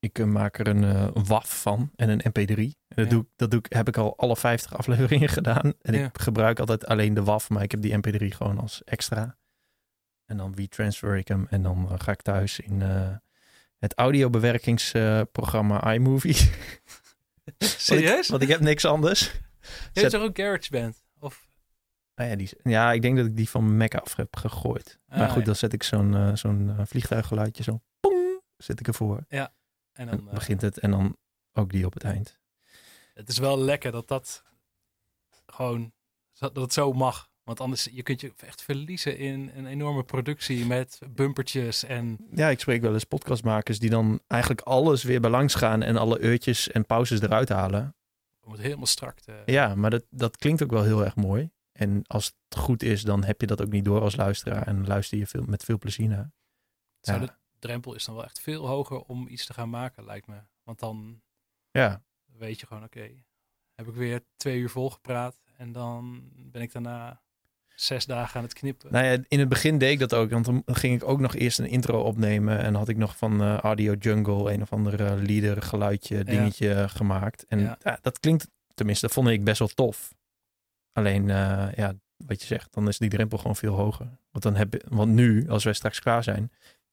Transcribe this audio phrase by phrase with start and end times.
[0.00, 2.56] Ik eh, maak er een eh, WAF van en een MP3.
[2.56, 3.10] En dat, Ja.
[3.10, 5.72] doe, ik- dat doe ik, heb ik al alle 50 afleveringen gedaan.
[5.82, 6.04] En Ja.
[6.06, 9.38] ik gebruik altijd alleen de WAF, maar ik heb die MP3 gewoon als extra.
[10.26, 12.80] En dan transfer ik hem en dan eh, ga ik thuis in
[13.78, 16.36] het audiobewerkingsprogramma iMovie.
[17.58, 18.28] Serieus?
[18.28, 19.20] Want ik heb niks anders.
[19.92, 21.02] Je hebt toch ook GarageBand?
[21.18, 21.48] Of,
[22.14, 24.98] Nou ja, die, ja, ik denk dat ik die van Mac af heb gegooid.
[25.06, 25.44] maar Ah, goed, ja.
[25.44, 27.80] dan zet ik zo'n zo'n vliegtuiggeluidje zo.
[28.00, 29.24] Pong, zet ik ervoor.
[29.28, 29.52] en
[30.00, 31.16] En dan, dan eh, begint het en dan
[31.52, 32.38] ook die op het eind.
[33.14, 34.44] Het is wel lekker dat dat
[35.46, 35.92] gewoon
[36.38, 37.28] dat het zo mag.
[37.42, 42.48] Want anders je kunt je echt verliezen in een enorme productie met bumpertjes en Ja,
[42.48, 46.18] ik spreek wel eens podcastmakers die dan eigenlijk alles weer bij langs gaan en alle
[46.18, 47.94] uurtjes en pauzes eruit halen.
[48.40, 49.42] om het helemaal strak te.
[49.44, 51.50] Ja, maar dat, dat klinkt ook wel heel erg mooi.
[51.72, 54.86] En als het goed is, dan heb je dat ook niet door als luisteraar en
[54.86, 56.32] luister je veel, met veel plezier naar.
[57.00, 57.39] Zou Ja.
[57.60, 60.40] Drempel is dan wel echt veel hoger om iets te gaan maken, lijkt me.
[60.62, 61.22] Want dan
[61.70, 63.10] Ja, weet je gewoon, oké,
[63.74, 67.22] heb ik weer twee uur volgepraat en dan ben ik daarna
[67.74, 68.92] zes dagen aan het knippen.
[68.92, 71.34] nou ja, in het begin deed ik dat ook, want dan ging ik ook nog
[71.34, 75.22] eerst een intro opnemen en had ik nog van eh, Audio Jungle een of ander
[75.22, 77.44] leader geluidje dingetje gemaakt.
[77.44, 77.78] En Ja.
[77.82, 80.14] ja, dat klinkt, tenminste, dat vond ik best wel tof.
[80.92, 84.08] Alleen, eh, ja, wat je zegt, dan is die drempel gewoon veel hoger.
[84.30, 86.52] Want, dan heb, want nu, als wij straks klaar zijn,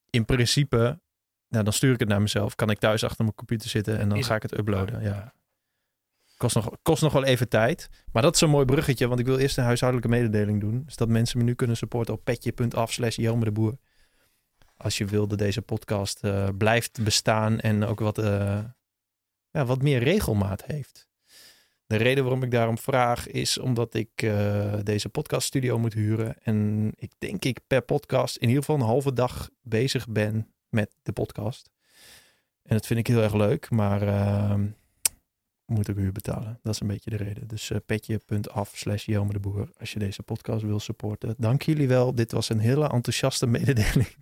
[0.10, 1.00] in principe,
[1.48, 2.56] nou, dan stuur ik het naar mezelf.
[2.56, 5.00] Kan ik thuis achter mijn computer zitten en dan ga ik het uploaden.
[5.00, 5.04] klaar.
[5.04, 5.34] Ja.
[6.38, 7.90] Kost nog, kost nog wel even tijd.
[8.12, 10.84] Maar dat is een mooi bruggetje, want ik wil eerst een huishoudelijke mededeling doen.
[10.86, 13.78] Dus dat mensen me nu kunnen supporten op petje.af slash de Boer.
[14.78, 18.60] Als je wil dat deze podcast eh, blijft bestaan en ook wat, eh,
[19.52, 21.07] ja, wat meer regelmaat heeft.
[21.88, 26.36] De reden waarom ik daarom vraag is omdat ik eh, deze podcaststudio moet huren.
[26.44, 30.96] En ik denk ik per podcast in ieder geval een halve dag bezig ben met
[31.04, 31.70] de podcast.
[32.64, 34.68] En dat vind ik heel erg leuk, maar ehm,
[35.66, 36.60] moet ik huur betalen.
[36.64, 37.48] Dat is een beetje de reden.
[37.48, 41.36] Dus eh, petje.af slash Jelme de Boer als je deze podcast wil supporten.
[41.38, 42.16] Dank jullie wel.
[42.16, 44.16] Dit was een hele enthousiaste mededeling.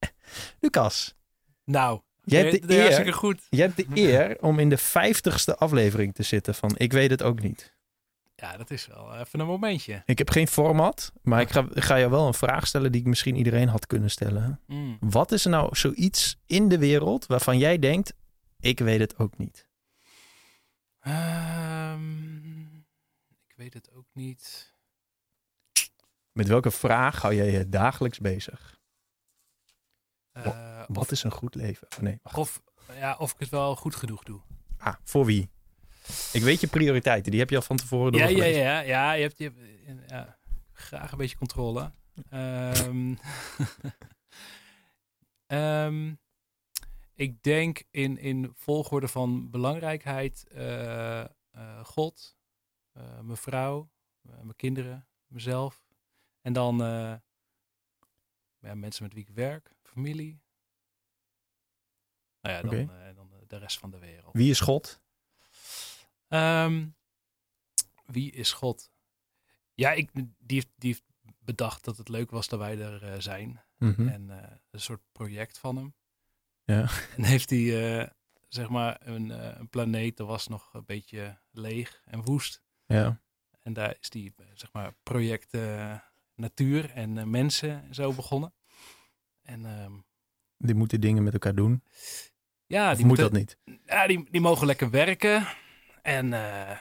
[0.60, 1.14] Lucas,
[1.64, 2.00] Nou,
[2.30, 3.46] jij hebt, de eer, goed.
[3.50, 7.22] jij hebt de eer om in de vijftigste aflevering te zitten van Ik weet het
[7.22, 7.78] ook niet.
[8.40, 10.02] Ja, dat is wel even een momentje.
[10.04, 13.06] Ik heb geen format, maar ik ga, ga je wel een vraag stellen die ik
[13.06, 14.60] misschien iedereen had kunnen stellen.
[14.66, 14.96] Mm.
[15.00, 18.14] Wat is er nou zoiets in de wereld waarvan jij denkt,
[18.60, 19.68] ik weet het ook niet?
[21.00, 22.64] Ehm,
[23.28, 24.74] ik weet het ook niet.
[26.32, 28.79] Met welke vraag hou jij je dagelijks bezig?
[30.44, 31.88] Eh, Wat is een goed leven?
[31.96, 32.36] Oh, nee, wacht.
[32.36, 32.62] of,
[32.94, 34.40] ja, of ik het wel goed genoeg doe.
[34.78, 35.50] Ah, voor wie?
[36.32, 38.62] Ik weet je prioriteiten, die heb je al van tevoren Ja, ja, doorgelezen.
[38.62, 39.12] ja, ja.
[39.12, 40.38] Je hebt, je hebt ja,
[40.72, 41.92] graag een beetje controle.
[42.30, 43.06] Ehm,
[45.46, 46.14] ehm,
[47.14, 51.28] ik denk in, in volgorde van belangrijkheid eh, eh,
[51.84, 52.36] God,
[52.92, 53.90] eh, mijn vrouw,
[54.22, 55.84] mijn kinderen, mezelf.
[56.40, 56.76] En dan
[58.58, 60.40] ja, mensen met wie ik werk, familie.
[62.40, 64.34] Nou ja, dan, eh, dan de rest van de wereld.
[64.34, 65.00] Wie is God?
[66.28, 66.88] Ehm,
[68.06, 68.90] wie is God?
[69.74, 71.04] Ja, ik, die, heeft, die heeft
[71.38, 73.64] bedacht dat het leuk was dat wij er eh, zijn.
[73.76, 74.08] Mhm.
[74.08, 75.94] En eh, een soort project van hem.
[76.64, 76.88] Ja.
[77.16, 78.08] En heeft hij, eh,
[78.48, 82.62] zeg maar, een, eh, een planeet, dat was nog een beetje leeg en woest.
[82.86, 83.20] Ja.
[83.60, 85.98] En daar is die, eh, zeg maar, project eh,
[86.34, 88.52] natuur en eh, mensen en zo begonnen.
[89.50, 89.92] En ehm,
[90.56, 91.82] Die moeten dingen met elkaar doen.
[92.66, 93.80] ja, Of die moet moeten- dat niet?
[93.84, 95.46] Ja, die, die mogen lekker werken.
[96.02, 96.78] En, eh,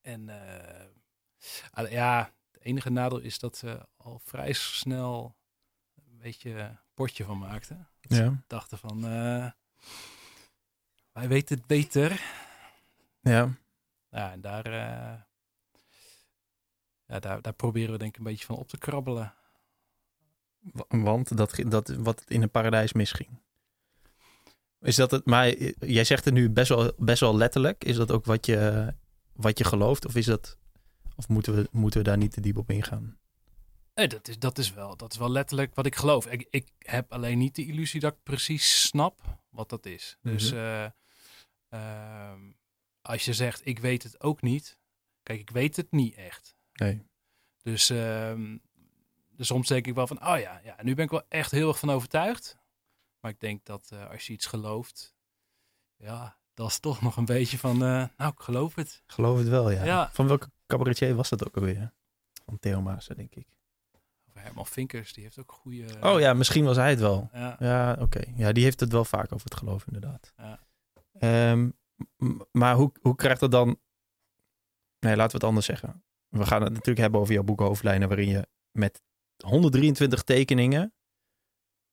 [0.00, 5.36] en eh, ja, het enige nadeel is dat ze al vrij snel
[5.94, 7.88] een beetje een potje van maakten.
[8.00, 9.50] Dat ze dachten van, eh,
[11.12, 12.22] wij weten het beter.
[13.20, 13.54] Ja.
[14.08, 14.70] Ja, en daar,
[17.06, 19.34] ja, daar, daar proberen we denk ik een beetje van op te krabbelen.
[20.60, 23.28] Wa- Want dat, dat wat in een paradijs misging.
[24.80, 27.84] Is dat het, maar eh, jij zegt het nu best wel, best wel letterlijk.
[27.84, 28.94] Is dat ook wat je,
[29.32, 30.04] wat je gelooft?
[30.06, 30.58] Of, is dat,
[31.16, 33.18] of moeten, we, moeten we daar niet te diep op ingaan?
[33.94, 36.26] Nee, dat is, dat, is wel, dat is wel letterlijk wat ik geloof.
[36.26, 39.20] Ik, ik heb alleen niet de illusie dat ik precies snap
[39.50, 40.16] wat dat is.
[40.22, 40.60] Dus Mhm.
[40.60, 40.86] eh,
[41.68, 42.40] ehm,
[43.02, 44.78] als je zegt, ik weet het ook niet.
[45.22, 46.56] Kijk, ik weet het niet echt.
[46.72, 47.02] Nee.
[47.62, 48.56] Dus, ehm,
[49.40, 51.68] dus soms denk ik wel van, oh ja, ja, nu ben ik wel echt heel
[51.68, 52.58] erg van overtuigd.
[53.20, 55.14] Maar ik denk dat eh, als je iets gelooft,
[55.96, 59.02] ja, dat is toch nog een beetje van, eh, nou, ik geloof het.
[59.06, 59.84] Geloof het wel, ja.
[59.84, 60.10] Ja.
[60.12, 61.92] Van welke cabaretier was dat ook alweer?
[62.44, 63.46] Van Theo Maassen, denk ik.
[64.26, 65.86] Of Herman Vinkers, die heeft ook goede...
[66.00, 67.28] Oh ja, misschien was hij het wel.
[67.32, 67.56] ja.
[67.58, 68.22] Ja, oké.
[68.34, 70.32] Ja, die heeft het wel vaak over het geloof, inderdaad.
[70.36, 70.60] Ja.
[71.18, 71.70] Ehm,
[72.52, 73.78] maar hoe, hoe krijgt dat dan...
[74.98, 76.04] Nee, laten we het anders zeggen.
[76.28, 78.08] We gaan het natuurlijk hebben over jouw boek Hoofdlijnen...
[78.08, 79.02] waarin je met
[79.42, 80.94] 123 tekeningen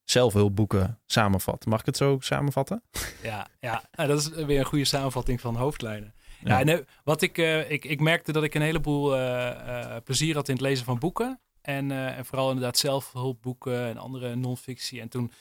[0.04, 1.66] zelfhulpboeken samenvat.
[1.66, 2.84] Mag ik het zo samenvatten?
[3.22, 3.90] Ja, ja.
[3.92, 6.14] Nou, dat is weer een goede samenvatting van hoofdlijnen.
[6.44, 10.48] Ja, wat ik, eh, ik, ik merkte dat ik een heleboel eh, eh, plezier had
[10.48, 11.40] in het lezen van boeken.
[11.62, 15.02] En, en vooral inderdaad zelfhulpboeken en andere non-fictie.
[15.02, 15.32] En toen,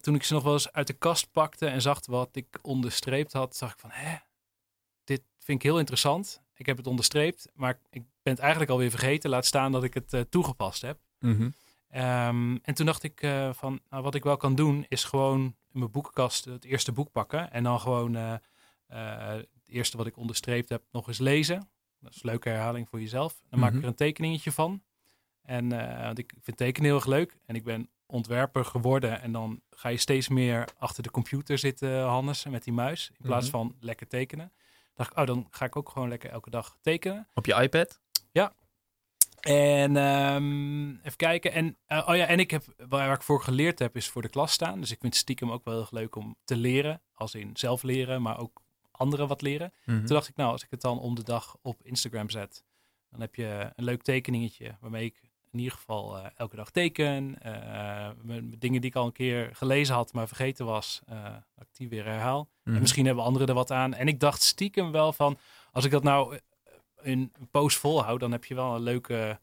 [0.00, 3.32] toen ik ze nog wel eens uit de kast pakte en zag wat ik onderstreept
[3.32, 4.16] had, zag ik van, hè,
[5.04, 6.42] dit vind ik heel interessant.
[6.54, 9.30] Ik heb het onderstreept, maar ik ben het eigenlijk alweer vergeten.
[9.30, 10.98] Laat staan dat ik het eh, toegepast heb.
[11.20, 11.50] Mhm.
[11.88, 15.40] Ehm, en toen dacht ik eh, van, nou, wat ik wel kan doen, is gewoon
[15.72, 17.52] in mijn boekenkast het eerste boek pakken.
[17.52, 18.34] En dan gewoon eh,
[19.32, 21.68] het eerste wat ik onderstreept heb nog eens lezen.
[22.00, 23.42] Dat is een leuke herhaling voor jezelf.
[23.50, 23.82] Dan maak ik Mhm.
[23.84, 24.82] er een tekeningetje van.
[25.42, 25.68] En
[26.04, 27.36] want ik vind tekenen heel erg leuk.
[27.46, 29.20] En ik ben ontwerper geworden.
[29.22, 33.10] En dan ga je steeds meer achter de computer zitten, Hannes, met die muis.
[33.18, 33.56] In plaats Mhm.
[33.56, 34.52] van lekker tekenen.
[34.94, 37.28] dacht ik, oh, dan ga ik ook gewoon lekker elke dag tekenen.
[37.34, 38.00] Op je iPad?
[39.40, 41.52] En ehm, even kijken.
[41.52, 44.28] En, eh, oh ja, en ik heb, waar, ik voor geleerd heb, is voor de
[44.28, 44.80] klas staan.
[44.80, 47.02] Dus ik vind het stiekem ook wel heel leuk om te leren.
[47.14, 49.72] Als in zelf leren, maar ook anderen wat leren.
[49.84, 49.96] Mhm.
[49.98, 52.64] Toen dacht ik, nou, als ik het dan om de dag op Instagram zet,
[53.10, 55.20] dan heb je een leuk tekeningetje waarmee ik
[55.52, 57.38] in ieder geval eh, elke dag teken.
[58.22, 61.02] mijn- dingen die ik al een keer gelezen had, maar vergeten was,
[61.54, 62.48] dat ik die weer herhaal.
[62.64, 62.74] Mhm.
[62.74, 63.94] En misschien hebben anderen er wat aan.
[63.94, 65.38] En ik dacht stiekem wel van,
[65.72, 66.38] als ik dat nou
[67.02, 69.40] een post volhoud, dan heb je wel een leuke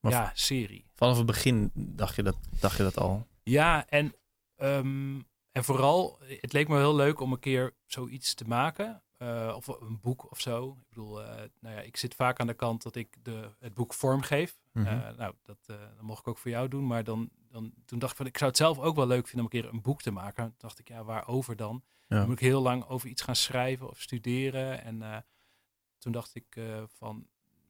[0.00, 0.84] Maar ja, serie.
[0.94, 3.26] Vanaf het begin dacht je dat, dacht je dat al?
[3.42, 4.14] Ja, en,
[4.56, 5.20] ehm,
[5.52, 9.00] en vooral, het leek me heel leuk om een keer zoiets te maken.
[9.18, 10.76] eh, of een boek of zo.
[10.80, 13.74] Ik bedoel, eh, nou ja, ik zit vaak aan de kant dat ik de, het
[13.74, 14.56] boek vormgeef.
[14.72, 14.84] Eh,
[15.16, 16.86] nou, dat, dat mocht ik ook voor jou doen.
[16.86, 19.46] Maar dan, dan, toen dacht ik van, ik zou het zelf ook wel leuk vinden
[19.46, 20.44] om een keer een boek te maken.
[20.44, 21.82] Toen dacht ik, ja, waarover dan?
[22.08, 22.16] Ja.
[22.16, 24.82] Dan moet ik heel lang over iets gaan schrijven of studeren.
[24.84, 25.24] En
[26.06, 27.26] toen dacht ik eh, van,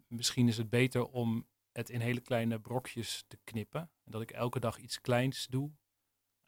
[0.08, 3.80] misschien is het beter om het in hele kleine brokjes te knippen.
[3.80, 5.70] En dat ik elke dag iets kleins doe.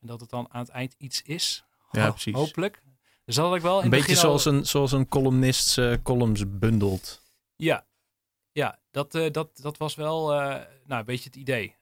[0.00, 1.64] En dat het dan aan het eind iets is.
[1.90, 2.34] Ja, precies.
[2.34, 2.82] Hopelijk.
[3.24, 5.94] Dus dat had ik wel in Een beetje al- zoals een, zoals een columnist eh,
[6.02, 7.22] columns bundelt.
[7.56, 7.86] Ja,
[8.52, 11.76] ja dat, eh, dat, dat was wel nou, een beetje het idee.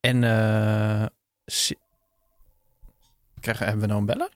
[0.00, 1.06] En eh,
[1.44, 1.78] si-
[3.40, 4.30] krijgen, hebben we nou een beller?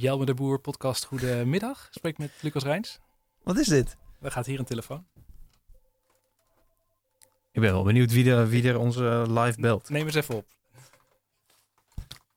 [0.00, 1.88] Jelme de Boer podcast Goedemiddag.
[1.90, 2.98] Spreek met Lucas Rijns.
[3.42, 3.96] Wat is dit?
[4.20, 5.06] Er gaat hier een telefoon.
[7.50, 9.88] Ik ben wel benieuwd wie er, wie er onze live belt.
[9.88, 10.46] Neem eens even op.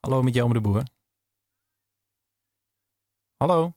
[0.00, 0.82] Hallo met Jelme de Boer.
[3.36, 3.72] Hallo.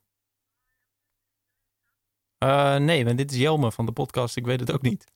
[2.37, 4.35] Eh, nee, maar dit is Jelme van de podcast.
[4.35, 5.11] Ik weet het ook niet.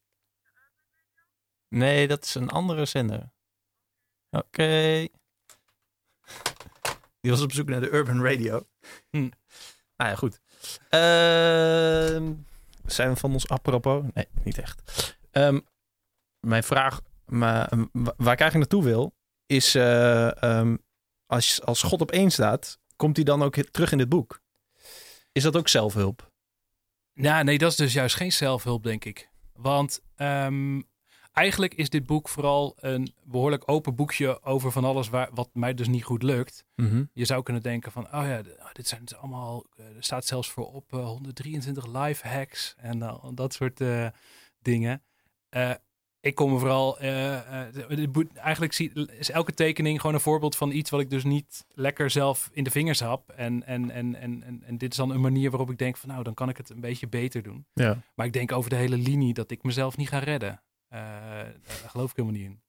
[1.67, 3.31] Nee, dat is een andere zender.
[4.29, 5.07] Oké.
[7.21, 8.67] Die was op zoek naar de Urban Radio.
[9.09, 9.29] Hm.
[9.95, 10.39] Ah ja, goed.
[10.89, 12.33] Ehm,
[12.85, 14.03] zijn we van ons apropos?
[14.13, 14.81] Nee, niet echt.
[15.31, 15.59] Ehm,
[16.39, 19.15] mijn vraag, maar, ehm, wa- waar ik eigenlijk naartoe wil,
[19.45, 20.75] is eh, ehm,
[21.25, 24.41] als, als God op één staat, komt hij dan ook terug in dit boek?
[25.31, 26.31] Is dat ook zelfhulp?
[27.13, 29.29] Nou, nee, dat is dus juist geen zelfhulp, denk ik.
[29.53, 30.81] Want ehm,
[31.31, 35.73] eigenlijk is dit boek vooral een behoorlijk open boekje over van alles waar, wat mij
[35.73, 36.65] dus niet goed lukt.
[37.13, 40.25] Je zou kunnen denken van, oh ja, oh, dit zijn dus allemaal, eh, er staat
[40.25, 44.07] zelfs voor op eh, 123 life hacks en eh, dat soort eh,
[44.61, 45.03] dingen.
[45.49, 45.71] Eh,
[46.21, 50.71] ik kom er vooral, eh, eh, eigenlijk zie, is elke tekening gewoon een voorbeeld van
[50.71, 53.21] iets wat ik dus niet lekker zelf in de vingers heb.
[53.35, 56.09] En, en, en, en, en, en dit is dan een manier waarop ik denk van,
[56.09, 57.65] nou, dan kan ik het een beetje beter doen.
[57.73, 57.97] Ja.
[58.15, 60.61] Maar ik denk over de hele linie dat ik mezelf niet ga redden.
[60.91, 60.99] Eh,
[61.63, 62.61] daar geloof ik helemaal niet in.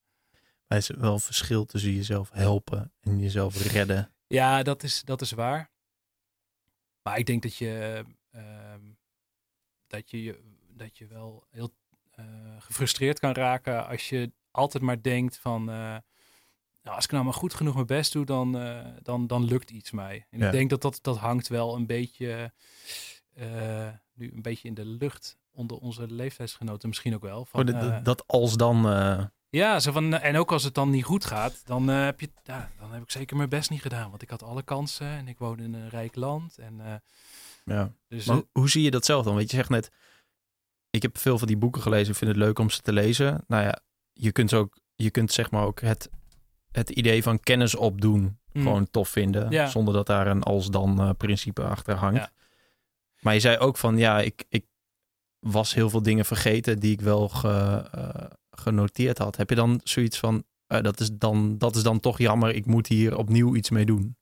[0.66, 4.12] Maar er is wel een verschil tussen jezelf helpen en jezelf redden.
[4.26, 5.70] Ja, dat is, dat is waar.
[7.02, 8.80] Maar ik denk dat je, ehm,
[9.86, 11.74] dat je, dat je wel heel
[12.10, 12.24] eh,
[12.58, 15.60] gefrustreerd kan raken als je altijd maar denkt van...
[15.70, 15.74] eh,
[16.82, 18.52] nou, als ik nou maar goed genoeg mijn best doe, dan,
[19.02, 20.26] dan, dan lukt iets mij.
[20.30, 20.46] En Ja.
[20.46, 22.52] ik denk dat, dat dat hangt wel een beetje,
[24.14, 27.44] nu een beetje in de lucht onder onze leeftijdsgenoten misschien ook wel.
[27.44, 28.88] Van, Oh, dat- eh, dat, als dan...
[28.88, 32.20] eh, ja, zo van, en ook als het dan niet goed gaat, dan, eh, heb
[32.20, 34.10] je, ja, dan heb ik zeker mijn best niet gedaan.
[34.10, 36.58] Want ik had alle kansen en ik woon in een rijk land.
[36.58, 36.94] En, eh,
[37.64, 37.92] ja.
[38.08, 39.34] dus, Maar eh, hoe- zie je dat zelf dan?
[39.34, 39.90] Want je zegt net,
[40.90, 42.10] ik heb veel van die boeken gelezen.
[42.12, 43.44] Ik vind het leuk om ze te lezen.
[43.46, 43.78] Nou ja,
[44.12, 46.10] je kunt ook, je kunt zeg maar ook het,
[46.70, 48.20] het idee van kennis opdoen
[48.52, 49.50] mm, gewoon tof vinden.
[49.50, 49.66] Ja.
[49.66, 52.18] Zonder dat daar een als-dan eh, principe achter hangt.
[52.20, 52.30] Ja.
[53.20, 54.64] Maar je zei ook van, ja, ik, ik
[55.42, 59.36] was heel veel dingen vergeten die ik wel ge- eh, genoteerd had.
[59.36, 62.66] Heb je dan zoiets van, eh, dat, is dan, dat is dan toch jammer, ik
[62.66, 64.16] moet hier opnieuw iets mee doen?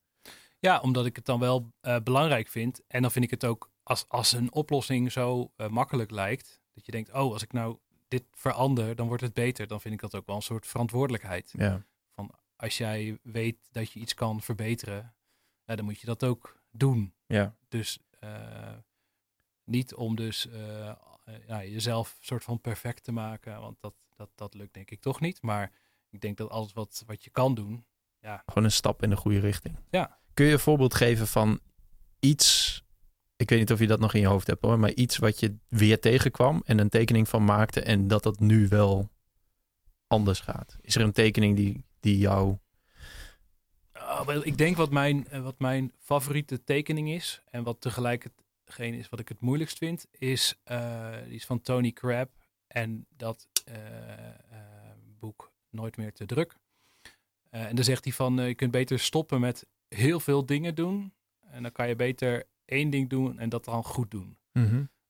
[0.59, 2.81] Ja, omdat ik het dan wel eh, belangrijk vind.
[2.87, 6.61] En dan vind ik het ook als, als een oplossing zo makkelijk lijkt.
[6.73, 9.67] Dat je denkt, oh, als ik nou dit verander, dan wordt het beter.
[9.67, 11.53] Dan vind ik dat ook wel een soort verantwoordelijkheid.
[11.57, 11.85] Ja.
[12.55, 15.13] Als jij weet dat je iets kan verbeteren,
[15.65, 17.13] ja, dan moet je dat ook doen.
[17.27, 17.55] Ja.
[17.69, 17.99] Dus
[19.63, 20.47] niet om dus
[21.47, 23.59] ja, jezelf soort van perfect te maken.
[23.59, 25.41] Want dat, dat, dat lukt denk ik toch niet.
[25.41, 25.71] Maar
[26.09, 27.85] ik denk dat alles wat, wat je kan doen,
[28.21, 29.75] Gewoon een stap in de goede richting.
[29.89, 30.19] Ja.
[30.33, 31.59] Kun je een voorbeeld geven van
[32.19, 32.83] iets...
[33.35, 34.79] Ik weet niet of je dat nog in je hoofd hebt hoor.
[34.79, 37.81] Maar iets wat je weer tegenkwam en een tekening van maakte.
[37.81, 39.09] En dat dat nu wel
[40.07, 40.77] anders gaat.
[40.81, 42.57] Is er een tekening die, die jou...
[44.25, 47.41] Wel, ik denk wat mijn, eh, wat mijn favoriete tekening is.
[47.49, 48.29] En wat tegelijk
[48.71, 50.07] hetgeen is wat ik het moeilijkst vind.
[50.11, 52.29] Is, eh, die is van Tony Crab.
[52.67, 54.35] En dat eh, eh,
[55.19, 56.55] boek Nooit meer te druk.
[57.49, 61.13] En dan zegt hij van, je kunt beter stoppen met heel veel dingen doen.
[61.39, 64.37] En dan kan je beter één ding doen en dat dan goed doen.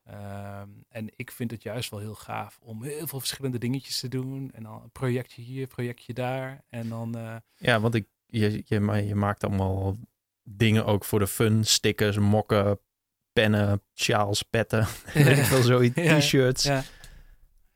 [0.04, 4.08] Ehm, en ik vind het juist wel heel gaaf om heel veel verschillende dingetjes te
[4.08, 4.52] doen.
[4.52, 6.64] En dan een projectje hier, projectje daar.
[6.70, 9.98] En dan, Ja, want ik, je, je, je maakt allemaal
[10.44, 11.64] dingen ook voor de fun.
[11.64, 12.80] Stickers, mokken,
[13.34, 14.86] pennen, sjaals, petten.
[15.50, 15.96] veel, zoiets.
[15.96, 16.64] T-shirts.
[16.64, 16.84] ja.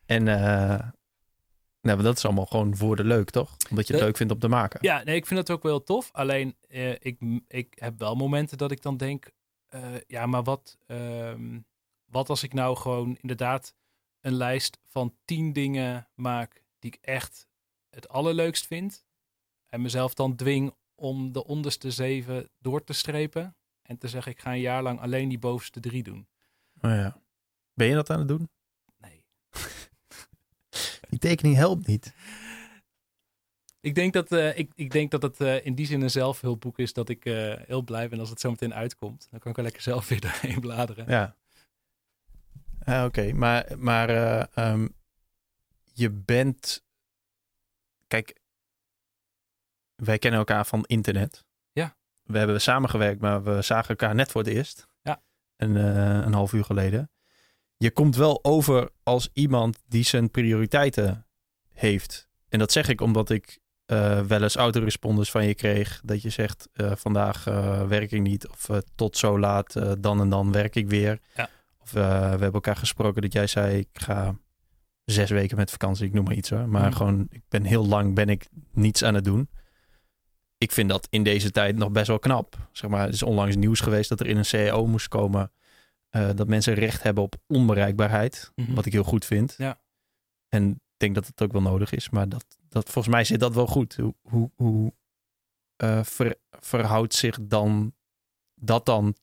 [0.06, 0.90] En eh,
[1.82, 3.58] nou, dat is allemaal gewoon voor de leuk, toch?
[3.70, 4.80] Omdat je het leuk vindt om te maken.
[4.82, 6.10] Ja, nee, ik vind het ook wel tof.
[6.12, 9.32] Alleen, eh, ik, ik heb wel momenten dat ik dan denk...
[9.68, 11.60] eh, ja, maar wat, ehm,
[12.06, 13.76] wat als ik nou gewoon inderdaad
[14.22, 16.64] een lijst van tien dingen maak...
[16.80, 17.48] die ik echt
[17.90, 19.06] het allerleukst vind...
[19.66, 23.56] en mezelf dan dwing om de onderste zeven door te strepen...
[23.86, 26.28] en te zeggen, ik ga een jaar lang alleen die bovenste drie doen.
[26.82, 27.22] Oh ja.
[27.74, 28.50] Ben je dat aan het doen?
[28.98, 29.26] Nee.
[31.10, 32.14] Die tekening helpt niet.
[33.80, 36.80] Ik denk dat, eh, ik, ik denk dat het eh, in die zin een zelfhulpboek
[36.80, 39.28] is dat ik eh, heel blij ben als het zo meteen uitkomt.
[39.32, 41.10] Dan kan ik er lekker zelf weer doorheen bladeren.
[41.10, 41.36] Ja.
[42.86, 44.88] Oké, maar, maar eh, ehm,
[45.94, 46.84] je bent...
[48.08, 48.40] Kijk,
[49.96, 51.46] wij kennen elkaar van internet.
[52.26, 54.88] We hebben samengewerkt, maar we zagen elkaar net voor het eerst.
[55.02, 55.22] Ja.
[55.58, 57.10] Een, eh, een half uur geleden.
[57.78, 61.26] Je komt wel over als iemand die zijn prioriteiten
[61.74, 62.28] heeft.
[62.50, 66.02] En dat zeg ik omdat ik eh, wel eens autoresponders van je kreeg.
[66.04, 67.44] Dat je zegt, eh, vandaag
[67.88, 68.48] werk ik niet.
[68.48, 71.20] Of tot zo laat, dan en dan werk ik weer.
[71.36, 71.50] Ja.
[71.78, 74.36] Of we hebben elkaar gesproken dat jij zei, ik ga
[75.04, 76.06] zes weken met vakantie.
[76.06, 76.70] Ik noem maar iets hoor.
[76.70, 76.96] Maar Mhm.
[76.96, 79.50] gewoon, ik ben heel lang ben ik niets aan het doen.
[80.66, 82.70] Ik vind dat in deze tijd nog best wel knap.
[82.72, 85.52] Zeg maar, het is onlangs nieuws geweest dat er in een CEO moest komen...
[86.10, 88.52] eh, dat mensen recht hebben op onbereikbaarheid.
[88.56, 88.74] Mhm.
[88.74, 89.54] Wat ik heel goed vind.
[89.58, 89.80] Ja.
[90.50, 92.10] En ik denk dat het ook wel nodig is.
[92.10, 93.96] Maar dat, dat, volgens mij zit dat wel goed.
[93.96, 94.94] Hoe, hoe, hoe
[95.76, 97.94] eh, ver- verhoudt zich dan
[98.56, 99.16] dat dan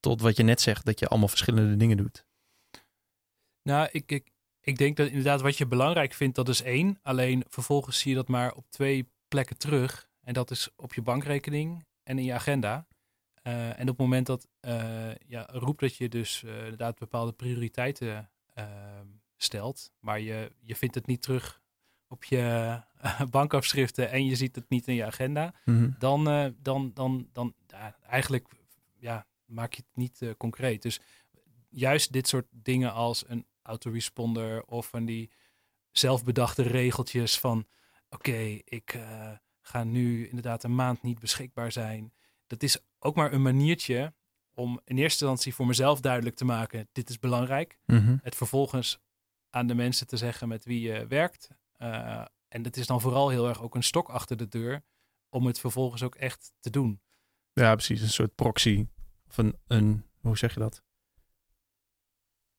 [0.00, 0.84] tot wat je net zegt?
[0.84, 2.26] Dat je allemaal verschillende dingen doet.
[3.62, 6.98] Nou, ik, ik, ik denk dat inderdaad wat je belangrijk vindt, dat is één.
[7.02, 10.08] Alleen vervolgens zie je dat maar op twee plekken terug.
[10.26, 12.86] En dat is op je bankrekening en in je agenda.
[13.42, 17.32] Eh, en op het moment dat eh, ja, roept dat je dus eh, inderdaad bepaalde
[17.32, 19.06] prioriteiten ehm,
[19.36, 21.60] stelt, maar je, je vindt het niet terug
[22.08, 22.80] op je
[23.30, 25.54] bankafschriften en je ziet het niet in je agenda,
[25.98, 28.48] dan, eh, dan, dan, dan ja, eigenlijk
[28.98, 30.82] ja, maak je het niet concreet.
[30.82, 31.00] Dus
[31.68, 35.30] juist dit soort dingen als een autoresponder of van die
[35.90, 37.66] zelfbedachte regeltjes van
[38.08, 38.98] oké, ik
[39.66, 42.12] eh, ga nu inderdaad een maand niet beschikbaar zijn.
[42.46, 44.14] Dat is ook maar een maniertje
[44.54, 47.78] om in eerste instantie voor mezelf duidelijk te maken, dit is belangrijk.
[47.86, 48.16] Mhm.
[48.22, 48.98] Het vervolgens
[49.50, 51.48] aan de mensen te zeggen met wie je werkt.
[51.72, 54.82] Eh, en dat is dan vooral heel erg ook een stok achter de deur
[55.28, 57.00] om het vervolgens ook echt te doen.
[57.52, 58.00] Ja, precies.
[58.00, 58.86] Een soort proxy.
[59.28, 60.82] Of een, een hoe zeg je dat?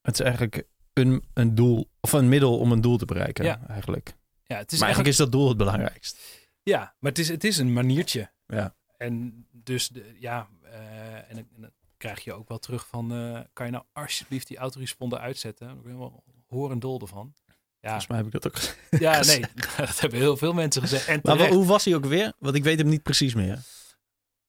[0.01, 3.67] Het is eigenlijk een, een doel, of een middel om een doel te bereiken, Ja.
[3.67, 4.15] eigenlijk.
[4.43, 6.36] Ja, het is maar eigenlijk eigenlijk, is dat doel het belangrijkst.
[6.69, 8.31] Ja maar het is, het is een maniertje.
[8.47, 8.75] Ja.
[8.97, 13.11] En dus de, ja, eh, en, dan- en dan krijg je ook wel terug van,
[13.13, 15.69] eh, kan je nou alsjeblieft die autoresponder uitzetten?
[15.69, 17.33] Ik ben helemaal horendol ervan.
[17.79, 18.77] Ja, Volgens mij heb ik dat ook gezegd.
[18.99, 19.39] ja nee,
[19.77, 21.07] dat hebben heel veel mensen gezegd.
[21.07, 22.33] En Maar hoe was hij ook weer?
[22.39, 23.59] Want ik weet hem niet precies meer.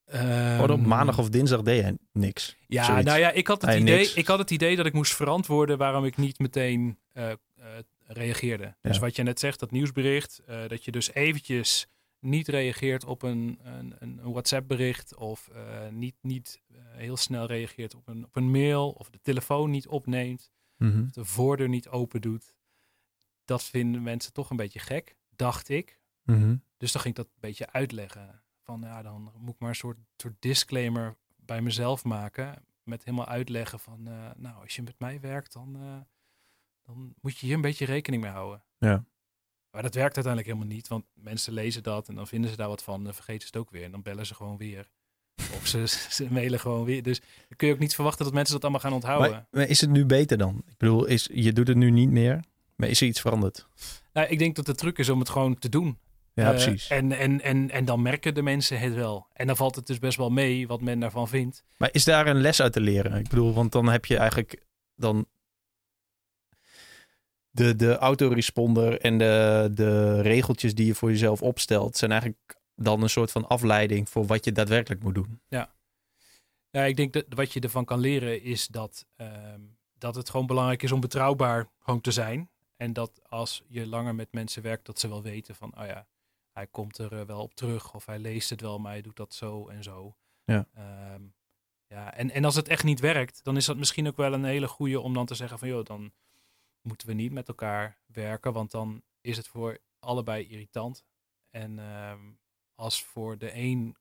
[0.04, 2.56] Ehm, Oh, op maandag of dinsdag deed hij niks.
[2.66, 3.04] Ja, Zoiets.
[3.06, 4.14] nou ja, ik had, het idee, niks.
[4.14, 7.32] ik had het idee dat ik moest verantwoorden waarom ik niet meteen eh,
[8.06, 8.76] reageerde.
[8.82, 11.86] Dus wat je net zegt, dat nieuwsbericht, dat je dus eventjes
[12.20, 17.94] niet reageert op een, een, een WhatsApp-bericht of eh, niet, niet eh, heel snel reageert
[17.94, 21.02] op een, op een mail of de telefoon niet opneemt, Mhm.
[21.02, 22.54] of de voordeur niet open doet.
[23.44, 26.00] Dat vinden mensen toch een beetje gek, dacht ik.
[26.22, 26.56] Mhm.
[26.76, 28.42] Dus dan ging ik dat een beetje uitleggen.
[28.62, 32.64] van, ja, dan moet ik maar een soort, soort disclaimer bij mezelf maken.
[32.82, 35.72] Met helemaal uitleggen van, eh, nou, als je met mij werkt, dan,
[36.82, 38.64] dan moet je hier een beetje rekening mee houden.
[38.78, 39.04] Ja.
[39.70, 42.68] Maar dat werkt uiteindelijk helemaal niet, want mensen lezen dat en dan vinden ze daar
[42.68, 44.88] wat van, dan vergeten ze het ook weer en dan bellen ze gewoon weer.
[45.54, 47.02] Of ze, ze mailen gewoon weer.
[47.02, 49.30] Dus dan kun je ook niet verwachten dat mensen dat allemaal gaan onthouden.
[49.30, 50.62] Maar, maar is het nu beter dan?
[50.66, 52.44] Ik bedoel, is, je doet het nu niet meer,
[52.76, 53.66] maar is er iets veranderd?
[54.12, 55.98] Nou, ik denk dat de truc is om het gewoon te doen.
[56.34, 56.88] Ja, Eh, precies.
[56.88, 59.26] En, en, en, en dan merken de mensen het wel.
[59.32, 61.64] En dan valt het dus best wel mee wat men daarvan vindt.
[61.76, 63.14] Maar is daar een les uit te leren?
[63.18, 64.62] Ik bedoel, want dan heb je eigenlijk
[64.94, 65.26] dan
[67.50, 73.02] de, de autoresponder en de, de regeltjes die je voor jezelf opstelt, zijn eigenlijk dan
[73.02, 75.40] een soort van afleiding voor wat je daadwerkelijk moet doen.
[76.70, 79.60] Ja, ik denk dat wat je ervan kan leren is dat, ehm,
[79.98, 82.50] dat het gewoon belangrijk is om betrouwbaar gewoon te zijn.
[82.76, 86.06] En dat als je langer met mensen werkt, dat ze wel weten van, oh ja,
[86.52, 87.94] hij komt er eh, wel op terug.
[87.94, 90.16] Of hij leest het wel, maar hij doet dat zo en zo.
[90.44, 90.66] Ja.
[90.74, 91.22] Ehm,
[91.86, 94.44] ja en, en als het echt niet werkt, dan is dat misschien ook wel een
[94.44, 96.12] hele goede om dan te zeggen van, joh, dan
[96.88, 98.52] moeten we niet met elkaar werken.
[98.52, 101.04] Want dan is het voor allebei irritant.
[101.50, 102.20] En ehm,
[102.74, 103.96] als voor de een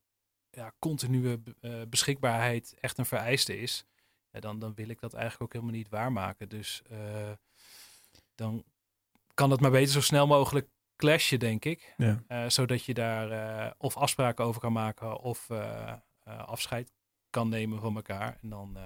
[0.50, 3.84] ja, continue eh, beschikbaarheid echt een vereiste is,
[4.30, 6.48] ja, dan, dan wil ik dat eigenlijk ook helemaal niet waarmaken.
[6.48, 7.32] Dus eh,
[8.34, 8.64] dan
[9.34, 11.94] kan het maar beter zo snel mogelijk clashen, denk ik.
[11.96, 12.22] Ja.
[12.26, 15.50] Eh, zodat je daar of afspraken over kan maken of
[16.24, 16.92] afscheid
[17.30, 18.38] kan nemen van elkaar.
[18.42, 18.78] En dan,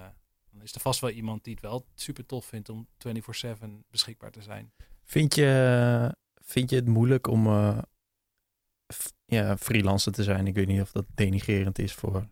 [0.53, 4.31] dan is er vast wel iemand die het wel super tof vindt om 24/7 beschikbaar
[4.31, 4.71] te zijn.
[5.03, 7.77] Vind je, vind je het moeilijk om eh,
[9.25, 10.47] ja, freelancer te zijn?
[10.47, 12.27] Ik weet niet of dat denigrerend is voor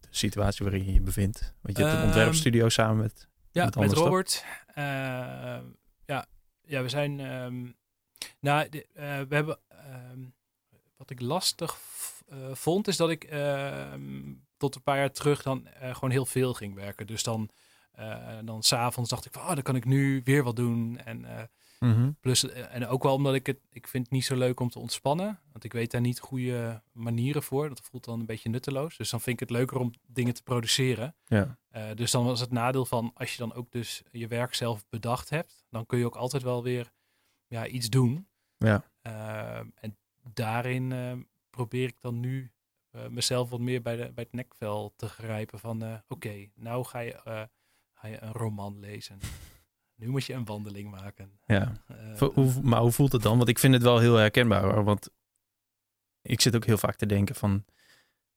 [0.00, 1.54] de situatie waarin je je bevindt.
[1.60, 3.28] Want je hebt een Ehm, ontwerpstudio samen met...
[3.52, 3.92] Ja, Met?
[3.92, 4.44] Robert.
[4.66, 4.84] Eh,
[6.06, 6.26] ja,
[6.62, 7.20] ja, we zijn.
[7.20, 7.66] ehm,
[8.40, 9.58] nou, de- eh, we hebben.
[9.68, 10.20] ehm,
[10.96, 11.78] wat ik lastig
[12.52, 13.24] vond, is dat ik
[14.56, 17.06] tot een paar jaar terug dan eh, gewoon heel veel ging werken.
[17.06, 17.50] Dus dan,
[17.92, 20.98] eh dan s'avonds dacht ik van, oh, dan kan ik nu weer wat doen.
[21.04, 21.42] En eh,
[22.20, 24.68] Plus, eh, en ook wel omdat ik het, ik vind het niet zo leuk om
[24.70, 25.40] te ontspannen.
[25.52, 27.68] Want ik weet daar niet goede manieren voor.
[27.68, 28.96] Dat voelt dan een beetje nutteloos.
[28.96, 31.14] Dus dan vind ik het leuker om dingen te produceren.
[31.26, 31.58] Ja.
[31.94, 35.30] Dus dan was het nadeel van, als je dan ook dus je werk zelf bedacht
[35.30, 36.92] hebt, dan kun je ook altijd wel weer
[37.46, 38.28] ja, iets doen.
[38.56, 38.84] Ja.
[39.74, 39.96] En
[40.32, 42.52] daarin probeer ik dan nu
[43.10, 46.98] mezelf wat meer bij, de, bij het nekvel te grijpen van, eh, oké, nou ga
[46.98, 47.42] je, eh,
[47.94, 49.18] ga je een roman lezen.
[50.00, 51.38] nu moet je een wandeling maken.
[51.46, 51.72] ja.
[51.86, 53.36] Eh, hoe, maar hoe voelt het dan?
[53.36, 54.84] Want ik vind het wel heel herkenbaar hoor.
[54.84, 55.08] Want
[56.22, 57.64] ik zit ook heel vaak te denken van...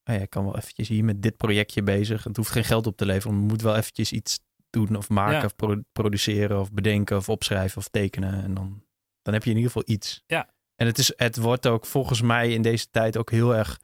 [0.04, 2.24] Oh ja, ik kan wel eventjes hier met dit projectje bezig.
[2.24, 3.38] Het hoeft geen geld op te leveren.
[3.38, 5.46] Maar moet wel eventjes iets doen of maken Ja.
[5.46, 8.44] of pro- produceren of bedenken of opschrijven of tekenen.
[8.44, 8.84] En dan,
[9.22, 10.24] dan heb je in ieder geval iets.
[10.28, 10.50] Ja.
[10.76, 13.80] En het, is, het wordt ook volgens mij in deze tijd ook heel erg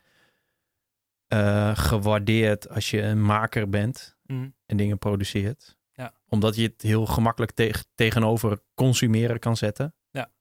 [1.28, 4.56] eh, gewaardeerd als je een maker bent mm.
[4.66, 5.78] en dingen produceert.
[5.94, 6.14] Ja.
[6.28, 9.96] Omdat je het heel gemakkelijk teg- tegenover consumeren kan zetten.
[10.12, 10.32] Ja.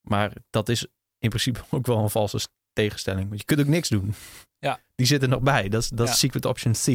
[0.00, 0.86] Maar dat is
[1.18, 3.28] in principe ook wel een valse tegenstelling.
[3.28, 4.14] Want je kunt ook niks doen.
[4.58, 4.80] Ja.
[4.94, 5.68] Die zit er nog bij.
[5.68, 6.14] Dat is, dat Ja.
[6.14, 6.86] secret option C.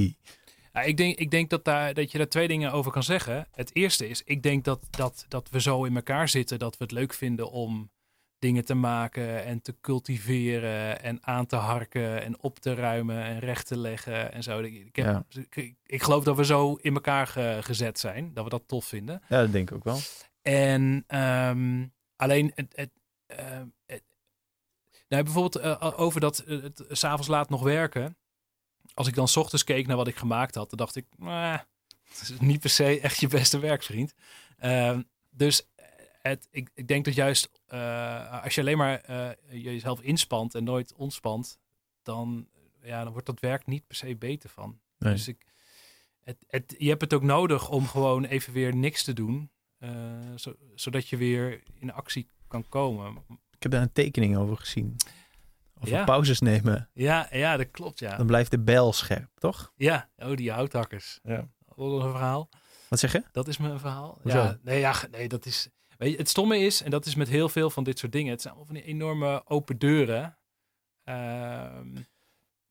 [0.73, 3.47] Ja, ik denk, ik denk dat, daar, dat je daar twee dingen over kan zeggen.
[3.51, 6.83] Het eerste is, ik denk dat, dat, dat we zo in elkaar zitten dat we
[6.83, 7.91] het leuk vinden om
[8.39, 13.39] dingen te maken en te cultiveren en aan te harken en op te ruimen en
[13.39, 14.59] recht te leggen en zo.
[14.59, 15.23] Ik, heb, Ja.
[15.49, 18.85] ik, ik geloof dat we zo in elkaar ge- gezet zijn, dat we dat tof
[18.85, 19.21] vinden.
[19.29, 19.99] Ja, dat denk ik ook wel.
[20.41, 22.91] En ehm, alleen het, het,
[23.27, 24.03] ehm, het-
[25.07, 28.17] nou, bijvoorbeeld eh, over dat eh, het s'avonds laat nog werken.
[28.93, 31.59] Als ik dan 's ochtends keek naar wat ik gemaakt had, dan dacht ik, "Ah,
[32.09, 34.13] het is niet per se echt je beste werkvriend.
[34.57, 35.67] Ehm, dus
[36.29, 39.29] het, ik, ik denk dat juist eh, als je alleen maar eh,
[39.63, 41.59] jezelf inspant en nooit ontspant,
[42.03, 42.47] dan,
[42.81, 44.79] ja, dan wordt dat werk niet per se beter van.
[44.97, 45.13] Nee.
[45.13, 45.45] Dus ik,
[46.23, 49.51] het, het, je hebt het ook nodig om gewoon even weer niks te doen.
[49.77, 49.89] eh,
[50.35, 53.17] zo, zodat je weer in actie kan komen.
[53.51, 54.95] Ik heb daar een tekening over gezien.
[55.79, 56.03] Over Ja.
[56.03, 56.89] pauzes nemen.
[56.93, 58.17] Ja, ja dat klopt, ja.
[58.17, 59.73] Dan blijft de bijl scherp, toch?
[59.75, 61.19] Ja, oh, die houthakkers.
[61.23, 61.47] Ja.
[61.75, 62.49] Wat een verhaal.
[62.89, 63.23] Wat zeg je?
[63.31, 64.17] Dat is mijn verhaal.
[64.21, 64.37] Hoezo?
[64.37, 65.69] Ja, nee, ja, nee, dat is...
[65.97, 68.31] Weet je, het stomme is, en dat is met heel veel van dit soort dingen,
[68.31, 70.37] het zijn allemaal van die enorme open deuren.
[71.03, 71.93] Ehm,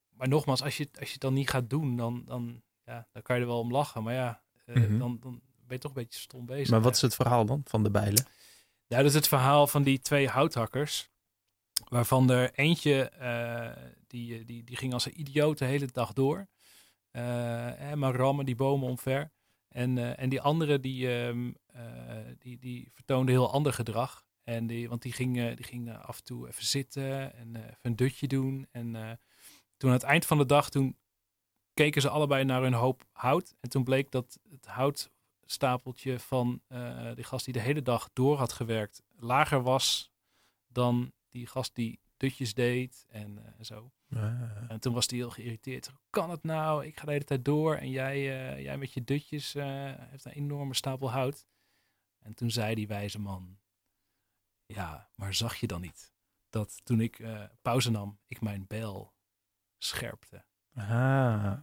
[0.08, 3.22] maar nogmaals, als je, als je het dan niet gaat doen, dan, dan, ja, dan
[3.22, 4.02] kan je er wel om lachen.
[4.02, 4.98] Maar ja, eh, Mhm.
[4.98, 6.70] dan, dan ben je toch een beetje stom bezig.
[6.70, 8.26] Maar wat is het verhaal dan van de bijlen?
[8.86, 11.08] Ja, dat is het verhaal van die twee houthakkers.
[11.88, 16.48] Waarvan er eentje, eh, die, die, die ging als een idioot de hele dag door.
[17.10, 17.22] Eh,
[17.74, 19.30] hè, maar rammen die bomen omver.
[19.76, 21.34] En, eh, en die andere, die, eh,
[22.38, 24.24] die, die heel ander gedrag.
[24.44, 27.78] En die, want die ging, eh, die ging af en toe even zitten en even
[27.82, 28.66] een dutje doen.
[28.70, 29.18] En,
[29.76, 30.96] toen aan het eind van de dag, toen
[31.74, 33.54] keken ze allebei naar hun hoop hout.
[33.60, 36.62] En toen bleek dat het houtstapeltje van
[37.14, 40.12] die gast die de hele dag door had gewerkt, lager was
[40.66, 43.90] dan die gast die dutjes deed en eh, zo.
[44.68, 45.86] En toen was hij heel geïrriteerd.
[45.86, 46.84] Hoe kan het nou?
[46.86, 49.64] Ik ga de hele tijd door en jij, eh, jij met je dutjes eh
[49.96, 51.46] hebt een enorme stapel hout.
[52.18, 53.58] En toen zei die wijze man,
[54.66, 56.14] ja, maar zag je dan niet
[56.50, 57.24] dat toen ik
[57.62, 59.14] pauze nam, ik mijn bijl
[59.78, 60.44] scherpte?
[60.74, 61.62] Ah.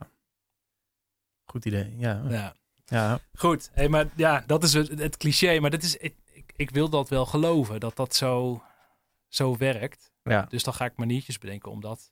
[1.43, 2.23] Goed idee, ja.
[2.29, 3.19] Ja, ja.
[3.33, 3.69] goed.
[3.73, 5.59] Hey, maar ja, dat is het, het cliché.
[5.59, 8.63] Maar dat is, ik, ik, ik wil dat wel geloven, dat dat zo,
[9.27, 10.12] zo werkt.
[10.23, 10.45] Ja.
[10.49, 12.11] Dus dan ga ik maniertjes bedenken om dat,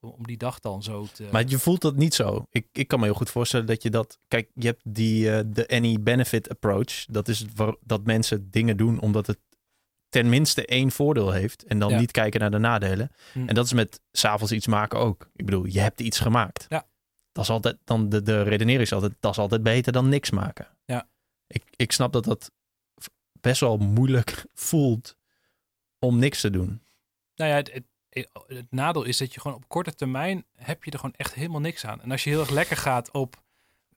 [0.00, 1.28] om, die dag dan zo te...
[1.32, 2.46] Maar je voelt dat niet zo.
[2.50, 4.18] Ik, ik kan me heel goed voorstellen dat je dat...
[4.28, 7.04] Kijk, je hebt die eh, de any benefit approach.
[7.04, 9.38] Dat is waar, dat mensen dingen doen omdat het
[10.08, 11.64] tenminste één voordeel heeft.
[11.64, 11.98] En dan Ja.
[11.98, 13.10] niet kijken naar de nadelen.
[13.32, 13.48] Hm.
[13.48, 15.30] En dat is met s'avonds iets maken ook.
[15.34, 16.66] Ik bedoel, je hebt iets gemaakt.
[16.68, 16.88] Ja.
[17.32, 20.30] Dat is altijd, dan de, de redenering is altijd, dat is altijd beter dan niks
[20.30, 20.68] maken.
[20.84, 21.08] Ja.
[21.46, 22.50] Ik, ik snap dat dat
[23.40, 25.16] best wel moeilijk voelt
[25.98, 26.82] om niks te doen.
[27.40, 30.90] Nou ja, het, het, het nadeel is dat je gewoon op korte termijn heb je
[30.90, 32.02] er gewoon echt helemaal niks aan.
[32.02, 33.42] En als je heel erg lekker gaat op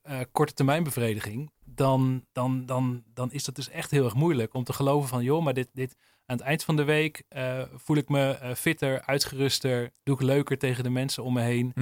[0.02, 4.54] eh, korte termijn bevrediging, dan, dan, dan, dan is dat dus echt heel erg moeilijk
[4.54, 7.62] om te geloven van, joh, maar dit, dit aan het eind van de week eh,
[7.74, 11.72] voel ik me eh, fitter, uitgeruster, doe ik leuker tegen de mensen om me heen.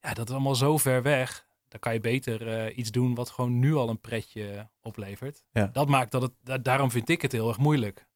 [0.00, 1.46] Ja, dat is allemaal zo ver weg.
[1.68, 5.44] Dan kan je beter iets doen wat gewoon nu al een pretje oplevert.
[5.52, 5.66] Ja.
[5.72, 8.06] Dat maakt dat het, da- daarom vind ik het heel erg moeilijk.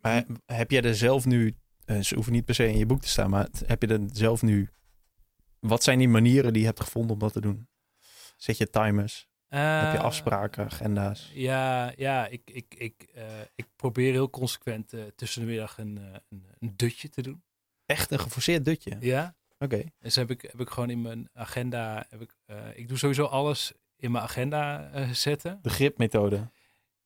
[0.00, 3.08] Maar heb jij er zelf nu, ze hoeven niet per se in je boek te
[3.08, 4.68] staan, maar heb je er zelf nu,
[5.60, 7.68] wat zijn die manieren die je hebt gevonden om dat te doen?
[8.36, 9.28] Zet je timers?
[9.48, 11.30] heb je Eh, afspraken, agenda's?
[11.34, 15.98] Ja, ja ik, ik, ik, eh, ik probeer heel consequent eh, tussen de middag een,
[15.98, 17.42] eh, een, een dutje te doen.
[17.86, 18.96] Echt een geforceerd dutje?
[19.00, 19.36] Ja.
[19.58, 19.82] Oké.
[19.98, 22.06] Dus heb ik, heb ik gewoon in mijn agenda.
[22.08, 25.58] Heb ik, eh, ik doe sowieso alles in mijn agenda eh, zetten.
[25.62, 26.50] De gripmethode.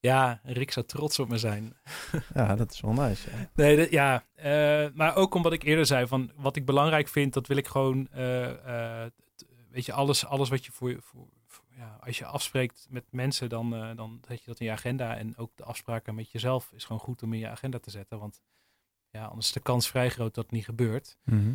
[0.01, 1.77] Ja, Rick zou trots op me zijn.
[2.35, 3.31] Ja, dat is wel nice.
[3.31, 3.51] ja.
[3.55, 4.25] Nee, dat- ja.
[4.35, 7.67] eh, maar ook omdat ik eerder zei van wat ik belangrijk vind, dat wil ik
[7.67, 8.09] gewoon.
[8.11, 12.25] eh, eh, t- weet je, alles, alles wat je voor, voor, voor- ja, als je
[12.25, 15.17] afspreekt met mensen, dan, dan zet je dat in je agenda.
[15.17, 18.19] En ook de afspraken met jezelf is gewoon goed om in je agenda te zetten.
[18.19, 18.41] Want
[19.11, 21.17] ja, anders is de kans vrij groot dat het niet gebeurt.
[21.25, 21.55] Mhm.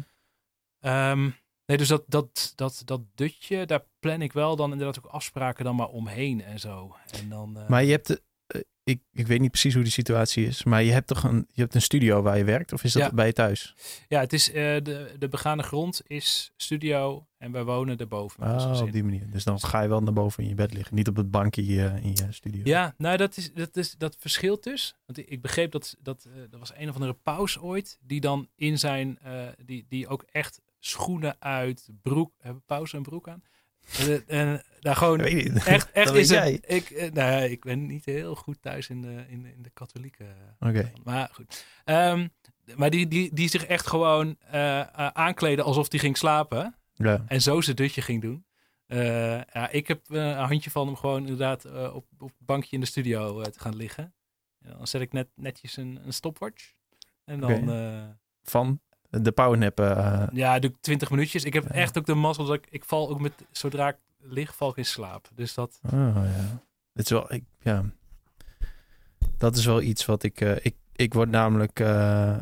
[0.80, 1.30] Ehm,
[1.66, 5.66] nee, dus dat, dat, dat, dat dutje, daar plan ik wel dan inderdaad ook afspraken
[5.66, 6.96] dan maar omheen en zo.
[7.12, 8.22] En dan, Maar je hebt,
[8.84, 11.62] ik, ik weet niet precies hoe die situatie is, maar je hebt toch een, je
[11.62, 13.12] hebt een studio waar je werkt of is dat Ja.
[13.14, 13.76] bij je thuis?
[14.08, 18.60] Ja, het is, eh, de, de begane grond is studio en wij wonen erboven.
[18.60, 18.86] gezin.
[18.86, 19.30] op die manier.
[19.32, 21.62] Dus dan ga je wel naar boven in je bed liggen, niet op het bankje
[21.62, 22.62] eh, in je studio.
[22.64, 24.96] Ja, nou dat, is, dat, is, dat verschilt dus.
[25.06, 28.50] Want ik- begreep dat, dat eh, er was een of andere paus ooit, die dan
[28.56, 33.44] in zijn, eh, die, die ook echt schoenen uit, broek, hebben paus een broek aan?
[34.00, 36.60] En, en daar gewoon echt, echt Dat is jij.
[36.66, 39.70] ik, eh, nou, ik ben niet heel goed thuis in de, in de, in de
[39.70, 40.26] katholieke
[40.60, 40.92] Oké.
[41.04, 41.66] Maar goed.
[41.84, 42.28] Ehm,
[42.76, 46.76] maar die, die, die zich echt gewoon eh, eh, aankleden alsof hij ging slapen.
[46.94, 47.24] Ja.
[47.28, 48.46] En zo zijn dutje ging doen.
[48.88, 52.46] Eh, ja, ik heb eh, een handje van hem gewoon inderdaad eh, op, op het
[52.46, 54.14] bankje in de studio eh, te gaan liggen.
[54.62, 56.74] En dan zet ik net netjes een, een stopwatch.
[57.24, 58.04] En dan eh,
[58.44, 58.82] Van
[59.22, 59.80] de powernap.
[59.80, 61.44] eh, ja, doe ik 20 minuutjes.
[61.44, 61.70] Ik heb Ja.
[61.70, 64.78] echt ook de mazzel dat ik, ik val ook met, zodra ik lig, val ik
[64.78, 65.30] in slaap.
[65.36, 66.64] Dus dat, Oh ja.
[66.94, 67.84] Het is wel, ik, ja.
[69.38, 72.40] Dat is wel iets wat ik, eh, ik, ik word namelijk, eh,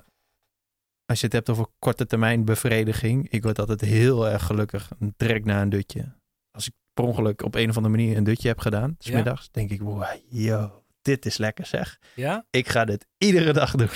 [1.05, 4.91] als je het hebt over korte termijn bevrediging, ik word altijd heel erg gelukkig.
[4.99, 6.11] Een trek naar een dutje.
[6.51, 9.11] Als ik per ongeluk op een of andere manier een dutje heb gedaan, Ja.
[9.11, 11.99] smiddags, denk ik, wow, yo, dit is lekker zeg.
[12.15, 12.45] ja?
[12.49, 13.89] Ik ga dit iedere dag doen.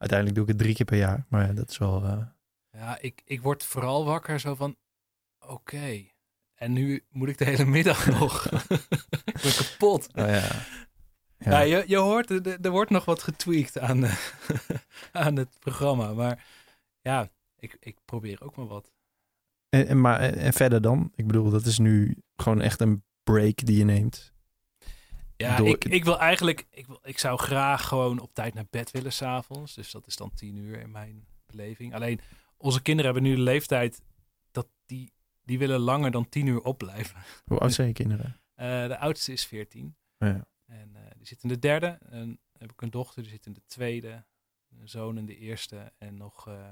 [0.00, 2.26] Uiteindelijk doe ik het drie keer per jaar, maar ja, dat is wel, eh,
[2.70, 4.76] Ja, ik, ik word vooral wakker zo van,
[5.38, 6.04] oké.
[6.54, 8.44] En nu moet ik de hele middag nog.
[9.24, 10.08] ik ben kapot.
[10.14, 10.48] oh ja.
[11.38, 14.16] Ja, je, je hoort, er, er wordt nog wat getweakt aan, eh,
[15.12, 16.12] aan het programma.
[16.12, 16.44] Maar
[17.00, 18.92] ja, ik, ik probeer ook maar wat.
[19.68, 21.12] En, en, maar, en verder dan?
[21.14, 24.29] Ik bedoel, dat is nu gewoon echt een break die je neemt.
[25.40, 28.66] Ja, Door- ik, ik wil eigenlijk, ik, wil, ik zou graag gewoon op tijd naar
[28.70, 29.74] bed willen s'avonds.
[29.74, 31.94] Dus dat is dan tien uur in mijn beleving.
[31.94, 32.20] Alleen,
[32.56, 34.02] onze kinderen hebben nu de leeftijd
[34.50, 35.12] dat die,
[35.44, 37.22] die willen langer dan tien uur opblijven.
[37.44, 38.34] Hoe oud zijn je kinderen?
[38.60, 39.96] Eh, de oudste is veertien.
[40.18, 40.46] Ja.
[40.66, 41.98] En eh, die zit in de derde.
[42.10, 44.24] En heb ik een dochter, die zit in de tweede.
[44.78, 45.92] Een zoon in de eerste.
[45.98, 46.68] En nog, eh,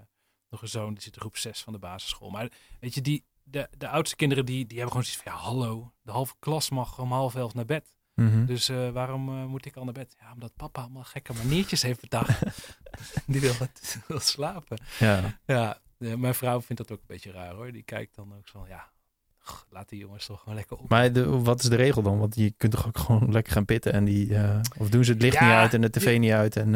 [0.49, 2.31] nog een zoon, die zit in groep zes van de basisschool.
[2.31, 5.33] Maar weet je, die, de, de oudste kinderen, die, die hebben gewoon zoiets van...
[5.33, 7.95] Ja, hallo, de halve klas mag om half elf naar bed.
[8.19, 8.45] Mhm.
[8.45, 10.17] Dus eh, waarom eh, moet ik al naar bed?
[10.21, 12.43] Ja, omdat papa allemaal gekke maniertjes heeft bedacht.
[13.27, 13.53] die wil,
[14.09, 14.79] wil slapen.
[14.99, 15.39] ja.
[15.47, 15.79] Ja,
[16.17, 17.73] mijn vrouw vindt dat ook een beetje raar hoor.
[17.73, 18.91] Die kijkt dan ook zo van, ja,
[19.71, 20.89] laat die jongens toch gewoon lekker op.
[20.89, 22.19] Maar de, wat is de regel dan?
[22.19, 24.35] Want je kunt toch ook gewoon lekker gaan pitten en die...
[24.37, 26.71] eh, of doen ze het licht Ja, niet uit en de tv niet uit en...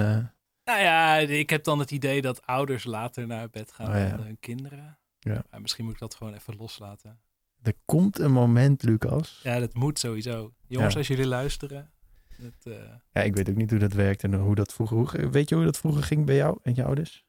[0.65, 4.09] Nou ja, ik heb dan het idee dat ouders later naar bed gaan Oh, ja.
[4.17, 4.99] dan hun kinderen.
[5.19, 5.45] Ja.
[5.51, 7.21] Maar misschien moet ik dat gewoon even loslaten.
[7.63, 9.41] Er komt een moment, Lucas.
[9.43, 10.55] Ja, dat moet sowieso.
[10.67, 10.99] Jongens, Ja.
[10.99, 11.91] als jullie luisteren.
[12.39, 14.97] Dat, eh, Ja, ik weet ook niet hoe dat werkt en hoe dat vroeger...
[15.21, 17.25] hoe- weet je hoe dat vroeger ging bij jou en je ouders?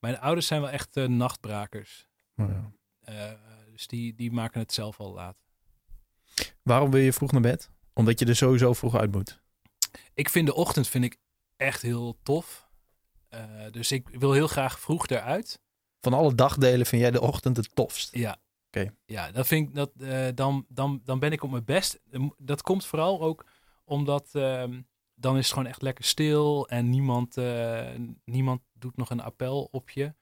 [0.00, 2.06] mijn ouders zijn wel echt eh, nachtbrakers.
[2.34, 2.72] Nou ja.
[3.00, 3.32] Eh,
[3.72, 5.36] dus die, die maken het zelf al laat.
[6.62, 7.70] Waarom wil je vroeg naar bed?
[7.92, 9.40] Omdat je er sowieso vroeg uit moet.
[10.14, 11.16] Ik vind de ochtend vind ik
[11.56, 12.68] echt heel tof.
[13.70, 15.60] Dus ik wil heel graag vroeg eruit.
[16.00, 18.16] Van alle dagdelen vind jij de ochtend het tofst.
[18.16, 18.36] Ja.
[18.66, 18.94] Oké.
[19.06, 22.00] Ja, dat vind ik dat eh, dan, dan, dan ben ik op mijn best.
[22.38, 23.44] Dat komt vooral ook
[23.84, 24.80] omdat ehm,
[25.14, 27.88] dan is het gewoon echt lekker stil en niemand, eh,
[28.24, 30.14] niemand doet nog een appel op je.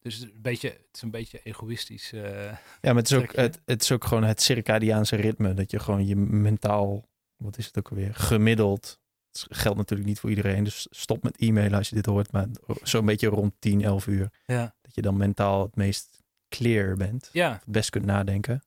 [0.00, 2.12] Dus het is een beetje, het is een beetje egoïstisch.
[2.12, 2.44] eh.
[2.52, 5.54] Ja, maar het is, ook, het, het is ook gewoon het circadiaanse ritme.
[5.54, 9.00] Dat je gewoon je mentaal, wat is het ook alweer, gemiddeld.
[9.48, 10.64] Geldt natuurlijk niet voor iedereen.
[10.64, 12.32] Dus stop met e-mailen als je dit hoort.
[12.32, 12.46] Maar
[12.82, 14.30] zo'n beetje rond 10, 11 uur.
[14.46, 14.74] ja.
[14.82, 17.28] Dat je dan mentaal het meest clear bent.
[17.32, 18.62] ja, Het best kunt nadenken.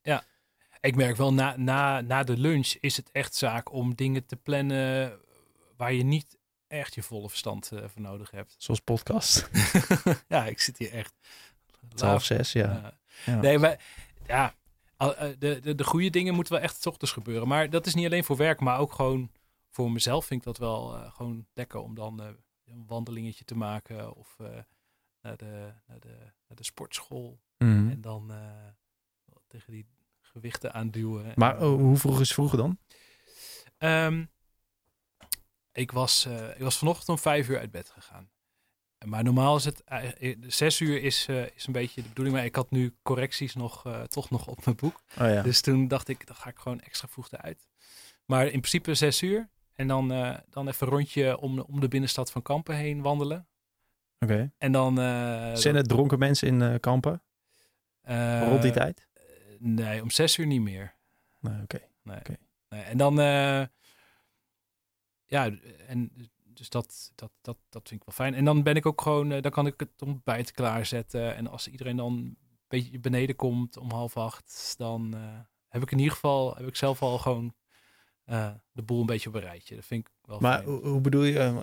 [0.81, 4.35] ik merk wel na, na, na de lunch is het echt zaak om dingen te
[4.35, 5.11] plannen
[5.77, 8.55] waar je niet echt je volle verstand eh, voor nodig hebt.
[8.63, 9.49] Zoals podcast.
[10.27, 11.13] ja, ik zit hier echt.
[11.95, 12.63] Half zes, ja.
[12.63, 12.93] Ja.
[13.25, 13.41] ja.
[13.41, 13.79] Nee, maar
[14.27, 14.53] ja,
[14.97, 17.47] eh, de, de, de goede dingen moeten wel echt 's ochtends gebeuren.
[17.47, 19.31] Maar dat is niet alleen voor werk, maar ook gewoon
[19.77, 22.27] voor mezelf vind ik dat wel eh, gewoon lekker om dan eh,
[22.65, 24.47] een wandelingetje te maken of eh,
[25.21, 27.89] naar, de, naar, de, naar de sportschool Mhm.
[27.89, 28.31] en dan
[29.47, 29.87] tegen die
[30.19, 31.31] gewichten aanduwen.
[31.35, 32.77] Maar oh, hoe vroeg is vroeg dan?
[33.77, 34.25] Ehm,
[35.71, 38.29] ik, was, ik was vanochtend om vijf uur uit bed gegaan.
[39.05, 39.83] Maar normaal is het,
[40.47, 42.35] zes uur is, is een beetje de bedoeling.
[42.35, 45.03] Maar ik had nu correcties nog, toch nog op mijn boek.
[45.19, 45.41] Oh ja.
[45.41, 47.67] Dus toen dacht ik, dan ga ik gewoon extra vroeg eruit.
[48.25, 49.49] Maar in principe zes uur.
[49.77, 53.47] En dan, eh, dan even een rondje om, om de binnenstad van Kampen heen wandelen.
[54.19, 54.51] Oké.
[54.57, 54.99] En dan...
[54.99, 57.21] eh, Zijn er dronken mensen in eh, kampen
[58.49, 59.07] rond die tijd?
[59.59, 60.95] Nee, om zes uur niet meer.
[61.39, 61.79] Nee, oké.
[62.03, 62.81] Nee.
[62.83, 63.15] En dan,
[65.25, 65.51] ja,
[65.87, 66.11] en
[66.43, 68.33] dus dat, dat, dat, dat vind ik wel fijn.
[68.33, 71.35] En dan ben ik ook gewoon, dan kan ik het ontbijt klaarzetten.
[71.35, 72.37] En als iedereen dan een
[72.67, 75.15] beetje beneden komt om half acht, dan
[75.67, 77.53] heb ik in ieder geval, heb ik zelf al gewoon
[78.27, 79.75] eh, de boel een beetje op een rijtje.
[79.75, 80.65] Dat vind ik wel Maar fijn.
[80.69, 81.39] hoe, hoe bedoel je?
[81.39, 81.57] eh,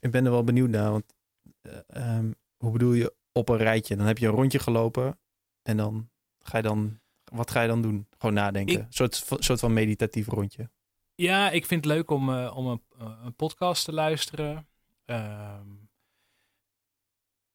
[0.00, 0.90] Ik ben er wel benieuwd naar.
[0.90, 1.14] Want
[1.60, 3.96] eh, ehm, hoe bedoel je op een rijtje?
[3.96, 5.18] Dan heb je een rondje gelopen
[5.62, 7.00] en dan ga je dan.
[7.24, 8.06] Wat ga je dan doen?
[8.18, 8.74] Gewoon nadenken.
[8.74, 10.70] Ik- Een soort, soort van meditatief rondje.
[11.14, 12.82] Ja, ik vind het leuk om, om een,
[13.24, 14.68] een podcast te luisteren.
[15.04, 15.68] Ehm,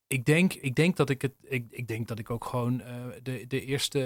[0.08, 2.78] ik, denk, ik, denk dat ik, het, ik, ik denk dat ik ook gewoon
[3.24, 4.00] de, de eerste,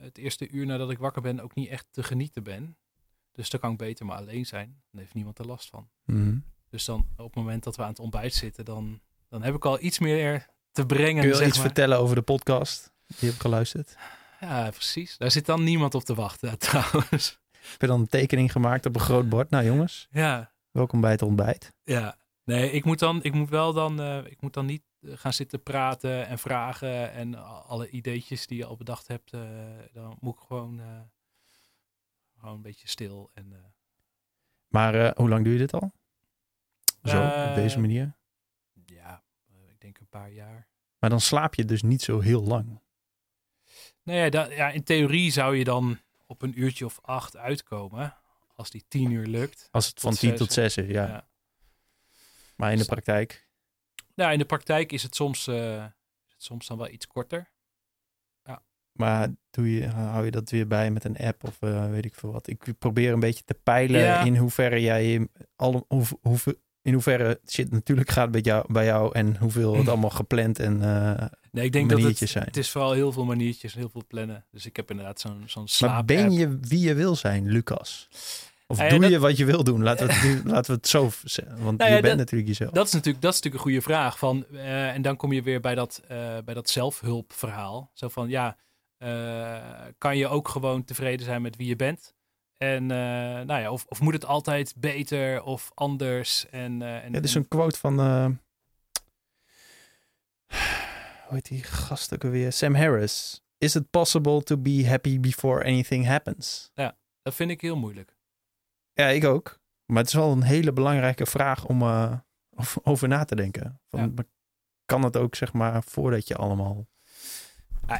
[0.00, 2.76] het eerste uur nadat ik wakker ben ook niet echt te genieten ben.
[3.36, 4.82] Dus dan kan ik beter maar alleen zijn.
[4.90, 5.88] Dan heeft niemand er last van.
[6.04, 6.38] Mhm.
[6.70, 9.64] Dus dan op het moment dat we aan het ontbijt zitten, dan, dan heb ik
[9.64, 11.20] al iets meer te brengen.
[11.20, 11.66] Kun je zeg iets maar.
[11.66, 13.96] vertellen over de podcast die je hebt geluisterd?
[14.40, 15.16] Ja, precies.
[15.16, 17.38] Daar zit dan niemand op te wachten trouwens.
[17.50, 19.50] Heb je dan een tekening gemaakt op een groot bord?
[19.50, 21.72] Nou jongens, Ja, welkom bij het ontbijt.
[21.82, 25.12] Ja, nee, ik moet dan, ik moet wel dan, eh, ik moet dan niet eh,
[25.14, 27.34] gaan zitten praten en vragen en
[27.66, 29.40] alle ideetjes die je al bedacht hebt, eh,
[29.92, 30.80] dan moet ik gewoon,
[32.46, 33.58] gewoon een beetje stil en eh,
[34.68, 35.92] Maar eh, hoe lang doe je dit al?
[37.04, 38.16] Zo, op Eh, deze manier.
[38.86, 39.22] ja,
[39.68, 40.68] ik denk een paar jaar.
[40.98, 42.80] Maar dan slaap je dus niet zo heel lang.
[44.02, 48.16] Nou ja, da- ja, in theorie zou je dan op een uurtje of acht uitkomen,
[48.54, 49.68] als die tien uur lukt.
[49.70, 51.06] Als het van Tot 10 zes, tot 6 is, ja.
[51.06, 51.28] Ja.
[52.56, 53.48] Maar in de praktijk.
[54.14, 55.54] Nou, in de praktijk is het soms, is
[56.32, 57.50] het soms dan wel iets korter.
[58.96, 62.14] Maar doe je, hou je dat weer bij met een app of eh, weet ik
[62.14, 62.48] veel wat?
[62.48, 64.20] Ik probeer een beetje te peilen Ja.
[64.24, 66.38] in hoeverre jij alle, hoe, hoe,
[66.82, 70.82] in hoeverre shit natuurlijk gaat bij jou, bij jou en hoeveel het allemaal gepland en
[70.82, 72.44] eh, Nee, ik denk dat het, zijn.
[72.44, 74.44] het is vooral heel veel maniertjes, heel veel plannen.
[74.50, 78.08] Dus ik heb inderdaad zo'n zo'n Maar slaap ben je wie je wil zijn, Lucas?
[78.68, 79.82] Of Eh, doe dat- je wat je wil doen?
[79.82, 81.62] Laten we het, laten we het zo zeggen.
[81.64, 82.70] Want Nou ja, je bent dat- natuurlijk jezelf.
[82.70, 84.18] Dat is natuurlijk, dat is natuurlijk een goede vraag.
[84.18, 87.90] Van, eh, en dan kom je weer bij dat, eh, bij dat zelfhulpverhaal.
[87.94, 88.54] Zo van, ja, eh,
[89.98, 92.14] kan je ook gewoon tevreden zijn met wie je bent?
[92.56, 92.96] En eh,
[93.46, 96.48] nou ja, of, of moet het altijd beter of anders?
[96.50, 98.00] En, eh, en, Ja, dit is en- een quote van...
[98.00, 98.26] eh,
[101.26, 102.52] hoe heet die gast ook alweer?
[102.52, 103.42] Sam Harris.
[103.58, 106.70] Is it possible to be happy before anything happens?
[107.22, 108.16] dat vind ik heel moeilijk.
[108.92, 109.60] Ja, ik ook.
[109.86, 112.12] Maar het is wel een hele belangrijke vraag om, eh,
[112.82, 113.80] over na te denken.
[113.88, 114.22] Van, Ja.
[114.84, 116.86] Kan het ook, zeg maar, voordat je allemaal...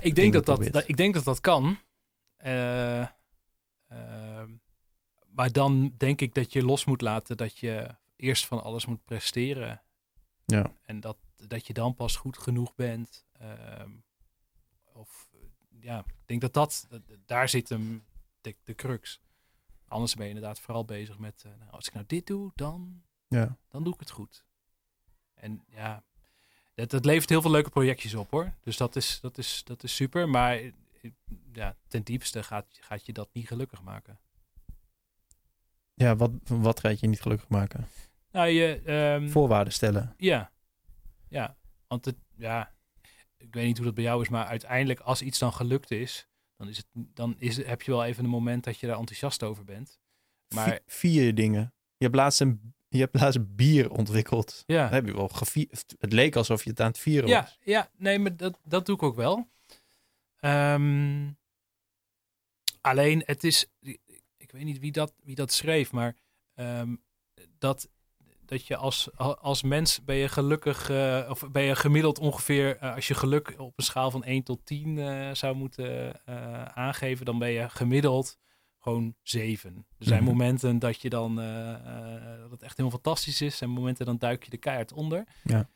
[0.01, 1.79] Ik, denk dat dat, ik denk dat dat kan.
[2.37, 3.01] Eh,
[3.89, 4.51] ehm,
[5.27, 9.05] maar dan denk ik dat je los moet laten dat je eerst van alles moet
[9.05, 9.83] presteren.
[10.45, 10.73] Ja.
[10.83, 13.27] En dat, dat je dan pas goed genoeg bent.
[13.33, 13.91] Ehm,
[14.93, 15.39] of eh,
[15.81, 18.05] ja, ik denk dat dat, dat- daar zit hem
[18.41, 19.21] de, de crux.
[19.89, 23.03] Anders ben je inderdaad vooral bezig met, eh, nou, als ik nou dit doe, dan,
[23.29, 23.57] Ja.
[23.69, 24.45] dan doe ik het goed.
[25.35, 26.05] En ja,
[26.77, 28.53] het, het levert heel veel leuke projectjes op hoor.
[28.63, 30.29] Dus dat is, dat is, dat is super.
[30.29, 30.71] Maar eh,
[31.53, 34.19] ja, ten diepste gaat, gaat je dat niet gelukkig maken.
[35.95, 37.89] Ja, wat, wat gaat je niet gelukkig maken?
[38.33, 40.15] Nou, je, ehm, Voorwaarden stellen.
[40.17, 40.53] Ja,
[41.29, 41.57] ja.
[41.87, 42.75] Want het, ja,
[43.37, 46.29] ik weet niet hoe dat bij jou is, maar uiteindelijk als iets dan gelukt is,
[46.57, 49.43] dan, is het, dan is, heb je wel even een moment dat je daar enthousiast
[49.43, 49.99] over bent.
[50.55, 51.75] Maar Vi- vier dingen.
[51.97, 54.63] Je hebt laatst een, je hebt laatst bier ontwikkeld.
[54.67, 55.95] ja, Dat heb je wel gevierd.
[55.99, 57.59] Het leek alsof je het aan het vieren ja, was.
[57.63, 59.49] ja, nee, maar dat, dat doe ik ook wel.
[60.37, 61.31] Ehm,
[62.81, 63.67] alleen, het is,
[64.37, 66.17] ik weet niet wie dat, wie dat schreef, maar
[66.55, 66.95] ehm,
[67.59, 67.89] dat,
[68.45, 72.95] dat je als, als mens ben je gelukkig, eh, of ben je gemiddeld ongeveer, eh,
[72.95, 76.21] als je geluk op een schaal van 1 tot 10 eh, zou moeten
[76.75, 78.39] aangeven, dan ben je gemiddeld
[78.87, 79.87] gewoon 7.
[79.99, 80.31] Er zijn Mhm.
[80.33, 84.19] momenten dat je dan, eh, eh, dat het echt helemaal fantastisch is, en momenten dan
[84.19, 85.25] duik je de keihard onder.
[85.45, 85.69] Ja.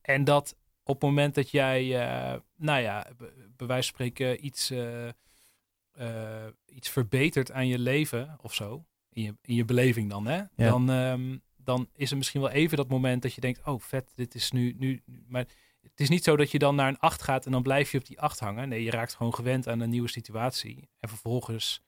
[0.00, 3.06] En dat op het moment dat jij, eh, nou ja,
[3.56, 4.72] bij wijze van spreken iets,
[6.66, 10.42] iets verbetert aan je leven of zo, in je, in je beleving dan, hè?
[10.56, 14.12] Dan, ehm, dan is er misschien wel even dat moment dat je denkt, oh vet,
[14.14, 15.46] dit is nu, nu, nu- maar
[15.82, 17.98] het is niet zo dat je dan naar een 8 gaat en dan blijf je
[17.98, 18.68] op die 8 hangen.
[18.68, 20.88] Nee, je raakt gewoon gewend aan een nieuwe situatie.
[20.98, 21.82] En vervolgens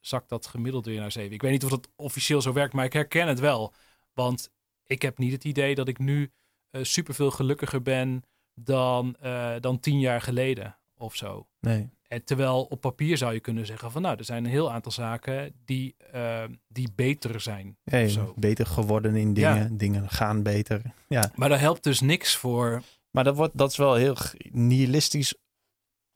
[0.00, 1.32] zakt dat gemiddeld weer naar 7.
[1.32, 3.74] Ik weet niet of dat officieel zo werkt, maar ik herken het wel.
[4.12, 4.50] Want
[4.86, 6.32] ik heb niet het idee dat ik nu
[6.70, 8.22] eh superveel gelukkiger ben
[8.54, 11.48] dan, eh, dan tien jaar geleden of zo.
[11.60, 11.90] Nee.
[12.08, 14.92] En terwijl op papier zou je kunnen zeggen van nou, er zijn een heel aantal
[14.92, 17.76] zaken die, eh, die beter zijn.
[17.84, 18.34] Of zo.
[18.36, 19.76] beter geworden in dingen.
[19.76, 20.82] Dingen gaan beter.
[21.08, 21.30] Ja.
[21.34, 22.82] Maar daar helpt dus niks voor.
[23.10, 24.16] Maar dat, wordt, dat is wel heel
[24.50, 25.34] nihilistisch,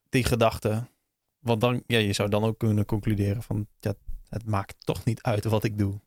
[0.09, 0.87] die gedachte.
[1.39, 3.95] Want dan, ja, je zou dan ook kunnen concluderen van, ja,
[4.29, 6.01] het maakt toch niet uit wat ik doe.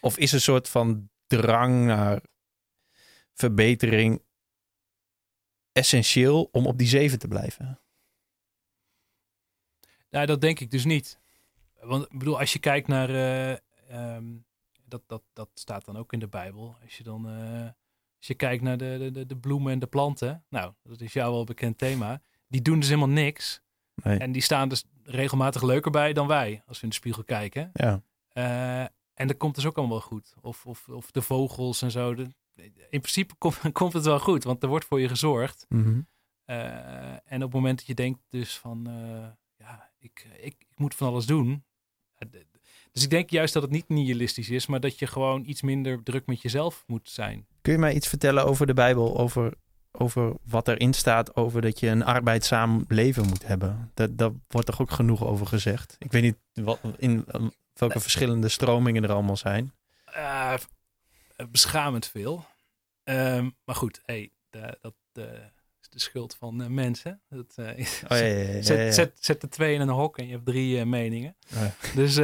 [0.00, 2.22] Of is een soort van drang naar
[3.34, 4.22] verbetering
[5.72, 7.80] essentieel om op die zeven te blijven?
[10.10, 11.18] Nou, dat denk ik dus niet.
[11.80, 13.10] Want ik bedoel, als je kijkt naar.
[13.10, 13.52] eh,
[13.88, 14.36] ehm,
[14.84, 16.76] dat, dat, dat staat dan ook in de Bijbel.
[16.82, 17.28] Als je dan.
[17.28, 17.62] eh,
[18.18, 20.44] als je kijkt naar de, de- de, bloemen en de planten.
[20.48, 22.22] Nou, dat is jou wel bekend thema.
[22.48, 23.60] Die doen dus helemaal niks.
[24.02, 24.18] Nee.
[24.18, 26.62] En die staan dus regelmatig leuker bij dan wij.
[26.66, 27.70] Als we in de spiegel kijken.
[27.72, 28.80] Ja, Eh,
[29.14, 30.34] en dat komt dus ook allemaal wel goed.
[30.40, 32.14] Of, of, of de vogels en zo.
[32.14, 32.30] De-
[32.90, 34.44] in principe komt, komt het wel goed.
[34.44, 35.66] Want er wordt voor je gezorgd.
[35.68, 36.00] Mhm.
[36.44, 39.26] Eh, en op het moment dat je denkt dus van, eh,
[39.66, 41.64] ja, ik, ik, ik moet van alles doen.
[42.92, 46.02] Dus ik denk juist dat het niet nihilistisch is, maar dat je gewoon iets minder
[46.02, 47.46] druk met jezelf moet zijn.
[47.60, 49.18] Kun je mij iets vertellen over de Bijbel?
[49.18, 49.54] Over,
[50.00, 53.90] over wat erin staat over dat je een arbeidzaam leven moet hebben?
[53.94, 55.96] Dat, daar wordt toch ook genoeg over gezegd?
[55.98, 59.72] Ik weet niet wat, in eh, welke verschillende stromingen er allemaal zijn.
[60.04, 60.54] Eh,
[61.50, 62.44] beschamend veel.
[63.04, 64.94] Ehm, maar goed, hey, de- dat
[65.80, 67.20] is de schuld van eh, mensen.
[67.28, 67.64] Dat, eh,
[68.08, 68.94] Oh, ja, ja, ja, Zet.
[68.94, 71.36] Zet, zet er twee in een hok en je hebt drie meningen.
[71.94, 72.18] Dus,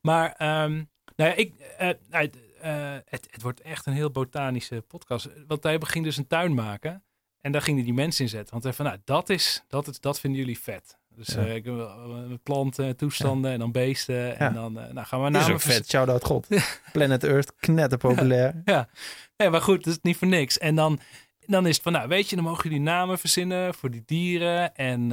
[0.00, 0.72] maar, ehm,
[1.16, 5.28] nou ja, ik, het, het, het wordt echt een heel botanische podcast.
[5.46, 7.04] Want hij ging dus een tuin maken
[7.40, 8.50] en daar gingen die mensen in zetten.
[8.50, 10.98] Want hij van, nou, dat is, dat is, dat vinden jullie vet.
[11.14, 11.40] Dus Ja.
[11.40, 11.88] ik wil,
[12.28, 14.38] met planten, toestanden en dan beesten.
[14.38, 14.60] En Ja.
[14.60, 15.88] dan eh, nou, gaan we Dit is ook vet.
[15.88, 16.46] Shout-out God.
[16.92, 18.62] Planet Earth, knetterpopulair.
[18.64, 18.88] ja,
[19.36, 20.58] nee, maar goed, dat is niet voor niks.
[20.58, 21.00] En dan,
[21.46, 24.74] dan is het van, nou, weet je, dan mogen jullie namen verzinnen voor die dieren.
[24.74, 25.12] En,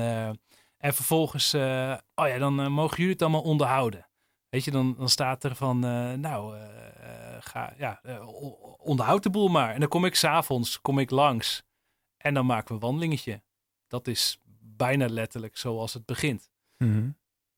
[0.77, 4.07] en vervolgens, oh ja, dan mogen jullie het allemaal onderhouden.
[4.49, 5.79] Weet je, dan, dan staat er van,
[6.19, 6.55] nou,
[7.39, 8.01] ga, ja,
[8.77, 9.73] onderhoud de boel maar.
[9.73, 11.63] En dan kom ik s'avonds, kom ik langs.
[12.27, 13.41] En dan maken we een wandelingetje.
[13.87, 16.51] Dat is bijna letterlijk zoals het begint.
[16.77, 17.09] Mhm.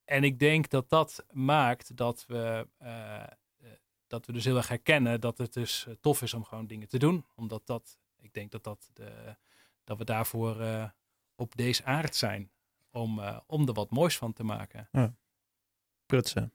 [0.05, 3.27] En ik denk dat dat maakt dat we, eh, eh,
[4.07, 6.87] dat we dus heel erg herkennen dat het dus eh, tof is om gewoon dingen
[6.87, 7.25] te doen.
[7.35, 9.35] Omdat dat, ik denk dat, dat, de,
[9.83, 10.57] dat we daarvoor
[11.35, 12.51] op deze aard zijn.
[12.91, 14.89] Om, om er wat moois van te maken.
[16.05, 16.53] Prutsen.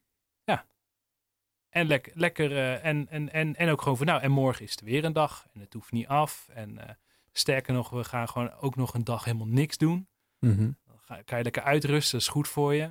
[1.68, 4.80] En lekker, lekker en, en, en, en ook gewoon van nou, en morgen is het
[4.80, 5.46] weer een dag.
[5.52, 6.48] En het hoeft niet af.
[6.48, 6.98] En
[7.38, 10.08] sterker nog, we gaan gewoon ook nog een dag helemaal niks doen.
[10.38, 10.70] Mhm.
[10.86, 12.90] Dan ga, kan je lekker uitrusten, dat is goed voor je.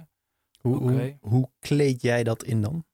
[0.59, 2.85] Hoe, hoe, hoe kleed jij dat in dan?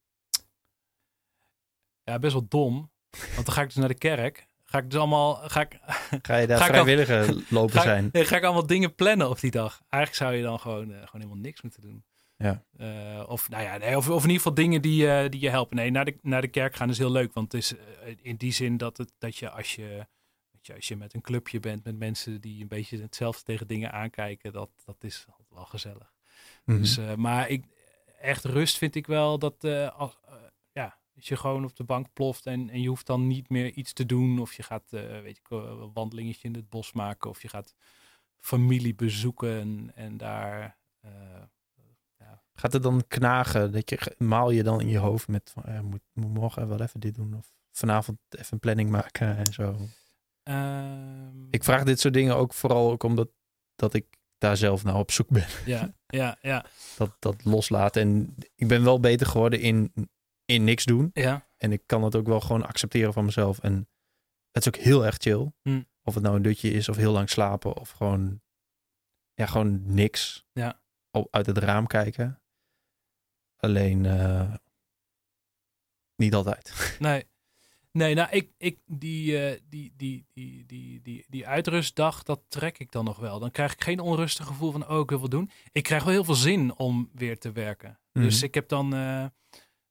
[2.04, 2.92] Ja, best wel dom.
[3.34, 4.48] Want dan ga ik dus naar de kerk.
[4.64, 5.80] ga ik dus allemaal, ga ik,
[6.22, 8.10] Ga je daar Ga vrijwilliger lopen ga, zijn?
[8.12, 9.82] nee, ga ik allemaal dingen plannen op die dag.
[9.90, 12.04] Eigenlijk zou je dan gewoon, eh, gewoon helemaal niks moeten doen.
[12.38, 12.64] Ja.
[12.78, 15.50] Eh, of, nou ja, nee, of, of in ieder geval dingen die, eh, die je
[15.50, 15.76] helpen.
[15.76, 17.34] Nee, naar de, naar de kerk gaan is heel leuk.
[17.34, 17.74] Want het is
[18.22, 20.08] in die zin dat, het, dat je als je,
[20.70, 23.92] je als je met een clubje bent met mensen die een beetje hetzelfde tegen dingen
[23.92, 26.14] aankijken, dat, dat is altijd wel gezellig.
[26.66, 26.78] Mhm.
[26.78, 27.66] Dus, eh, maar ik,
[28.20, 30.34] echt rust vind ik wel dat eh, als, eh,
[30.72, 33.72] ja, als je gewoon op de bank ploft en, en je hoeft dan niet meer
[33.72, 34.40] iets te doen.
[34.40, 37.30] Of je gaat weet ik, een wandelingetje in het bos maken.
[37.30, 37.76] Of je gaat
[38.40, 40.78] familie bezoeken en, en daar...
[41.02, 41.10] eh,
[42.54, 43.72] Gaat het dan knagen?
[43.72, 46.82] Dat je, maal je dan in je hoofd met van, ja, moet, moet morgen wel
[46.82, 47.34] even dit doen?
[47.34, 49.76] Of vanavond even een planning maken en zo?
[50.44, 53.30] Ehm, Ik vraag dit soort dingen ook vooral ook omdat
[53.76, 54.06] dat ik
[54.38, 55.48] daar zelf nou op zoek ben.
[55.66, 56.66] Ja, ja, ja,
[56.98, 58.02] Dat, dat loslaten.
[58.02, 59.94] En ik ben wel beter geworden in,
[60.46, 61.10] in niks doen.
[61.14, 61.48] ja.
[61.58, 63.60] En ik kan het ook wel gewoon accepteren van mezelf.
[63.60, 63.90] En
[64.52, 65.52] het is ook heel erg chill.
[65.62, 65.82] Hm.
[66.04, 67.76] Of het nou een dutje is of heel lang slapen.
[67.78, 68.42] Of gewoon,
[69.34, 70.46] ja, gewoon niks.
[70.52, 70.82] Ja.
[71.12, 72.42] Op, uit het raam kijken.
[73.58, 74.54] Alleen eh,
[76.16, 76.96] niet altijd.
[77.00, 77.28] Nee.
[77.92, 82.80] Nee, nou, ik, ik, die, eh, die, die, die, die, die, die uitrustdag, dat trek
[82.80, 83.40] ik dan nog wel.
[83.40, 85.52] Dan krijg ik geen onrustig gevoel van, oh, ik wil wat doen.
[85.72, 88.00] Ik krijg wel heel veel zin om weer te werken.
[88.12, 88.46] Dus Mhm.
[88.46, 89.32] ik heb dan, dan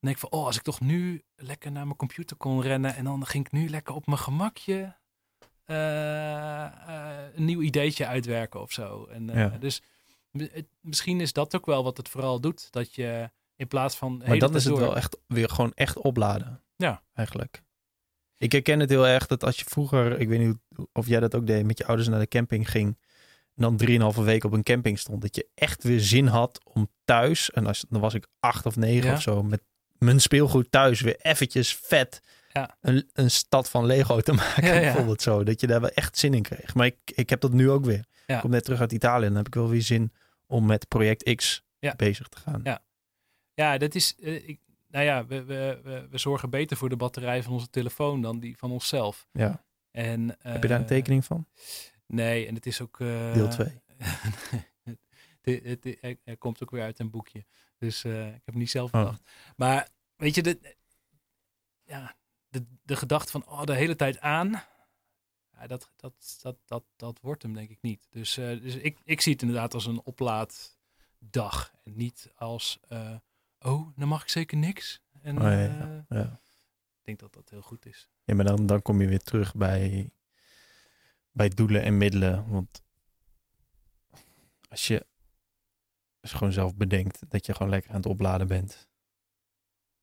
[0.01, 3.05] denk ik van, oh, als ik toch nu lekker naar mijn computer kon rennen en
[3.05, 4.97] dan ging ik nu lekker op mijn gemakje
[5.65, 6.67] eh,
[7.35, 9.05] een nieuw ideetje uitwerken of zo.
[9.05, 9.49] En, Ja.
[9.49, 9.83] Dus
[10.31, 12.73] het- misschien is dat ook wel wat het vooral doet.
[12.73, 14.23] Dat je in plaats van...
[14.27, 16.63] Maar dan is het door- wel echt weer gewoon echt opladen.
[16.77, 17.03] Ja.
[17.15, 17.63] Eigenlijk.
[18.39, 20.57] Ik herken het heel erg dat als je vroeger, ik weet niet
[20.93, 22.87] of jij dat ook deed, met je ouders naar de camping ging.
[23.55, 25.23] En dan drieënhalve week op een camping stond.
[25.23, 28.77] Dat je echt weer zin had om thuis, en als, dan was ik acht of
[28.77, 29.15] negen Ja.
[29.17, 29.63] of zo, met
[29.99, 32.21] mijn speelgoed thuis weer eventjes vet
[32.53, 32.77] Ja.
[32.81, 34.65] een, een stad van Lego te maken.
[34.75, 34.81] Ja.
[34.81, 35.45] Bijvoorbeeld zo.
[35.45, 36.75] Dat je daar wel echt zin in kreeg.
[36.75, 38.05] Maar ik, ik heb dat nu ook weer.
[38.27, 40.13] Ik kom net terug uit Italië en dan heb ik wel weer zin
[40.47, 41.63] om met project X
[41.97, 42.61] bezig te gaan.
[42.65, 42.83] Ja.
[43.55, 44.15] Ja, dat is.
[44.23, 44.59] eh, ik,
[44.89, 48.39] nou ja, we, we, we, we zorgen beter voor de batterij van onze telefoon dan
[48.41, 49.29] die van onszelf.
[49.33, 49.65] Ja.
[49.91, 51.47] En, Heb je daar een eh, tekening van?
[52.07, 53.01] Nee, en het is ook.
[53.01, 53.81] eh, Deel 2.
[56.25, 57.45] het, komt ook weer uit een boekje.
[57.79, 59.01] Dus eh, ik heb het niet zelf Oh.
[59.01, 59.23] bedacht.
[59.57, 60.77] Maar weet je, de,
[61.85, 62.17] ja,
[62.49, 64.51] de, de gedachte van oh, de hele tijd aan.
[65.53, 68.07] Ja, dat, dat, dat, dat, dat wordt hem denk ik niet.
[68.11, 71.73] Dus, dus ik, ik zie het inderdaad als een oplaaddag.
[71.85, 72.81] En niet als,
[73.61, 75.01] oh, dan mag ik zeker niks.
[75.23, 76.05] En Oh, ja, eh, ja.
[76.09, 76.41] Ja.
[76.99, 78.11] ik denk dat dat heel goed is.
[78.25, 80.11] Ja, maar dan, dan kom je weer terug bij,
[81.31, 82.49] bij doelen en middelen.
[82.49, 82.83] Want
[84.69, 85.07] als je,
[86.21, 88.89] als je gewoon zelf bedenkt dat je gewoon lekker aan het opladen bent.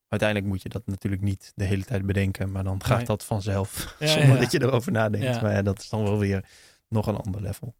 [0.08, 3.06] Uiteindelijk moet je dat natuurlijk niet de hele tijd bedenken, maar dan gaat Nee.
[3.06, 3.70] dat vanzelf.
[3.99, 5.41] Zonder dat je erover nadenkt.
[5.41, 6.49] Maar ja, dat is dan wel weer
[6.88, 7.76] nog een ander level.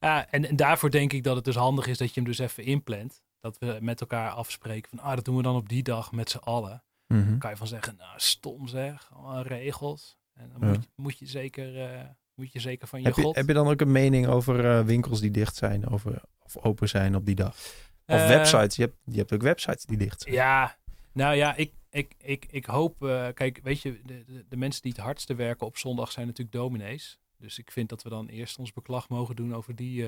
[0.00, 2.38] Ja, en, en daarvoor denk ik dat het dus handig is dat je hem dus
[2.38, 3.22] even inplant.
[3.40, 6.30] Dat we met elkaar afspreken van, ah, dat doen we dan op die dag met
[6.30, 6.82] z'n allen.
[7.06, 10.18] Dan kan je van zeggen, nou, stom zeg, allemaal regels.
[10.32, 10.66] En dan Ja.
[10.74, 13.36] moet, je, moet, je zeker, eh, moet je zeker van je Heb, je, god.
[13.36, 16.88] heb je dan ook een mening over eh, winkels die dicht zijn over, of open
[16.88, 17.50] zijn op die dag?
[17.50, 18.76] Of Eh, websites.
[18.76, 20.34] Je hebt, je hebt ook websites die dicht zijn.
[20.34, 20.76] Ja,
[21.12, 22.96] nou ja, ik, ik, ik, ik hoop,
[23.34, 26.56] kijk, weet je, de, de, de mensen die het hardste werken op zondag zijn natuurlijk
[26.56, 27.18] dominees.
[27.38, 30.06] Dus ik vind dat we dan eerst ons beklag mogen doen over die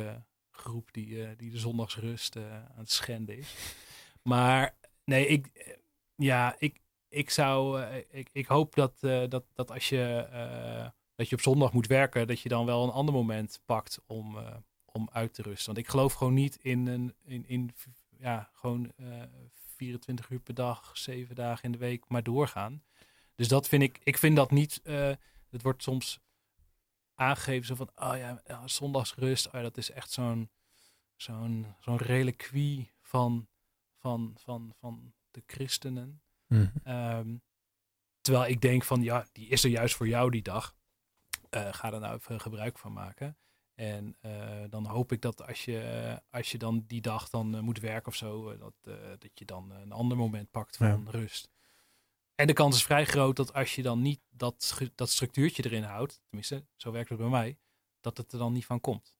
[0.63, 3.55] groep die, eh, die de zondagsrust eh, aan het schenden is.
[4.23, 5.77] Maar nee, ik, eh,
[6.17, 10.27] ja, ik, ik zou, ik, ik hoop dat, dat, dat als je,
[11.15, 14.39] dat je op zondag moet werken, dat je dan wel een ander moment pakt om,
[14.85, 15.67] om uit te rusten.
[15.67, 17.71] Want ik geloof gewoon niet in een, in, in
[18.19, 19.23] ja, gewoon eh
[19.83, 22.83] 24 uur per dag, 7 dagen in de week, maar doorgaan.
[23.35, 25.11] Dus dat vind ik, ik vind dat niet, eh,
[25.51, 26.21] het wordt soms
[27.15, 30.51] aangegeven zo van, oh ja, ja zondagsrust, oh ja, dat is echt zo'n
[31.17, 33.49] zo'n zo'n reliquie van,
[33.97, 36.23] van, van, van de christenen.
[36.47, 36.67] Mhm.
[36.85, 37.37] Ehm,
[38.21, 40.77] terwijl ik denk van, ja, die is er juist voor jou die dag.
[41.51, 43.37] Eh, ga er nou even gebruik van maken.
[43.75, 47.61] En eh, dan hoop ik dat als je, als je dan die dag dan eh,
[47.61, 51.09] moet werken of zo, eh, dat, eh, dat je dan een ander moment pakt van
[51.11, 51.51] rust.
[52.43, 55.83] En de kans is vrij groot dat als je dan niet dat, dat structuurtje erin
[55.83, 57.59] houdt, tenminste, zo werkt het bij mij,
[58.01, 59.17] dat het er dan niet van komt.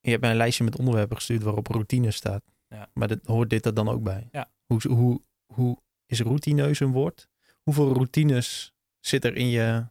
[0.00, 2.42] Je hebt mij een lijstje met onderwerpen gestuurd waarop routine staat.
[2.68, 2.90] Ja.
[2.94, 4.28] Maar dat, hoort dit er dan ook bij?
[4.32, 4.52] Ja.
[4.66, 7.28] Hoe, hoe, hoe is routineus een woord?
[7.62, 9.86] Hoeveel routines zit er in je,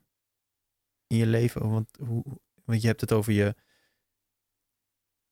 [1.07, 1.69] in je leven?
[1.69, 2.23] Want, hoe,
[2.65, 3.55] want je hebt het over je...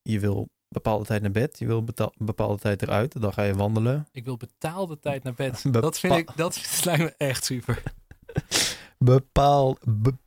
[0.02, 1.60] Je wil bepaalde tijd naar bed.
[1.60, 3.22] Je wil beta- een bepaalde tijd eruit.
[3.22, 4.08] Dan ga je wandelen.
[4.12, 5.62] Ik wil betaalde tijd naar bed.
[5.64, 7.84] Bepa- Dat vind ik, dat lijkt me echt super.
[8.98, 10.18] Bepaal, be-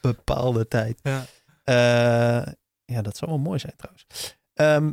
[0.00, 1.00] bepaalde tijd.
[1.02, 1.24] Ja.
[1.64, 2.52] Eh,
[2.84, 4.06] ja, dat zou wel mooi zijn trouwens.
[4.54, 4.92] Ehm,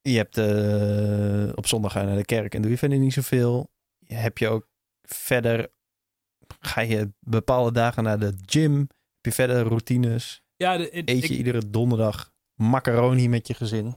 [0.00, 3.12] je hebt eh, op zondag ga je naar de kerk en doe je verder niet
[3.12, 3.70] zoveel.
[4.06, 4.68] Heb je ook
[5.02, 5.70] verder,
[6.60, 8.78] ga je bepaalde dagen naar de gym?
[8.78, 10.42] Heb je verder routines?
[10.56, 13.96] Ja, de, Eet je ik- iedere donderdag macaroni met je gezin?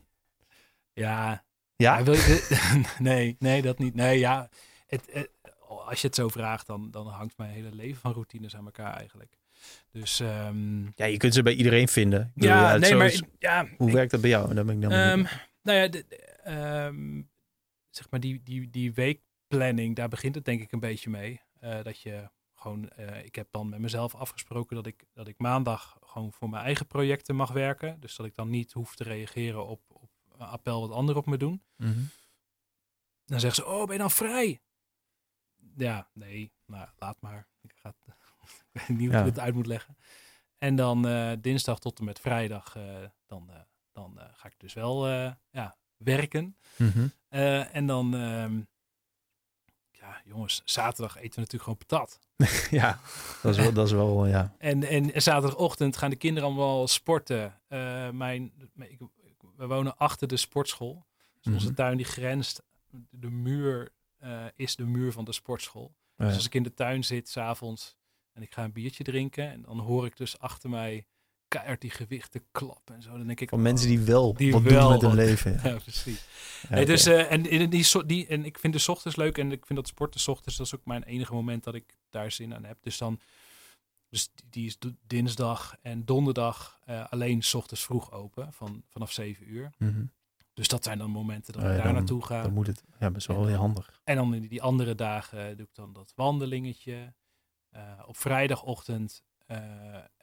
[0.93, 1.30] ja,
[1.76, 1.97] Ja?
[1.97, 3.93] Ja, wil je, nee, nee, dat niet.
[3.95, 4.49] Nee, ja,
[4.88, 5.30] het, het-
[5.68, 8.93] als je het zo vraagt, dan, dan hangt mijn hele leven van routines aan elkaar
[8.95, 9.38] eigenlijk.
[9.91, 12.32] Dus ehm, Ja, je kunt ze bij iedereen vinden.
[12.36, 14.53] Bedoel, ja, nee, maar is- ja, hoe ik- werkt dat bij jou?
[14.53, 15.24] Daar ben ik dan ehm,
[15.64, 17.22] nou ja, de, de, ehm,
[17.89, 21.41] zeg maar die, die, die weekplanning, daar begint het denk ik een beetje mee.
[21.60, 22.30] Eh, dat je
[22.60, 26.49] gewoon, eh, ik heb dan met mezelf afgesproken dat ik, dat ik maandag gewoon voor
[26.49, 27.99] mijn eigen projecten mag werken.
[27.99, 31.28] Dus dat ik dan niet hoef te reageren op, op een appel wat anderen op
[31.28, 31.64] me doen.
[31.76, 31.99] Mhm.
[33.26, 34.62] Dan zeggen ze, oh, ben je dan vrij?
[35.76, 37.47] Ja, nee, nou, laat maar.
[37.62, 38.16] Ik, ga het,
[38.74, 39.97] ik weet niet hoe ik het uit moet leggen.
[40.57, 43.49] En dan eh, dinsdag tot en met vrijdag, eh, dan,
[43.91, 45.07] dan ga ik dus wel
[45.51, 46.57] ja, werken.
[46.78, 47.07] Mhm.
[47.72, 48.62] En dan, ehm,
[50.10, 52.20] ja, jongens, zaterdag eten we natuurlijk gewoon patat.
[52.82, 52.99] ja,
[53.41, 54.55] dat is wel, dat is wel ja.
[54.57, 57.60] En, en zaterdagochtend gaan de kinderen allemaal sporten.
[57.68, 58.99] Eh, mijn, ik,
[59.55, 61.05] we wonen achter de sportschool.
[61.41, 61.76] Dus onze Mhm.
[61.76, 62.64] tuin die grenst,
[63.10, 65.95] de muur eh, is de muur van de sportschool.
[66.16, 66.26] Ja.
[66.26, 67.95] Dus als ik in de tuin zit s'avonds
[68.34, 69.51] en ik ga een biertje drinken.
[69.51, 71.05] En dan hoor ik dus achter mij
[71.50, 73.18] keihard die gewichten klappen en zo.
[73.18, 73.50] Dan denk ik...
[73.50, 75.52] Van mensen oh, die wel Die wat wel doen met hun leven.
[75.54, 75.60] Ja.
[75.70, 76.26] Ja, precies.
[76.70, 79.52] Ja, Nee, dus, eh, en, in die, die, en ik vind de ochtends leuk en
[79.52, 82.56] ik vind dat sporten ochtends, dat is ook mijn enige moment dat ik daar zin
[82.56, 82.78] aan heb.
[82.82, 83.20] Dus dan,
[84.10, 84.78] dus die- is
[85.08, 89.72] dinsdag en donderdag eh, alleen 's ochtends vroeg open, van, vanaf 7 uur.
[89.78, 90.06] Mhm.
[90.54, 92.41] Dus dat zijn dan momenten dat Oh ja, ik daar dan- naartoe ga.
[92.41, 94.02] Dan moet het, ja, best wel heel handig.
[94.04, 97.14] En dan in die andere dagen doe ik dan dat wandelingetje.
[97.70, 99.24] Eh, op vrijdagochtend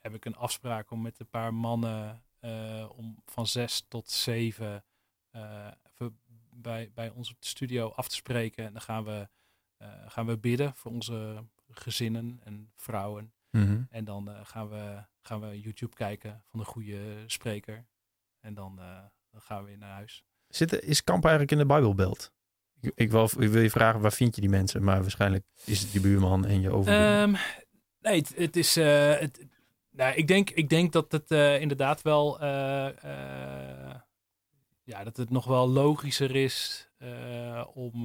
[0.01, 4.85] heb ik een afspraak om met een paar mannen eh, om van zes tot zeven
[5.31, 6.19] eh, even
[6.51, 8.65] bij, bij ons op de studio af te spreken.
[8.65, 9.29] En dan gaan we,
[9.77, 13.33] eh, gaan we bidden voor onze gezinnen en vrouwen.
[13.51, 13.83] Mhm.
[13.91, 17.87] En dan eh, gaan, we, gaan we YouTube kijken van een goede spreker.
[18.41, 18.99] En dan, eh,
[19.31, 20.25] dan gaan we weer naar huis.
[20.49, 22.33] Zit, is kamp eigenlijk in de Bijbelbelt?
[22.81, 24.85] Ik, ik, wil, ik wil je vragen, waar vind je die mensen?
[24.85, 27.35] Maar waarschijnlijk is het je buurman en je overbuurman.
[27.35, 27.43] Ehm,
[28.11, 28.77] nee, het, het is.
[28.77, 29.47] eh, het,
[29.91, 32.41] nou, ik, denk, ik denk dat het eh, inderdaad wel.
[32.41, 33.95] eh,
[34.83, 36.89] ja, dat het nog wel logischer is
[37.75, 38.05] om.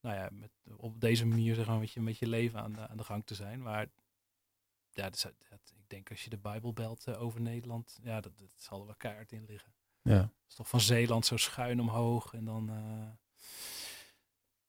[0.00, 2.88] nou ja, met, op deze manier zeg maar, met, je, met je leven aan de,
[2.88, 3.62] aan de gang te zijn.
[3.62, 3.86] Maar
[4.90, 7.98] ja, dat, is- dat- ik denk als je de Bijbel belt over Nederland.
[8.02, 9.72] Ja, dat, dat zal er wel keihard in liggen.
[10.02, 10.30] ja.
[10.48, 12.32] Is toch van Zeeland zo schuin omhoog.
[12.34, 12.70] En dan.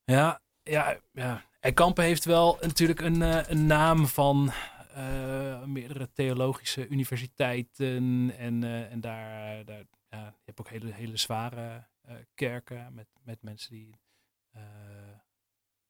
[0.03, 1.45] Ja, ja, ja.
[1.59, 4.51] En Kampen heeft wel natuurlijk een, eh, een naam van
[4.93, 8.31] eh, meerdere theologische universiteiten.
[8.37, 11.87] En, eh, en daar, daar ja, je hebt ook hele, hele zware
[12.33, 13.99] kerken met, met mensen die,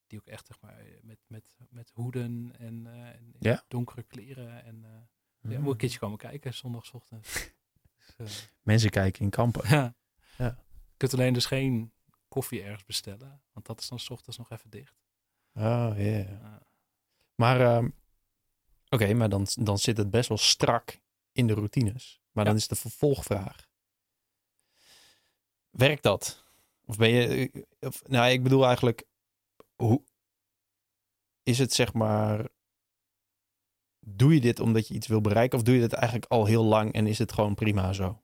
[0.08, 3.64] die ook echt zeg maar, met, met, met hoeden en, en Ja?
[3.68, 4.64] donkere kleren.
[4.64, 4.86] En
[5.42, 7.28] eh, ja, moet een keertje komen kijken zondagochtend.
[8.18, 9.70] Dus, Mensen kijken in kampen.
[9.70, 9.96] ja.
[10.38, 10.58] Ja.
[10.68, 11.94] Je kunt alleen dus geen
[12.30, 15.02] koffie ergens bestellen, want dat is dan 's ochtends nog even dicht.
[15.54, 16.62] Oh, ja.
[17.36, 17.90] Maar, ehm,
[18.90, 21.00] oké, maar dan, dan zit het best wel strak
[21.32, 22.22] in de routines.
[22.32, 23.68] Maar dan is de vervolgvraag.
[25.70, 26.44] Werkt dat?
[26.86, 27.52] Of ben je...
[27.80, 29.08] Of, nou, ik bedoel eigenlijk...
[29.76, 30.04] Hoe
[31.44, 32.48] is het zeg maar...
[34.00, 35.58] Doe je dit omdat je iets wil bereiken?
[35.58, 38.22] Of doe je dit eigenlijk al heel lang en is het gewoon prima zo?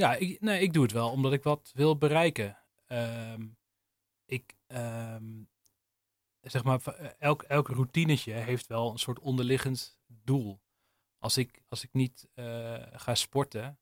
[0.00, 2.58] Ja, ik, nee, ik doe het wel omdat ik wat wil bereiken.
[2.86, 3.46] Ehm,
[4.24, 5.42] ik, ehm,
[6.40, 6.86] zeg maar, v-
[7.18, 10.60] elk, elk routinetje heeft wel een soort onderliggend doel.
[11.18, 13.78] Als ik, als ik niet eh, ga sporten,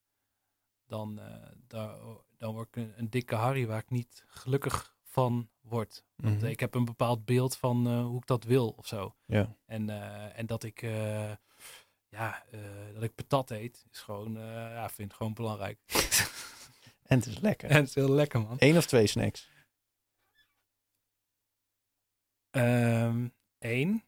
[0.86, 1.96] dan, eh, daar,
[2.36, 6.04] dan word ik een, een dikke harry waar ik niet gelukkig van word.
[6.16, 6.46] Want Mhm.
[6.46, 9.14] ik heb een bepaald beeld van eh, hoe ik dat wil of zo.
[9.26, 9.56] Ja.
[9.66, 11.32] En, eh, en dat ik, eh,
[12.08, 12.60] ja, eh,
[12.94, 15.78] dat ik patat eet, is gewoon, eh ja, vind ik gewoon belangrijk.
[17.08, 17.70] En het is lekker.
[17.70, 18.56] en het is heel lekker, man.
[18.58, 19.48] Eén of twee snacks?
[22.50, 23.28] Ehm
[23.58, 24.04] Eén.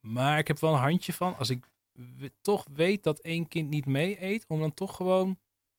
[0.00, 1.66] Maar ik heb wel een handje van, als ik
[2.40, 5.38] toch weet dat één kind niet mee eet, om dan toch gewoon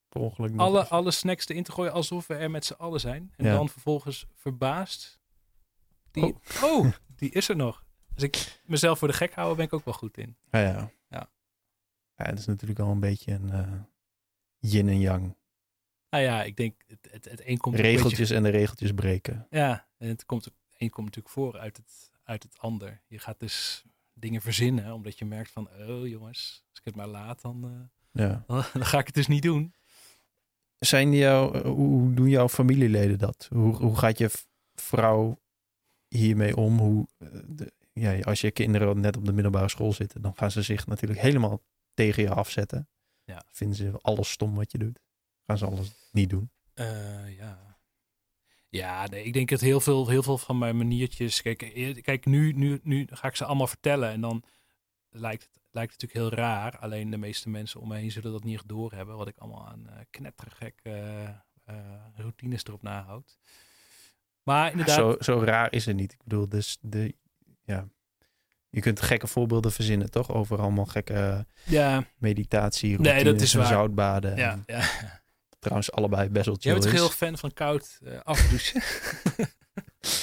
[0.10, 3.34] ongeluk alle, alle snacks erin te gooien alsof we er met z'n allen zijn.
[3.38, 3.54] En Ja.
[3.54, 5.20] dan vervolgens verbaasd.
[6.12, 6.92] Die, oh.
[7.16, 7.84] die is er nog.
[8.20, 10.36] Als ik mezelf voor de gek hou, ben ik ook wel goed in.
[10.52, 10.92] Ja, ja.
[11.10, 11.30] Ja.
[12.16, 13.72] Ja, het is natuurlijk al een beetje een eh,
[14.58, 15.36] yin en yang.
[16.10, 19.48] Nou ja, ik denk, het, het, het een komt een Regeltjes en de regeltjes breken.
[19.50, 23.02] Ja, en het komt, een komt natuurlijk voor uit het, uit het ander.
[23.08, 24.94] Je gaat dus dingen verzinnen.
[24.94, 27.64] Omdat je merkt van, oh jongens, als ik het maar laat, dan,
[28.12, 28.44] eh, Ja.
[28.74, 29.74] dan ga ik het dus niet doen.
[30.78, 33.48] Zijn jou, hoe hoe doen jouw familieleden dat?
[33.54, 34.30] Hoe, hoe gaat je
[34.76, 35.40] vrouw
[36.08, 36.78] hiermee om?
[36.78, 40.52] Hoe, eh, de, ja, als je kinderen net op de middelbare school zitten, dan gaan
[40.52, 41.62] ze zich natuurlijk helemaal
[41.94, 42.90] tegen je afzetten.
[43.24, 43.44] Ja.
[43.52, 45.00] Vinden ze alles stom wat je doet?
[45.46, 46.52] Gaan ze alles niet doen?
[46.74, 47.78] Eh, ja.
[48.70, 51.42] Ja, nee, ik denk dat heel veel, heel veel van mijn maniertjes.
[51.42, 54.10] Kijk, eh, kijk nu, nu, nu ga ik ze allemaal vertellen.
[54.10, 54.44] En dan
[55.10, 56.78] lijkt het, lijkt het natuurlijk heel raar.
[56.78, 59.18] Alleen de meeste mensen om me heen zullen dat niet echt doorhebben.
[59.18, 60.82] Wat ik allemaal aan eh knettergek
[62.16, 63.38] routines erop nahoud.
[64.44, 64.96] Maar inderdaad.
[64.96, 66.14] Zo, zo raar is het niet.
[66.14, 67.16] Ik bedoel, dus de,
[67.70, 67.88] ja,
[68.70, 70.32] je kunt gekke voorbeelden verzinnen, toch?
[70.32, 73.68] Over allemaal gekke Ja, meditatie, Nee, dat routines is waar.
[73.68, 74.36] zoutbaden.
[74.38, 74.82] ja, En ja.
[75.60, 78.82] trouwens allebei best wel chill Jij bent heel fan van koud eh, afdouchen?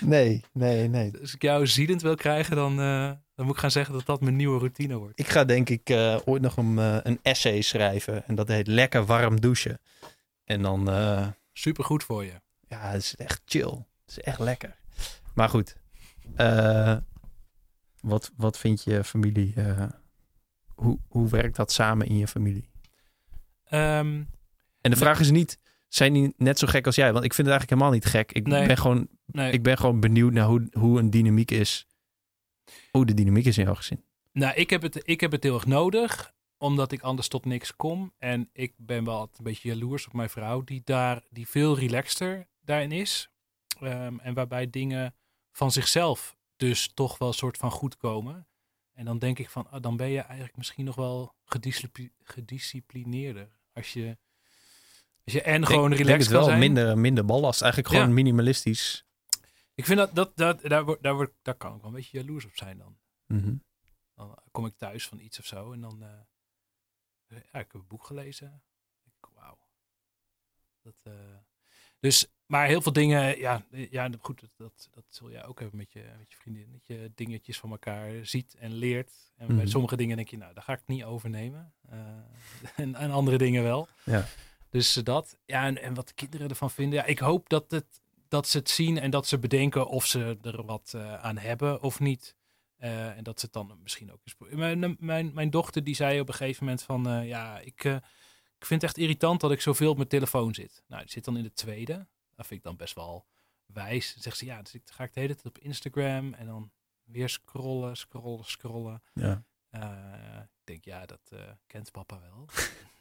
[0.00, 1.12] Nee, nee, nee.
[1.20, 4.20] Als ik jou ziedend wil krijgen, dan, eh, dan moet ik gaan zeggen dat dat
[4.20, 5.18] mijn nieuwe routine wordt.
[5.18, 6.76] Ik ga denk ik eh, ooit nog een,
[7.08, 8.26] een essay schrijven.
[8.26, 9.80] En dat heet Lekker warm douchen.
[10.44, 12.32] En dan, eh, Super goed voor je.
[12.68, 13.70] ja, het is echt chill.
[14.06, 14.76] Het is echt lekker.
[15.34, 15.76] Maar goed.
[16.34, 16.96] Eh,
[18.00, 19.52] wat, wat vindt je familie?
[19.56, 19.88] eh,
[20.74, 22.70] hoe, hoe werkt dat samen in je familie?
[23.64, 24.22] Ehm,
[24.80, 25.58] En de vraag is niet,
[25.88, 27.12] zijn die net zo gek als jij?
[27.12, 28.32] Want ik vind het eigenlijk helemaal niet gek.
[28.32, 28.66] Ik, Nee.
[28.66, 31.86] ben, gewoon, nee, ik ben gewoon benieuwd naar hoe, hoe een dynamiek is.
[32.90, 34.04] Hoe de dynamiek is in jouw gezin.
[34.32, 37.76] Nou, ik heb, het, ik heb het heel erg nodig, omdat ik anders tot niks
[37.76, 38.12] kom.
[38.18, 42.46] En ik ben wel een beetje jaloers op mijn vrouw, die daar die veel relaxter
[42.60, 43.30] daarin is.
[43.80, 45.14] Ehm, en waarbij dingen
[45.56, 48.48] van zichzelf dus toch wel een soort van goed komen.
[48.92, 53.58] En dan denk ik van, ah, dan ben je eigenlijk misschien nog wel gediscipli- gedisciplineerder.
[53.72, 54.18] Als je,
[55.24, 56.58] als je en gewoon ik denk relaxed het wel zijn.
[56.58, 57.60] minder, minder ballast.
[57.62, 58.14] Eigenlijk gewoon Ja.
[58.14, 59.04] minimalistisch.
[59.74, 62.18] Ik vind dat, dat, dat daar, word- daar, word, daar kan ik wel een beetje
[62.18, 62.98] jaloers op zijn dan.
[63.26, 63.54] Mhm.
[64.14, 66.02] Dan kom ik thuis van iets of zo en dan.
[66.02, 66.08] eh,
[67.28, 68.62] ja, ik heb een boek gelezen.
[69.04, 69.58] Ik, Wauw.
[70.82, 71.12] Dat, eh,
[72.00, 75.76] dus, maar heel veel dingen, ja, ja goed, dat, dat, dat zul jij ook hebben
[75.78, 76.68] met je, met je vriendin.
[76.72, 79.12] Dat je dingetjes van elkaar ziet en leert.
[79.36, 79.66] En bij Mhm.
[79.66, 81.72] sommige dingen denk je, nou, daar ga ik niet overnemen.
[81.88, 81.98] Eh,
[82.82, 83.88] en, en andere dingen wel.
[84.04, 84.24] Ja.
[84.70, 86.98] Dus eh, dat, ja, en, en wat de kinderen ervan vinden.
[86.98, 90.38] Ja, ik hoop dat, het, dat ze het zien en dat ze bedenken of ze
[90.42, 92.34] er wat eh, aan hebben of niet.
[92.76, 94.54] En dat ze het dan misschien ook eens.
[94.54, 97.84] Mijn, mijn, mijn dochter die zei op een gegeven moment van ja, ik,
[98.58, 100.82] ik vind het echt irritant dat ik zoveel op mijn telefoon zit.
[100.86, 102.06] Nou, die zit dan in de tweede.
[102.36, 103.26] Dat vind ik dan best wel
[103.66, 104.12] wijs.
[104.12, 106.72] Dan zegt ze ja, dus ik ga ik de hele tijd op Instagram en dan
[107.02, 109.02] weer scrollen, scrollen, scrollen.
[109.12, 109.44] Ja.
[109.68, 112.48] Eh, ik denk ja, dat eh, kent papa wel.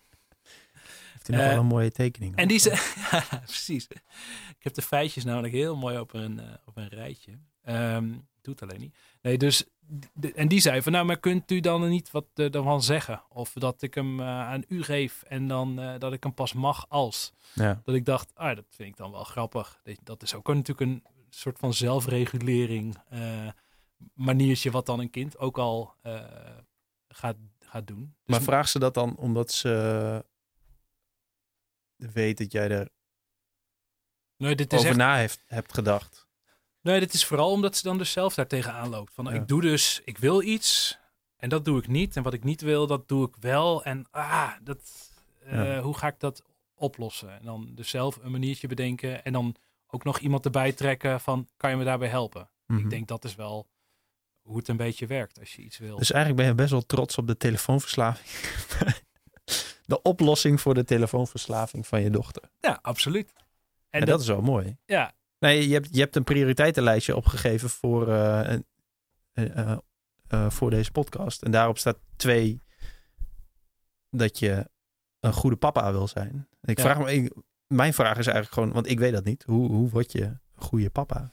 [1.13, 2.35] Heeft hij nog Eh, wel een mooie tekening?
[2.35, 2.75] En die zei,
[3.11, 3.87] ja, precies.
[4.57, 7.31] Ik heb de feitjes namelijk heel mooi op een, eh, op een rijtje.
[7.63, 8.95] Ehm doet alleen niet.
[9.21, 9.65] Nee, dus,
[10.13, 13.23] de- en die zei van, nou, maar kunt u dan niet wat eh, ervan zeggen?
[13.29, 17.33] Of dat ik hem aan u geef en dan dat ik hem pas mag als.
[17.53, 17.81] Ja.
[17.83, 19.81] Dat ik dacht, ah, dat vind ik dan wel grappig.
[20.03, 22.97] Dat, is ook natuurlijk een soort van zelfregulering
[24.13, 25.93] maniertje wat dan een kind ook al
[27.07, 27.99] gaat, gaat doen.
[27.99, 30.25] Dus Maar vraag ze dat dan omdat ze
[31.97, 32.91] weet dat jij erover
[34.37, 36.27] nee, dit is echt na heeft, hebt gedacht?
[36.81, 39.13] Nee, dit is vooral omdat ze dan dus zelf daar tegenaan loopt.
[39.13, 39.31] Van, Ja.
[39.31, 40.97] ik doe dus, ik wil iets
[41.37, 42.15] en dat doe ik niet.
[42.15, 43.83] En wat ik niet wil, dat doe ik wel.
[43.83, 44.79] En ah, dat,
[45.39, 45.81] eh, Ja.
[45.81, 46.43] hoe ga ik dat
[46.73, 47.39] oplossen?
[47.39, 49.55] En dan dus zelf een maniertje bedenken en dan
[49.87, 52.49] ook nog iemand erbij trekken van, kan je me daarbij helpen?
[52.65, 52.79] Mhm.
[52.79, 53.67] Ik denk dat is wel
[54.41, 55.97] hoe het een beetje werkt als je iets wil.
[55.97, 58.27] Dus eigenlijk ben je best wel trots op de telefoonverslaving.
[59.85, 62.43] de oplossing voor de telefoonverslaving van je dochter.
[62.59, 63.33] ja, absoluut.
[63.35, 63.43] En,
[63.89, 64.77] En, dat, dat, is wel mooi.
[64.85, 68.53] ja, Nee, je hebt, je hebt een prioriteitenlijstje opgegeven voor, eh,
[69.33, 69.77] eh,
[70.27, 71.41] eh, voor deze podcast.
[71.41, 72.61] En daarop staat twee
[74.09, 74.69] dat je
[75.19, 76.47] een goede papa wil zijn.
[76.61, 76.83] Ik Ja.
[76.83, 77.33] vraag me, ik-
[77.67, 79.43] mijn vraag is eigenlijk gewoon, want ik weet dat niet.
[79.43, 81.29] Hoe, hoe word je een goede papa?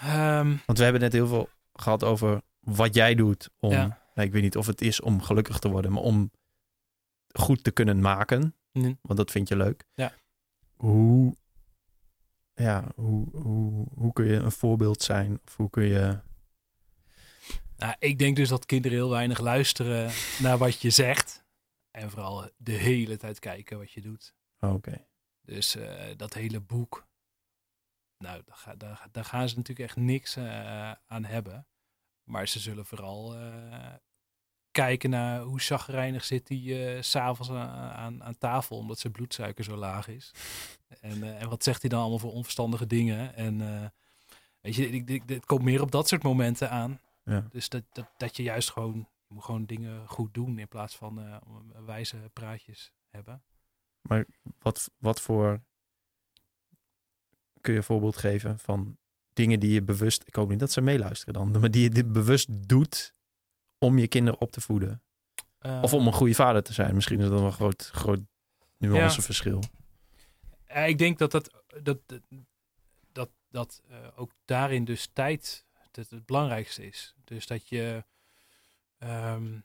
[0.00, 3.86] ehm, Want we hebben net heel veel gehad over wat jij doet om, Ja.
[4.14, 6.30] nou, ik weet niet of het is om gelukkig te worden, maar om
[7.38, 8.54] goed te kunnen maken.
[8.72, 9.84] mm, Want dat vind je leuk.
[9.94, 10.12] Ja.
[10.74, 11.36] Hoe,
[12.54, 15.40] ja, hoe, hoe, hoe kun je een voorbeeld zijn?
[15.46, 16.18] Of hoe kun je...
[17.76, 20.10] Nou, ik denk dus dat kinderen heel weinig luisteren
[20.40, 21.44] naar wat je zegt.
[21.90, 24.34] En vooral de hele tijd kijken wat je doet.
[24.60, 25.06] Oh, Oké.
[25.40, 27.06] Dus eh, dat hele boek.
[28.18, 28.42] Nou,
[28.76, 31.66] daar, daar gaan ze natuurlijk echt niks eh, aan hebben.
[32.24, 33.94] Maar ze zullen vooral eh,
[34.74, 38.76] kijken naar hoe chagrijnig zit hij eh, s s'avonds aan, aan, aan tafel.
[38.76, 40.32] Omdat zijn bloedsuiker zo laag is.
[41.00, 43.34] En, eh, en wat zegt hij dan allemaal voor onverstandige dingen.
[43.34, 43.88] En eh,
[44.60, 47.00] weet je, ik, ik, het komt meer op dat soort momenten aan.
[47.24, 47.46] Ja.
[47.50, 50.96] Dus dat, dat, dat je juist gewoon, je moet gewoon dingen goed doen in plaats
[50.96, 51.40] van
[51.86, 53.42] wijze praatjes hebben.
[54.58, 55.60] Wat, wat voor...
[57.60, 58.96] Kun je een voorbeeld geven van
[59.32, 60.22] dingen die je bewust...
[60.26, 61.50] Ik hoop niet dat ze meeluisteren dan.
[61.60, 63.14] Maar die je dit bewust doet
[63.84, 65.02] om je kinderen op te voeden.
[65.82, 66.94] Of om een goede vader te zijn.
[66.94, 68.20] Misschien is dat wel een groot, groot
[68.78, 69.62] nuanceverschil.
[70.68, 71.98] Ja, ik denk dat dat, dat,
[73.12, 75.64] dat, dat eh, ook daarin dus tijd
[75.96, 77.14] het, het belangrijkste is.
[77.24, 78.04] Dus dat je,
[78.98, 79.58] ehm,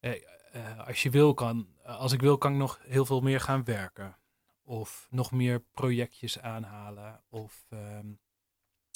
[0.00, 3.40] eh, eh, als je wil kan, als ik wil kan ik nog heel veel meer
[3.40, 4.16] gaan werken.
[4.62, 7.20] Of nog meer projectjes aanhalen.
[7.28, 8.06] Of ehm,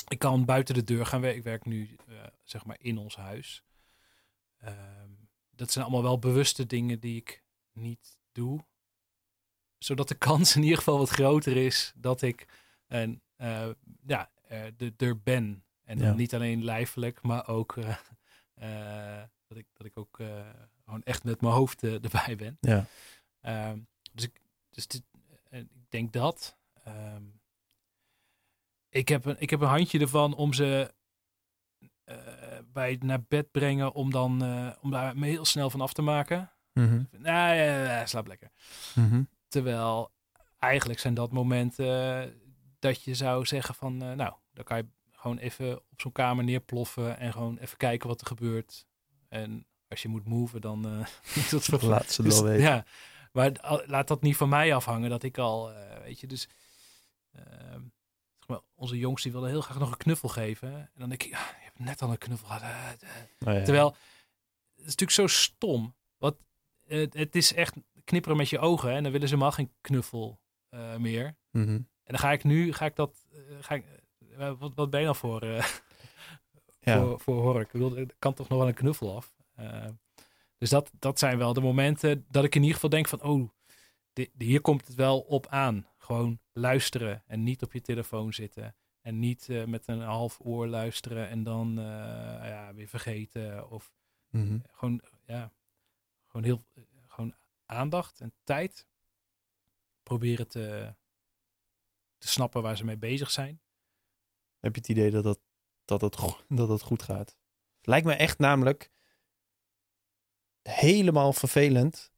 [0.09, 1.39] ik kan buiten de deur gaan werken.
[1.39, 3.63] Ik werk nu eh, zeg maar in ons huis.
[4.65, 5.11] Ehm,
[5.51, 8.65] dat zijn allemaal wel bewuste dingen die ik niet doe.
[9.79, 12.47] Zodat de kans in ieder geval wat groter is dat ik
[12.87, 13.69] en, eh,
[14.07, 15.65] ja, eh, de, er ben.
[15.85, 16.13] En Ja.
[16.15, 17.97] niet alleen lijfelijk, maar ook eh,
[19.47, 20.17] dat, ik, dat ik ook
[20.85, 22.59] gewoon echt met mijn hoofd erbij ben.
[22.61, 22.87] Ja.
[23.41, 23.79] Ehm,
[24.13, 24.41] dus ik,
[24.71, 25.03] dus dit,
[25.51, 26.57] ik denk dat.
[26.85, 27.23] Ehm,
[28.89, 30.95] ik, heb een, ik heb een handje ervan om ze
[32.73, 35.93] bij het naar bed brengen, om dan eh, om daar me heel snel van af
[35.93, 36.51] te maken.
[36.73, 37.03] Mhm.
[37.11, 38.51] Nou ja, ja, slaap lekker.
[38.95, 39.23] Mhm.
[39.49, 40.13] Terwijl
[40.59, 42.31] eigenlijk zijn dat momenten eh,
[42.79, 46.45] dat je zou zeggen van, eh, nou, dan kan je gewoon even op zo'n kamer
[46.45, 48.87] neerploffen en gewoon even kijken wat er gebeurt.
[49.29, 52.61] En als je moet moven, dan eh moet dat voor Laat ze dus, weten.
[52.61, 52.85] Ja,
[53.33, 56.49] maar al- laat dat niet van mij afhangen dat ik al, eh, weet je, dus
[58.39, 60.73] zeg maar, onze jongens die willen heel graag nog een knuffel geven.
[60.75, 62.63] En dan denk ik, ja, hebt net al een knuffel gehad.
[63.03, 63.63] eh, ja.
[63.65, 63.87] Terwijl,
[64.75, 65.95] het is natuurlijk zo stom.
[66.19, 66.37] Wat,
[66.87, 69.73] het, het is echt knipperen met je ogen hè, en dan willen ze helemaal geen
[69.81, 71.37] knuffel eh, meer.
[71.51, 71.69] Mhm.
[71.69, 73.85] En dan ga ik nu, ga ik dat, eh, ga ik,
[74.59, 75.67] wat, wat ben je dan voor, eh,
[76.81, 77.01] Ja.
[77.01, 77.67] voor, voor hork?
[77.67, 79.35] Ik bedoel, er kan toch nog wel een knuffel af?
[80.59, 83.49] Dus dat, dat zijn wel de momenten dat ik in ieder geval denk van, oh,
[84.39, 85.87] hier komt het wel op aan.
[85.99, 88.75] Gewoon luisteren en niet op je telefoon zitten.
[89.05, 91.85] En niet eh, met een half oor luisteren en dan eh,
[92.49, 93.71] ja, weer vergeten.
[93.71, 93.93] Of
[94.29, 94.59] Mhm.
[94.73, 95.53] gewoon, ja,
[96.27, 97.35] gewoon heel, eh, gewoon
[97.67, 98.87] aandacht en tijd.
[100.03, 100.95] Proberen te,
[102.19, 103.61] te snappen waar ze mee bezig zijn.
[104.59, 105.41] Heb je het idee dat dat,
[105.85, 106.17] dat, het,
[106.59, 107.37] dat het goed gaat?
[107.83, 108.91] Lijkt me echt namelijk
[110.63, 112.13] helemaal vervelend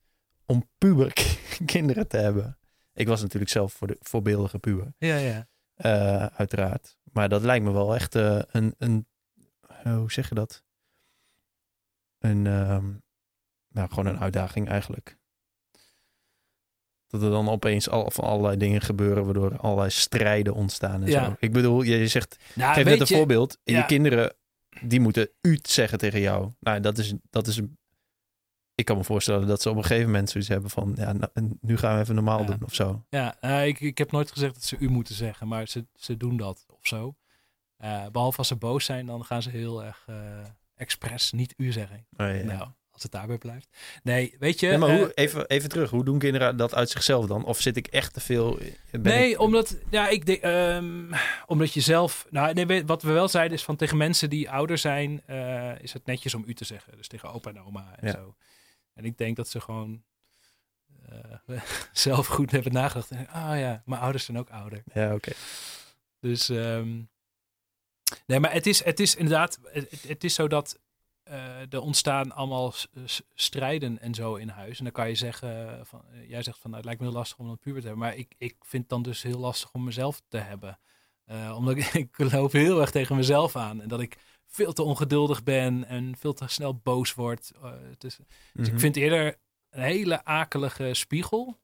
[0.44, 1.38] om puber ki-
[1.74, 2.58] kinderen te hebben.
[2.92, 5.48] Ik was natuurlijk zelf voor de voorbeeldige puber, Ja, ja.
[5.76, 6.96] Eh, uiteraard.
[7.12, 9.06] Maar dat lijkt me wel echt eh, een, een
[9.82, 10.64] eh, hoe zeg je dat?
[12.18, 12.92] Een, ehm,
[13.68, 15.16] nou, gewoon een uitdaging eigenlijk.
[17.06, 21.08] Dat er dan opeens al, van allerlei dingen gebeuren, waardoor er allerlei strijden ontstaan en
[21.10, 21.24] Ja.
[21.24, 21.36] zo.
[21.38, 23.58] Ik bedoel, je zegt Nou, Geef net een je- voorbeeld.
[23.64, 23.78] Ja.
[23.78, 24.34] Je kinderen,
[24.80, 26.52] die moeten u zeggen tegen jou.
[26.60, 27.60] Nou, dat is, dat is...
[28.76, 30.92] Ik kan me voorstellen dat ze op een gegeven moment zoiets hebben van...
[30.96, 32.46] Ja, nou, nu gaan we even normaal Ja.
[32.46, 33.04] doen of zo.
[33.10, 36.16] Ja, eh, ik, ik heb nooit gezegd dat ze u moeten zeggen, maar ze, ze
[36.16, 37.14] doen dat of zo.
[37.76, 40.16] Eh, behalve als ze boos zijn, dan gaan ze heel erg eh
[40.74, 42.06] expres niet u zeggen.
[42.16, 42.42] Oh, ja.
[42.42, 43.68] Nou, als het daarbij blijft.
[44.02, 44.78] Nee, weet je.
[44.78, 45.90] Maar eh, hoe, even, even terug.
[45.90, 47.44] Hoe doen kinderen dat uit zichzelf dan?
[47.44, 48.58] Of zit ik echt te veel...
[48.92, 51.12] Nee, ik- omdat, ja, ik denk, ehm,
[51.46, 54.78] omdat je zelf, nou, nee, wat we wel zeiden is van tegen mensen die ouder
[54.78, 55.22] zijn,
[55.80, 56.96] is het netjes om u te zeggen.
[56.96, 58.12] Dus tegen opa en oma en Ja.
[58.12, 58.34] zo.
[58.96, 60.02] En ik denk dat ze gewoon
[61.08, 61.60] eh,
[61.92, 63.10] zelf goed hebben nagedacht.
[63.10, 64.82] En, ah ja, mijn ouders zijn ook ouder.
[64.92, 65.32] Ja, oké.
[66.20, 67.02] Dus ehm,
[68.26, 69.58] nee, maar het is, het is inderdaad,
[70.06, 70.78] het, is zo dat
[71.22, 72.74] eh, er ontstaan allemaal
[73.34, 74.78] strijden en zo in huis.
[74.78, 77.16] En dan kan je zeggen, van, eh, jij zegt van, nou, het lijkt me heel
[77.16, 78.06] lastig om een puber te hebben.
[78.06, 80.78] Maar ik, ik vind het dan dus heel lastig om mezelf te hebben.
[81.54, 83.82] Omdat ik, ik loop heel erg tegen mezelf aan.
[83.82, 84.16] En dat ik
[84.46, 87.52] veel te ongeduldig ben en veel te snel boos word.
[87.62, 88.18] Eh, dus
[88.52, 88.72] Mhm.
[88.72, 89.36] ik vind het eerder
[89.70, 91.58] een hele akelige spiegel.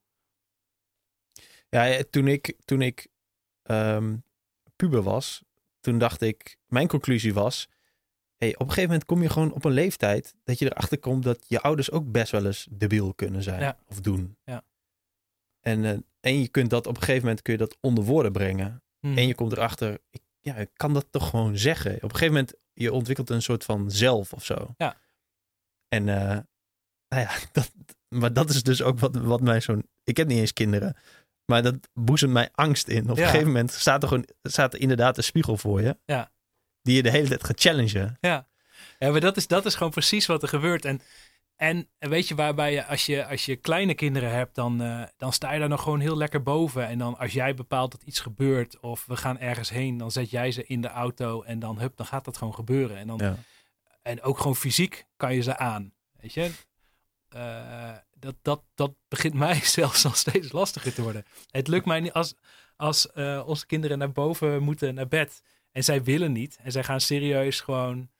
[1.69, 3.09] Ja, toen ik, toen ik
[3.63, 4.17] ehm,
[4.77, 5.43] puber was,
[5.81, 7.69] toen dacht ik, mijn conclusie was,
[8.37, 11.23] hey, op een gegeven moment kom je gewoon op een leeftijd dat je erachter komt
[11.23, 13.79] dat je ouders ook best wel eens debiel kunnen zijn Ja.
[13.87, 14.37] of doen.
[14.45, 14.65] Ja.
[15.61, 18.33] En, eh, en je kunt dat op een gegeven moment kun je dat onder woorden
[18.33, 18.83] brengen.
[19.01, 19.17] Hm.
[19.19, 21.95] En je komt erachter, ik, ja, ik kan dat toch gewoon zeggen.
[21.97, 24.75] Op een gegeven moment, je ontwikkelt een soort van zelf of zo.
[24.77, 24.97] Ja.
[25.89, 26.39] En eh,
[27.09, 27.73] nou ja, dat,
[28.09, 29.89] maar dat is dus ook wat, wat mij zo'n...
[30.05, 30.97] Ik heb niet eens kinderen,
[31.45, 33.11] maar dat boezemt mij angst in.
[33.11, 33.23] Op Ja.
[33.23, 35.99] een gegeven moment staat er gewoon staat er inderdaad een spiegel voor je.
[36.05, 36.33] Ja.
[36.83, 38.17] Die je de hele tijd gaat challengen.
[38.21, 38.49] Ja,
[38.99, 40.85] ja maar dat is, dat is gewoon precies wat er gebeurt.
[40.85, 41.01] En,
[41.57, 45.33] en weet je, waarbij je als, je, als je kleine kinderen hebt, dan, eh, dan
[45.33, 46.87] sta je daar nog gewoon heel lekker boven.
[46.87, 50.31] En dan als jij bepaalt dat iets gebeurt of we gaan ergens heen, dan zet
[50.31, 52.97] jij ze in de auto en dan, hup, dan gaat dat gewoon gebeuren.
[52.97, 53.37] En dan, Ja.
[54.03, 55.93] en ook gewoon fysiek kan je ze aan.
[56.21, 56.51] Weet je?
[57.29, 61.25] Eh, dat, dat, dat begint mij zelfs al steeds lastiger te worden.
[61.51, 62.35] Het lukt mij niet als,
[62.77, 65.43] als eh, onze kinderen naar boven moeten, naar bed.
[65.73, 66.59] En zij willen niet.
[66.63, 68.11] En zij gaan serieus gewoon,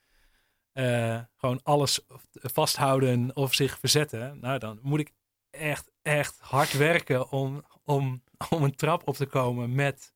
[0.73, 2.01] eh, gewoon alles
[2.33, 4.39] vasthouden of zich verzetten.
[4.41, 5.13] Nou, dan moet ik
[5.51, 10.13] echt, echt hard werken om, om, om een trap op te komen met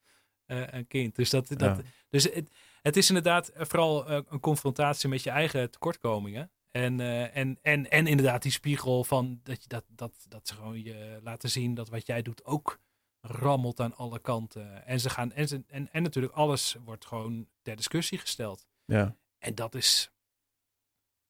[0.47, 1.17] een kind.
[1.17, 1.83] Dus, dat, dat, Ja.
[2.11, 2.51] dus het,
[2.83, 6.51] het is inderdaad vooral eh, een confrontatie met je eigen tekortkomingen.
[6.71, 10.55] En, eh, en, en, en inderdaad die spiegel van dat, je dat, dat, dat ze
[10.55, 12.81] gewoon je laten zien dat wat jij doet ook
[13.21, 14.87] rammelt aan alle kanten.
[14.87, 18.67] En, ze gaan, en, ze, en, en natuurlijk alles wordt gewoon ter discussie gesteld.
[18.85, 19.17] Ja.
[19.39, 20.11] En dat is,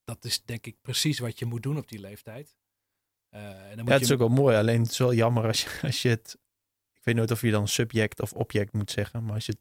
[0.06, 2.56] dat is denk ik precies wat je moet doen op die leeftijd.
[3.28, 4.56] Eh, en dan moet ja, het is je, ook wel mooi.
[4.56, 6.36] Alleen het is wel jammer als je, als je het...
[6.94, 9.24] Ik weet nooit of je dan subject of object moet zeggen.
[9.24, 9.56] Maar als je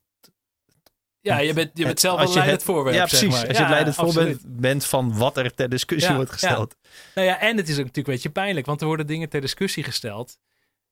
[1.19, 2.95] ja, je bent, je bent het- zelf je leidend het- voorwerp.
[2.95, 3.35] Ja, zeg precies.
[3.35, 3.47] maar.
[3.47, 6.37] Als je het leidend voorbeeld bent van wat er ter discussie Ja, wordt ja.
[6.37, 6.75] gesteld.
[7.15, 9.41] Nou ja, en het is ook natuurlijk een beetje pijnlijk, want er worden dingen ter
[9.41, 10.37] discussie gesteld.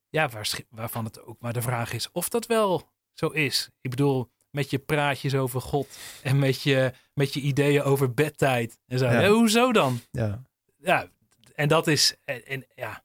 [0.10, 0.30] Ja,
[0.70, 3.70] waarvan het ook maar de vraag is of dat wel zo is.
[3.82, 8.80] Ik bedoel, met je praatjes over God en met je, met je ideeën over bedtijd
[8.88, 9.06] en zo.
[9.06, 9.28] Ja.
[9.30, 10.00] Hoezo dan?
[10.12, 10.42] Ja.
[10.78, 11.08] Ja,
[11.56, 13.04] en dat is, en, en ja,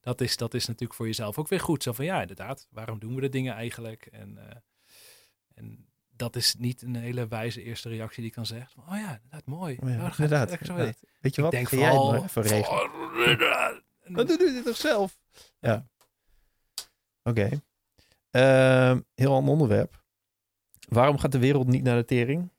[0.00, 1.82] dat is, dat is natuurlijk voor jezelf ook weer goed.
[1.82, 4.06] Zo van ja, inderdaad, waarom doen we de dingen eigenlijk?
[4.06, 4.56] En, eh,
[5.54, 8.70] en dat is niet een hele wijze eerste reactie die ik dan zeg.
[8.70, 9.78] Van, oh ja, inderdaad, mooi.
[9.82, 11.02] Oh ja, Oh, gaat inderdaad, inderdaad.
[11.20, 11.50] Weet je Ik wat?
[11.50, 12.12] denk jij het vooral...
[12.12, 13.82] maar even regelen.
[14.02, 15.18] En- Dan doe je dit toch zelf?
[15.60, 15.86] Ja.
[17.22, 17.48] Oké.
[18.30, 20.02] Ehm, heel ander onderwerp.
[20.88, 22.50] Waarom gaat de wereld niet naar de tering?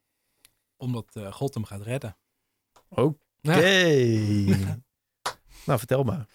[0.81, 2.17] Omdat eh, God hem gaat redden.
[2.89, 3.15] Oké.
[3.41, 4.79] Ja.
[5.65, 6.27] nou, vertel maar.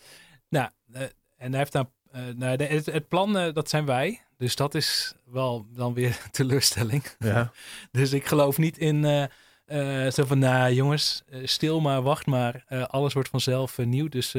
[0.49, 1.03] Nou, eh,
[1.36, 1.90] en hij heeft dan...
[2.11, 4.22] eh, nou, de- het, het plan, dat zijn wij.
[4.36, 7.05] Dus dat is wel dan weer teleurstelling.
[7.18, 7.53] Ja.
[7.90, 9.03] Dus ik geloof niet in
[10.12, 12.64] zo van, nou jongens, stil maar, wacht maar.
[12.86, 14.09] Alles wordt vanzelf nieuw.
[14.09, 14.34] Dus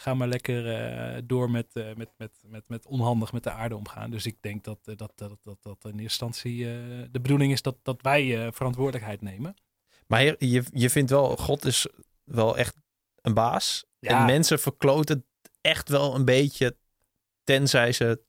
[0.00, 3.76] ga maar lekker eh, door met, eh, met, met, met, met onhandig met de aarde
[3.76, 4.10] omgaan.
[4.10, 6.64] Dus ik denk dat eh, dat, dat, dat, dat in eerste instantie
[7.10, 9.54] de bedoeling is dat, dat wij verantwoordelijkheid nemen.
[10.06, 11.86] Maar je, je, je vindt wel, God is
[12.24, 12.76] wel echt
[13.20, 13.84] een baas.
[13.98, 14.20] Ja.
[14.20, 16.76] En mensen verkloten het echt wel een beetje,
[17.44, 18.22] tenzij ze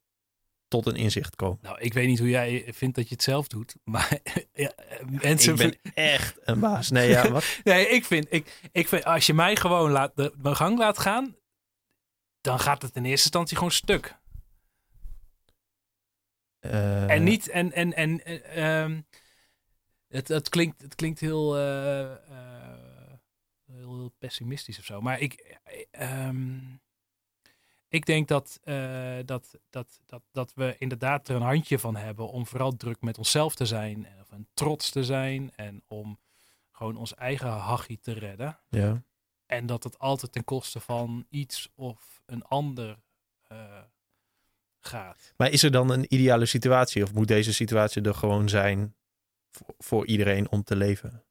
[0.67, 1.59] tot een inzicht komen.
[1.61, 4.19] Nou, ik weet niet hoe jij vindt dat je het zelf doet, maar
[4.53, 4.73] ja,
[5.21, 5.51] mensen...
[5.51, 6.89] Ik ben echt een baas.
[6.89, 7.45] Nee, ja, wat?
[7.63, 10.99] Nee, ik vind, ik, ik vind, als je mij gewoon laat, de, mijn gang laat
[10.99, 11.35] gaan,
[12.41, 14.19] dan gaat het in eerste instantie gewoon stuk.
[16.59, 19.01] Eh, En niet, en, en, en eh, ehm,
[20.07, 22.15] het, het, klinkt, het klinkt heel, eh,
[23.65, 25.01] heel, heel pessimistisch of zo.
[25.01, 25.33] Maar ik,
[25.63, 26.59] eh, ehm,
[27.87, 28.59] ik denk dat,
[29.25, 33.17] dat, dat, dat, dat we inderdaad er een handje van hebben om vooral druk met
[33.17, 34.05] onszelf te zijn.
[34.05, 36.19] En, of een trots te zijn en om
[36.71, 38.59] gewoon ons eigen hachie te redden.
[38.69, 39.03] Ja.
[39.51, 42.99] En dat het altijd ten koste van iets of een ander
[43.47, 43.57] eh,
[44.79, 45.33] gaat.
[45.37, 47.03] Maar is er dan een ideale situatie?
[47.03, 48.95] Of moet deze situatie er gewoon zijn
[49.51, 51.23] voor, voor iedereen om te leven?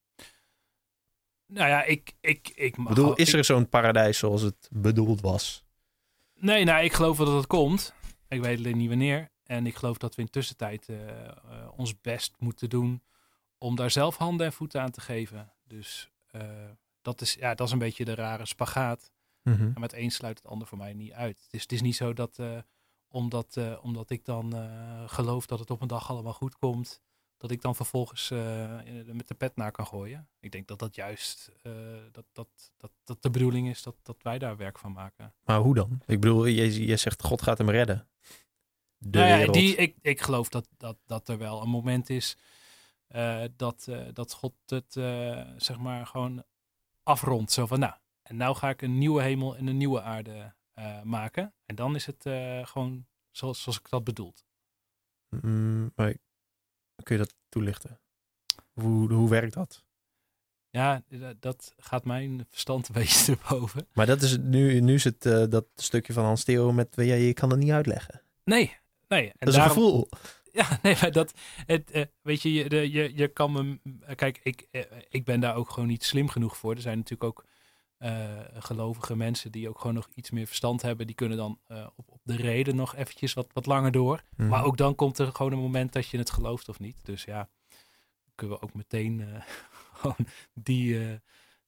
[1.47, 5.21] Nou ja, ik, ik, ik mag bedoel, is ik- er zo'n paradijs zoals het bedoeld
[5.21, 5.65] was?
[6.35, 7.95] Nee, nou, ik geloof wel dat het komt.
[8.29, 9.31] Ik weet alleen niet wanneer.
[9.45, 11.35] En ik geloof dat we in tussentijd eh, eh,
[11.77, 13.03] ons best moeten doen
[13.59, 15.53] om daar zelf handen en voeten aan te geven.
[15.67, 16.11] Dus
[17.03, 19.13] dat, is, ja, dat is een beetje de rare spagaat.
[19.43, 19.71] Mhm.
[19.75, 21.41] En met één sluit het ander voor mij niet uit.
[21.43, 22.59] Het is, het is niet zo dat eh,
[23.09, 27.01] omdat, eh, omdat ik dan eh, geloof dat het op een dag allemaal goed komt,
[27.37, 30.29] dat ik dan vervolgens in- met de pet naar kan gooien.
[30.41, 31.53] Ik denk dat dat juist
[32.13, 35.35] dat, dat, dat, dat de bedoeling is dat, dat wij daar werk van maken.
[35.45, 36.03] Maar hoe dan?
[36.07, 38.09] Ik bedoel, je, je zegt God gaat hem redden.
[38.97, 42.37] De nou ja, die, ik, ik geloof dat, dat, dat er wel een moment is
[43.57, 44.93] dat, dat God het
[45.57, 46.45] zeg maar gewoon
[47.03, 47.53] afrondt.
[47.53, 51.03] Zo van nou, en nou ga ik een nieuwe hemel en een nieuwe aarde eh,
[51.03, 51.55] maken.
[51.67, 54.45] En dan is het eh, gewoon zoals, zoals ik dat bedoeld.
[55.29, 56.15] Mm, maar
[57.03, 58.01] kun je dat toelichten?
[58.73, 59.85] Hoe, hoe werkt dat?
[60.71, 63.87] Ja, d- dat gaat mijn verstand een beetje te boven.
[63.93, 66.89] Maar dat is het, nu, nu is het eh, dat stukje van Hans Theo met,
[66.97, 68.23] ja, je kan het niet uitleggen.
[68.45, 68.77] Nee,
[69.09, 69.27] nee.
[69.27, 70.09] En Dat is daarom- een gevoel.
[70.53, 71.33] Ja, nee, maar dat,
[71.67, 73.79] het, eh, weet je, je, de, je, je kan me,
[74.15, 76.75] kijk, ik, eh, ik ben daar ook gewoon niet slim genoeg voor.
[76.75, 77.45] Er zijn natuurlijk ook
[77.97, 81.07] eh, gelovige mensen die ook gewoon nog iets meer verstand hebben.
[81.07, 84.23] Die kunnen dan eh, op, op de reden nog eventjes wat, wat langer door.
[84.37, 84.49] Mhm.
[84.49, 86.97] Maar ook dan komt er gewoon een moment dat je het gelooft of niet.
[87.03, 87.49] Dus ja,
[88.35, 89.43] kunnen we ook meteen eh,
[90.01, 91.15] gewoon die eh,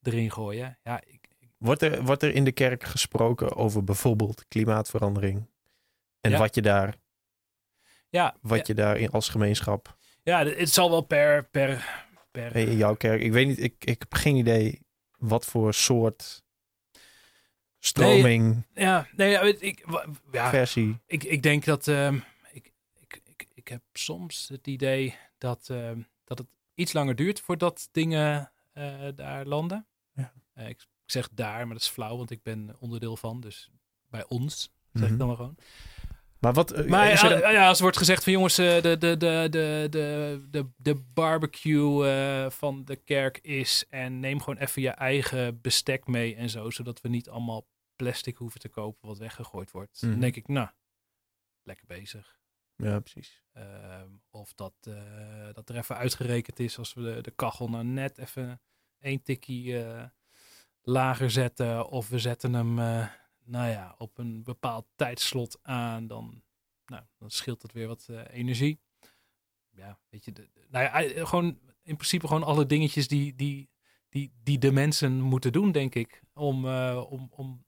[0.03, 0.79] erin gooien.
[0.83, 5.47] Ja, ik, Wordt er, wordt er in de kerk gesproken over bijvoorbeeld klimaatverandering?
[6.21, 6.39] En Ja.
[6.39, 6.95] wat je daar,
[8.13, 12.77] ja, wat ja, je daar als gemeenschap, ja, het zal wel per, per, per in
[12.77, 14.81] jouw kerk, ik weet niet, ik, ik heb geen idee
[15.19, 16.43] wat voor soort
[17.79, 19.85] stroming, Ja, nee, ja, weet ik,
[20.33, 20.99] ja, versie.
[21.07, 22.19] ik, ik denk dat ehm,
[22.53, 27.41] ik, ik, ik, ik heb soms het idee dat, ehm, dat het iets langer duurt
[27.41, 29.87] voordat dingen eh, daar landen.
[30.15, 30.33] Ja.
[30.55, 33.41] Eh, ik, ik zeg daar, maar dat is flauw, want ik ben onderdeel van.
[33.41, 33.71] Dus
[34.11, 35.13] bij ons, zeg Mhm.
[35.13, 35.57] ik dan maar gewoon.
[36.43, 36.71] Maar wat...
[36.73, 39.87] eh, Maar er ja, als er wordt gezegd van jongens, eh, de, de, de, de,
[39.91, 43.87] de, de, de barbecue eh, van de kerk is.
[43.89, 46.71] En neem gewoon even je eigen bestek mee en zo.
[46.71, 47.67] Zodat we niet allemaal
[47.97, 50.03] plastic hoeven te kopen wat weggegooid wordt.
[50.03, 50.11] Mhm.
[50.11, 50.69] Dan denk ik, nou,
[51.63, 52.41] lekker bezig.
[52.77, 53.43] Ja, precies.
[53.53, 54.75] Ehm, of dat,
[55.53, 58.61] dat er even uitgerekend is als we de, de kachel nou net even
[58.99, 59.85] één tikkie
[60.83, 61.89] lager zetten.
[61.89, 62.79] Of we zetten hem
[63.45, 66.07] nou ja, op een bepaald tijdslot aan.
[66.07, 66.43] Dan,
[66.87, 68.81] nou, dan scheelt het weer wat eh, energie.
[69.71, 73.71] Ja, weet je, de, nou ja, eh, gewoon in principe gewoon alle dingetjes die, die,
[74.09, 76.23] die, die de mensen moeten doen, denk ik.
[76.35, 77.65] Om, eh, om, om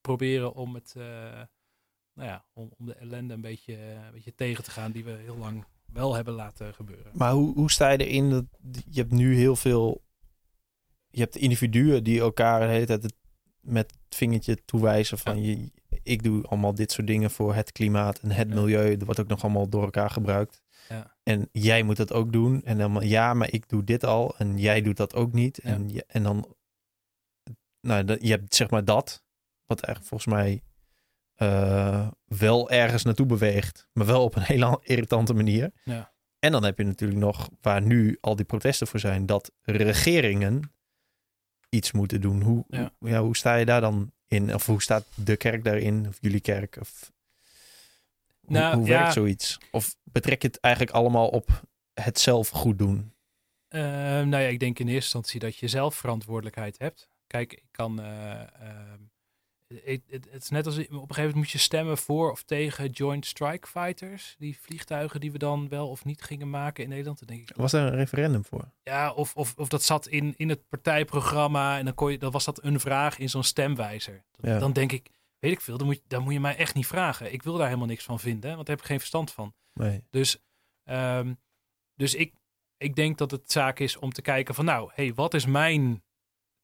[0.00, 4.70] proberen om het, nou ja, om, om de ellende een beetje, een beetje tegen te
[4.70, 7.12] gaan die we heel lang wel hebben laten gebeuren.
[7.14, 8.30] Maar hoe, hoe sta je erin?
[8.30, 8.44] Dat,
[8.90, 10.06] je hebt nu heel veel...
[11.10, 13.14] Je hebt individuen die elkaar tijd het,
[13.68, 15.42] met het vingertje toewijzen van...
[15.42, 15.70] Je,
[16.02, 18.54] ik doe allemaal dit soort dingen voor het klimaat en het Ja.
[18.54, 18.96] milieu.
[18.96, 20.62] Dat wordt ook nog allemaal door elkaar gebruikt.
[20.88, 21.16] Ja.
[21.22, 22.64] En jij moet dat ook doen.
[22.64, 24.36] En dan, ja, maar ik doe dit al.
[24.38, 25.58] En jij doet dat ook niet.
[25.58, 26.56] En, je, en dan...
[27.80, 29.24] Nou, je hebt zeg maar dat.
[29.66, 30.62] Wat eigenlijk volgens mij
[31.34, 33.88] eh, wel ergens naartoe beweegt.
[33.92, 35.72] Maar wel op een hele irritante manier.
[35.84, 36.12] Ja.
[36.38, 40.72] En dan heb je natuurlijk nog, waar nu al die protesten voor zijn, dat regeringen
[41.68, 42.42] iets moeten doen.
[42.42, 42.92] Hoe, Ja.
[42.98, 44.54] hoe, ja, hoe sta je daar dan in?
[44.54, 46.06] Of hoe staat de kerk daarin?
[46.08, 46.76] Of jullie kerk?
[46.80, 47.12] Of,
[48.40, 48.98] hoe- Nou, hoe, ja.
[48.98, 49.58] werkt zoiets?
[49.70, 51.62] Of betrek je het eigenlijk allemaal op
[51.94, 53.12] het zelf goed doen?
[53.68, 57.08] Eh, nou ja, ik denk in eerste instantie dat je zelf verantwoordelijkheid hebt.
[57.26, 58.00] Kijk, ik kan.
[58.00, 59.00] eh, ehm,
[59.84, 63.26] het, is net als op een gegeven moment moet je stemmen voor of tegen Joint
[63.26, 64.34] Strike Fighters.
[64.38, 67.18] Die vliegtuigen die we dan wel of niet gingen maken in Nederland.
[67.18, 68.70] Dan denk ik, Was daar een referendum voor?
[68.82, 72.30] ja, of, of, of dat zat in, in het partijprogramma en dan, kon je, dan
[72.32, 74.24] was dat een vraag in zo'n stemwijzer.
[74.30, 74.58] Dan, Ja.
[74.58, 76.86] dan denk ik, weet ik veel, dan moet, je, dan moet je mij echt niet
[76.86, 77.32] vragen.
[77.32, 79.54] Ik wil daar helemaal niks van vinden, want daar heb ik geen verstand van.
[79.72, 80.04] Nee.
[80.10, 80.38] Dus,
[80.84, 81.34] ehm,
[81.94, 82.34] dus ik,
[82.76, 86.02] ik denk dat het zaak is om te kijken van nou, hey, wat is mijn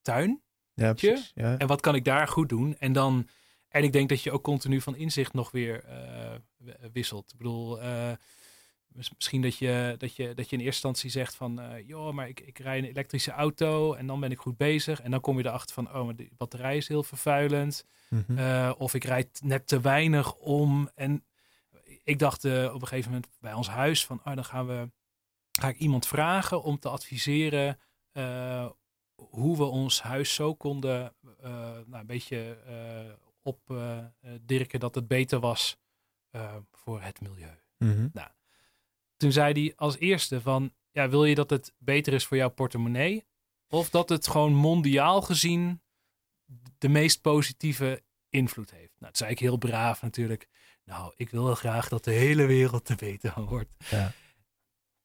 [0.03, 0.43] tuin
[0.75, 1.33] Ja, precies.
[1.35, 1.59] Ja.
[1.59, 2.77] en wat kan ik daar goed doen?
[2.79, 3.29] En dan,
[3.69, 6.35] en ik denk dat je ook continu van inzicht nog weer eh,
[6.93, 7.31] wisselt.
[7.33, 8.13] Ik bedoel, eh,
[8.87, 12.13] mis- misschien dat je, dat, je, dat je in eerste instantie zegt van, eh joh,
[12.13, 15.01] maar ik, ik rij een elektrische auto en dan ben ik goed bezig.
[15.01, 17.85] En dan kom je erachter van, oh, maar de batterij is heel vervuilend.
[18.09, 18.73] Mhm.
[18.79, 20.91] Of ik rijd net te weinig om.
[20.95, 21.25] En
[22.05, 22.51] ik dacht op
[22.81, 24.91] een gegeven moment bij ons huis van, oh, dan gaan we,
[25.61, 27.79] ga ik iemand vragen om te adviseren
[29.17, 31.51] hoe we ons huis zo konden eh,
[31.87, 34.05] nou, een beetje eh op eh, eh,
[34.41, 35.77] dirken dat het beter was
[36.31, 37.59] eh, voor het milieu.
[37.79, 38.09] Mhm.
[39.17, 42.51] Toen zei hij als eerste van, ja, wil je dat het beter is voor jouw
[42.51, 43.27] portemonnee?
[43.69, 45.83] Of dat het gewoon mondiaal gezien
[46.79, 48.93] de meest positieve invloed heeft?
[48.99, 50.49] Nou, dat zei ik heel braaf natuurlijk.
[50.85, 53.71] Nou, ik wil wel graag dat de hele wereld er beter wordt.
[53.91, 54.13] Ja.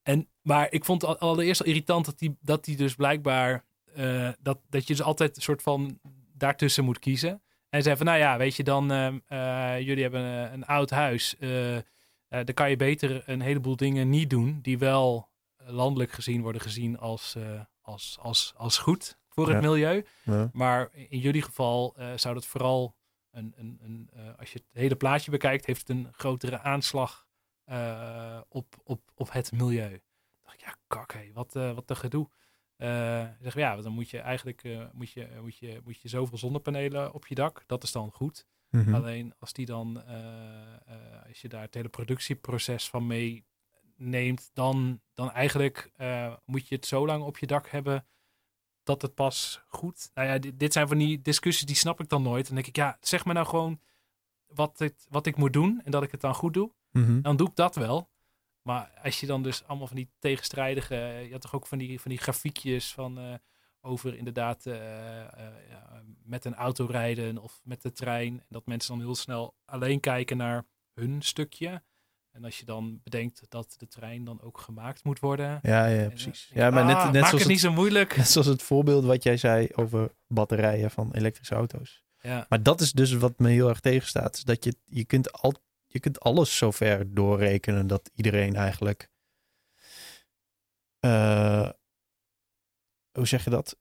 [0.02, 3.68] En, maar ik vond het al- allereerst al irritant dat hij dat die dus blijkbaar...
[3.96, 6.00] eh, dat, dat je dus altijd een soort van
[6.34, 7.42] daartussen moet kiezen.
[7.70, 8.92] En zei van, nou ja, weet je dan...
[8.92, 11.38] ehm, eh, jullie hebben een, een oud huis.
[11.38, 11.78] eh,
[12.28, 14.60] dan kan je beter een heleboel dingen niet doen...
[14.62, 17.36] die wel landelijk gezien worden gezien als,
[17.82, 20.06] als, als, als goed voor het milieu.
[20.24, 20.50] Ja.
[20.54, 22.96] Maar in jullie geval zou dat vooral,
[23.32, 27.28] een, een, een, als je het hele plaatje bekijkt, heeft het een grotere aanslag
[28.50, 29.90] op, op, op het milieu.
[29.90, 30.00] Dan
[30.44, 32.30] dacht ik, ja, kak, hé, wat, wat een gedoe.
[32.80, 36.38] Eh zeg, ja, dan moet je eigenlijk eh, moet je, moet je, moet je zoveel
[36.38, 37.64] zonnepanelen op je dak.
[37.66, 38.46] Dat is dan goed.
[38.70, 38.94] Mhm.
[38.94, 45.32] Alleen als die dan, eh, als je daar het hele productieproces van meeneemt, dan, dan
[45.32, 45.92] eigenlijk
[46.46, 48.06] moet je het zo lang op je dak hebben
[48.84, 50.10] dat het pas goed.
[50.14, 52.46] Nou ja, dit, dit zijn van die discussies die snap ik dan nooit.
[52.46, 53.80] Dan denk ik, ja, zeg me nou gewoon
[54.48, 56.72] wat, dit, wat ik moet doen en dat ik het dan goed doe.
[56.92, 57.22] Mhm.
[57.22, 58.10] Dan doe ik dat wel.
[58.62, 62.02] Maar als je dan dus allemaal van die tegenstrijdige, je had toch ook van die,
[62.02, 63.34] van die grafiekjes van eh,
[63.82, 68.44] over inderdaad eh, eh, ja, met een auto rijden of met de trein.
[68.50, 71.84] Dat mensen dan heel snel alleen kijken naar hun stukje.
[72.32, 75.60] En als je dan bedenkt dat de trein dan ook gemaakt moet worden.
[75.62, 76.52] Ja, ja, eh, precies.
[76.54, 78.18] Ja, maar net, ah, net maak zoals het niet zo moeilijk.
[78.18, 82.04] Net zoals het voorbeeld wat jij zei over batterijen van elektrische auto's.
[82.22, 84.36] Ja, Maar dat is dus wat me heel erg tegenstaat.
[84.36, 85.54] Is dat je, je, kunt al,
[85.92, 89.10] je kunt alles zover doorrekenen dat iedereen eigenlijk.
[91.00, 91.70] eh,
[93.12, 93.78] hoe zeg je dat?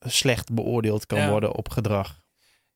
[0.00, 1.30] slecht beoordeeld kan Ja.
[1.30, 2.22] worden op gedrag.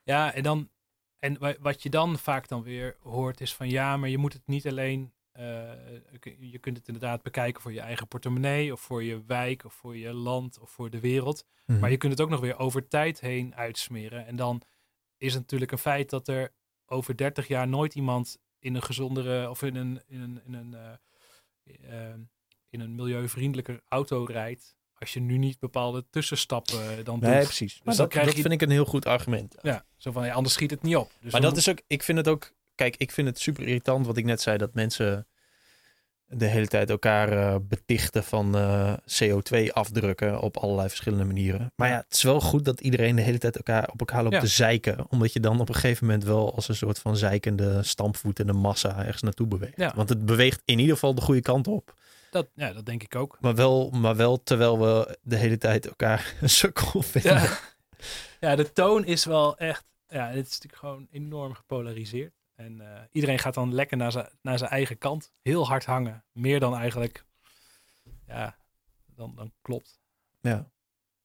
[0.02, 0.70] Ja, en dan
[1.18, 4.32] en wa- wat je dan vaak dan weer hoort is van ja, maar je moet
[4.32, 5.12] het niet alleen.
[5.32, 5.72] eh,
[6.38, 9.96] je kunt het inderdaad bekijken voor je eigen portemonnee of voor je wijk of voor
[9.96, 11.46] je land of voor de wereld.
[11.66, 11.78] Mhm.
[11.80, 14.26] Maar je kunt het ook nog weer over tijd heen uitsmeren.
[14.26, 14.62] En dan
[15.16, 16.52] is het natuurlijk een feit dat er
[16.92, 20.74] over 30 jaar nooit iemand in een gezondere of in een, in een, in een,
[20.74, 22.14] eh, eh,
[22.68, 24.74] in een milieuvriendelijker auto rijdt.
[24.94, 27.28] Als je nu niet bepaalde tussenstappen dan doet.
[27.28, 27.74] Nee, precies.
[27.74, 29.54] Maar dan dat, krijg dat je- vind ik een heel goed argument.
[29.62, 31.10] Ja, zo van ja, anders schiet het niet op.
[31.20, 33.62] Dus maar dan dat is ook, ik vind het ook, kijk, ik vind het super
[33.66, 35.26] irritant wat ik net zei, dat mensen
[36.34, 41.72] de hele tijd elkaar eh, betichten van eh, CO2 afdrukken op allerlei verschillende manieren.
[41.76, 44.34] Maar ja, het is wel goed dat iedereen de hele tijd elkaar op elkaar loopt
[44.34, 44.40] Ja.
[44.40, 47.82] te zeiken, omdat je dan op een gegeven moment wel als een soort van zeikende
[47.82, 49.76] stampvoetende massa ergens naartoe beweegt.
[49.76, 49.92] Ja.
[49.96, 51.94] Want het beweegt in ieder geval de goede kant op.
[52.30, 53.36] Dat, ja, dat denk ik ook.
[53.40, 57.32] Maar wel, maar wel terwijl we de hele tijd elkaar een sukkel vinden.
[57.32, 57.58] Ja.
[58.40, 59.84] ja, de toon is wel echt.
[60.08, 62.32] Ja, het is natuurlijk gewoon enorm gepolariseerd.
[62.62, 65.32] En eh, iedereen gaat dan lekker naar zijn, naar zijn eigen kant.
[65.42, 66.24] Heel hard hangen.
[66.32, 67.24] Meer dan eigenlijk.
[68.26, 68.56] Ja,
[69.06, 70.00] dan, dan klopt.
[70.40, 70.70] Ja.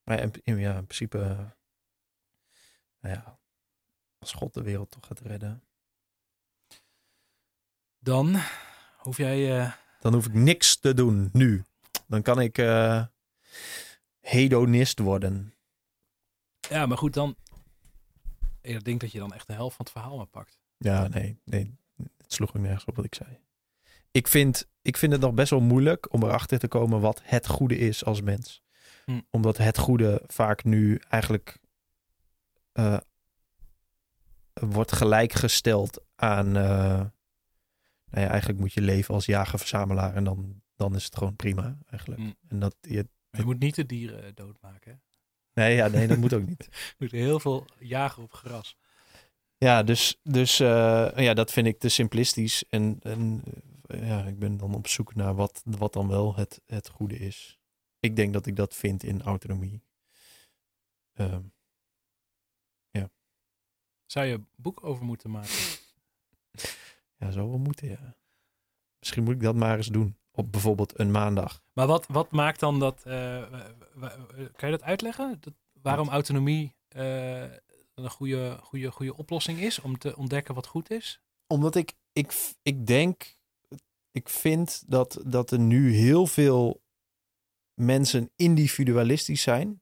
[0.04, 1.20] Maar in, in- ja, in principe.
[1.22, 1.38] eh,
[3.00, 3.40] nou ja,
[4.20, 5.64] als God de wereld toch gaat redden.
[8.00, 8.36] Dan
[8.98, 9.60] hoef jij.
[9.60, 11.64] eh, Dan hoef ik niks te doen nu.
[12.08, 12.58] Dan kan ik
[14.20, 15.54] hedonist worden.
[16.70, 17.36] ja, maar goed, dan.
[18.62, 20.60] Ik denk dat je dan echt de helft van het verhaal maar pakt.
[20.78, 21.76] Ja, nee, nee.
[22.18, 23.40] Het sloeg ook nergens op wat ik zei.
[24.12, 27.48] Ik vind, ik vind het nog best wel moeilijk om erachter te komen wat het
[27.48, 28.64] goede is als mens.
[29.06, 29.22] Hm.
[29.30, 31.58] Omdat het goede vaak nu eigenlijk
[32.72, 32.98] eh,
[34.54, 36.48] wordt gelijkgesteld aan.
[36.58, 37.06] eh,
[38.10, 41.78] nou ja, eigenlijk moet je leven als jager-verzamelaar en dan, dan is het gewoon prima
[41.90, 42.22] eigenlijk.
[42.22, 42.32] Hm.
[42.48, 43.08] En dat je.
[43.32, 44.92] Je moet niet de dieren doodmaken.
[44.92, 44.98] Hè?
[45.64, 46.68] Nee, ja, nee, dat moet ook niet.
[46.72, 48.78] Je moet heel veel jagen op gras.
[49.58, 52.64] Ja, dus, dus eh, ja, dat vind ik te simplistisch.
[52.70, 53.44] En, en
[53.88, 57.18] eh, ja, ik ben dan op zoek naar wat, wat dan wel het, het goede
[57.18, 57.60] is.
[58.00, 59.82] Ik denk dat ik dat vind in autonomie.
[61.14, 61.42] Ehm,
[64.08, 65.50] Zou je een boek over moeten maken?
[67.20, 68.16] ja, zou wel moeten, ja.
[69.00, 70.18] Misschien moet ik dat maar eens doen.
[70.32, 71.64] Op bijvoorbeeld een maandag.
[71.74, 73.04] Maar wat, wat maakt dan dat.
[73.06, 73.44] eh,
[74.56, 75.38] kan je dat uitleggen?
[75.40, 76.76] Dat, waarom autonomie
[77.98, 81.22] een goede, goede, goede oplossing is om te ontdekken wat goed is?
[81.48, 83.38] Omdat ik, ik, ik denk,
[84.12, 86.82] ik vind dat, dat er nu heel veel
[87.74, 89.82] mensen individualistisch zijn.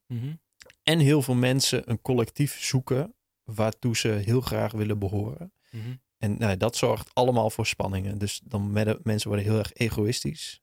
[0.82, 3.14] En heel veel mensen een collectief zoeken
[3.44, 5.52] waartoe ze heel graag willen behoren.
[5.70, 5.96] Mhm.
[6.18, 8.18] En nou, dat zorgt allemaal voor spanningen.
[8.18, 10.60] Dus dan met, mensen worden heel erg egoïstisch.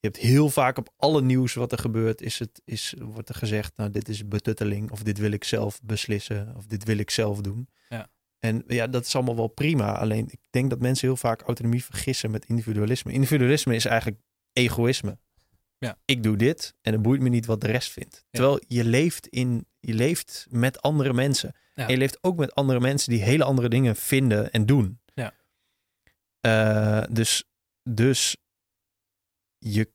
[0.00, 3.34] Je hebt heel vaak op alle nieuws wat er gebeurt, is het, is, wordt er
[3.34, 4.90] gezegd, nou dit is betutteling.
[4.90, 6.54] Of dit wil ik zelf beslissen.
[6.56, 7.68] Of dit wil ik zelf doen.
[7.88, 8.08] Ja.
[8.38, 9.98] En ja, dat is allemaal wel prima.
[9.98, 13.12] Alleen ik denk dat mensen heel vaak autonomie vergissen met individualisme.
[13.12, 14.20] Individualisme is eigenlijk
[14.52, 15.18] egoïsme.
[15.78, 15.98] Ja.
[16.04, 18.24] Ik doe dit en het boeit me niet wat de rest vindt.
[18.30, 21.54] Terwijl je leeft, in, je leeft met andere mensen.
[21.74, 21.86] Ja.
[21.86, 25.00] En je leeft ook met andere mensen die hele andere dingen vinden en doen.
[25.14, 25.32] Ja.
[26.40, 27.44] Eh, dus
[27.82, 28.36] dus
[29.58, 29.90] je,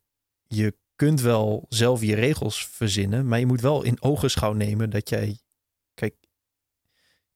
[0.48, 5.10] je kunt wel zelf je regels verzinnen, maar je moet wel in ogenschouw nemen dat
[5.10, 5.38] jij.
[5.94, 6.16] Kijk,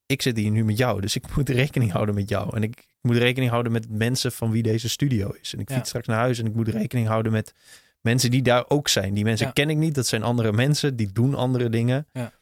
[0.06, 2.56] ik zit hier nu met jou, dus ik moet rekening houden met jou.
[2.56, 5.54] En ik moet rekening houden met mensen van wie deze studio is.
[5.54, 5.76] En ik Ja.
[5.76, 7.54] fiets straks naar huis en ik moet rekening houden met
[8.02, 9.14] mensen die daar ook zijn.
[9.14, 9.52] Die mensen Ja.
[9.52, 12.08] ken ik niet, dat zijn andere mensen, die doen andere dingen.
[12.14, 12.34] Ja.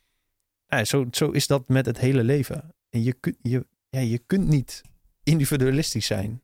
[0.68, 2.74] Ja, zo, zo is dat met het hele leven.
[2.90, 4.82] En je, kunt je, ja, je kunt niet
[5.24, 6.42] individualistisch zijn.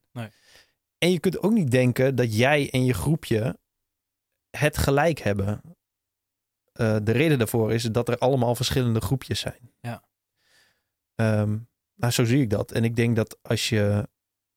[1.02, 3.60] En je kunt ook niet denken dat jij en je groepje
[4.50, 5.62] het gelijk hebben.
[6.72, 9.72] Eh, de reden daarvoor is dat er allemaal verschillende groepjes zijn.
[9.80, 10.04] Ja.
[11.16, 11.58] Ehm,
[11.96, 12.72] nou, zo zie ik dat.
[12.72, 14.10] En ik denk dat als je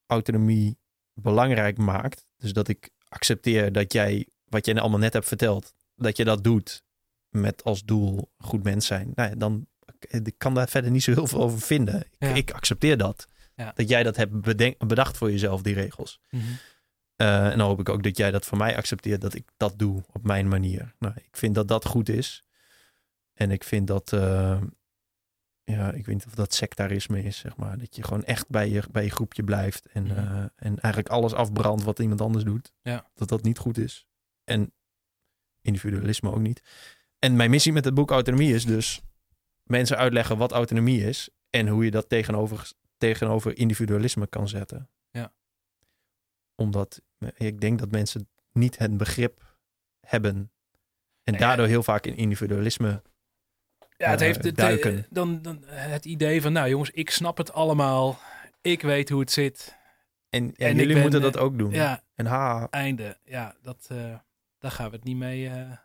[0.06, 0.78] autonomie
[1.12, 6.16] belangrijk maakt, dus dat ik accepteer dat jij, wat jij allemaal net hebt verteld, dat
[6.16, 6.84] je dat doet
[7.28, 9.66] met als doel goed mens zijn, nou ja, dan
[10.08, 12.00] ik kan daar verder niet zo heel veel over vinden.
[12.00, 12.34] Ik, Ja.
[12.34, 13.28] ik accepteer dat.
[13.55, 13.72] Ja.
[13.74, 14.40] Dat jij dat hebt
[14.86, 16.20] bedacht voor jezelf, die regels.
[17.16, 19.78] Eh, en dan hoop ik ook dat jij dat voor mij accepteert, dat ik dat
[19.78, 20.94] doe op mijn manier.
[20.98, 22.43] Nou, ik vind dat dat goed is.
[23.35, 24.60] En ik vind dat, eh,
[25.64, 27.78] ja, ik weet niet of dat sectarisme is, zeg maar.
[27.78, 30.18] Dat je gewoon echt bij je, bij je groepje blijft en, Mhm.
[30.18, 32.72] eh, en eigenlijk alles afbrandt wat iemand anders doet.
[32.82, 33.10] Ja.
[33.14, 34.06] Dat dat niet goed is.
[34.44, 34.72] En
[35.60, 36.62] individualisme ook niet.
[37.18, 39.01] En mijn missie met het boek Autonomie is dus
[39.62, 42.70] mensen uitleggen wat autonomie is en hoe je dat tegenover,
[43.09, 44.90] tegenover individualisme kan zetten.
[45.10, 45.32] Ja.
[46.55, 49.56] Omdat eh, ik denk dat mensen niet het begrip
[50.01, 50.52] hebben
[51.22, 53.02] en Nee, daardoor heel vaak in individualisme
[53.97, 55.06] Ja, het eh, heeft het, duiken.
[55.10, 58.18] dan, dan het idee van, nou jongens, ik snap het allemaal.
[58.60, 59.76] Ik weet hoe het zit.
[60.28, 61.70] En, ja, en jullie ben, moeten dat ook doen.
[61.70, 63.18] Ja, En ha, einde.
[63.24, 64.18] Ja, dat, eh,
[64.59, 65.48] daar gaan we het niet mee.
[65.48, 65.78] niet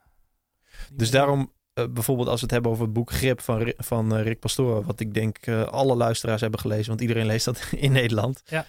[0.94, 1.54] Dus mee daarom,
[1.90, 5.00] bijvoorbeeld als we het hebben over het boek Grip van, van eh, Rick Pastoor, wat
[5.00, 8.42] ik denk eh, alle luisteraars hebben gelezen, want iedereen leest dat in Nederland.
[8.46, 8.66] Ja.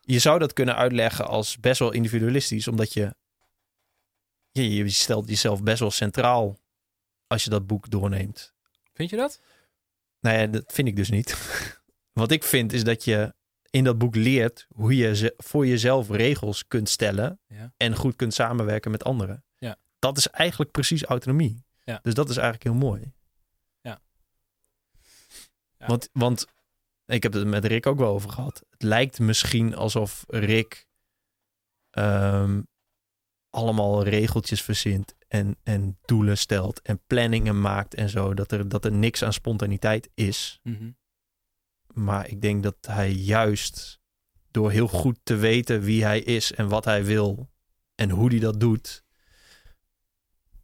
[0.00, 3.14] Je zou dat kunnen uitleggen als best wel individualistisch, omdat je,
[4.50, 6.58] je, je stelt jezelf best wel centraal
[7.26, 8.52] als je dat boek doorneemt.
[8.94, 9.40] Vind je dat?
[10.20, 11.36] Nou ja, dat vind ik dus niet.
[12.12, 13.34] Wat ik vind is dat je
[13.70, 17.72] in dat boek leert hoe je ze- voor jezelf regels kunt stellen Ja.
[17.76, 19.44] en goed kunt samenwerken met anderen.
[19.56, 19.76] Ja.
[19.98, 21.64] Dat is eigenlijk precies autonomie.
[21.84, 21.98] Ja.
[22.02, 23.12] Dus dat is eigenlijk heel mooi.
[23.80, 24.00] Ja.
[25.78, 25.86] Ja.
[25.86, 26.46] Want, want
[27.06, 28.64] ik heb het met Rick ook wel over gehad.
[28.70, 30.86] Het lijkt misschien alsof Rick
[31.90, 32.62] ehm,
[33.50, 38.34] allemaal regeltjes verzint en, en doelen stelt en planningen maakt en zo.
[38.34, 40.60] Dat er, dat er niks aan spontaniteit is.
[40.62, 40.90] Mhm.
[41.92, 44.00] Maar ik denk dat hij juist
[44.50, 47.50] door heel goed te weten wie hij is en wat hij wil
[47.94, 49.04] en hoe hij dat doet,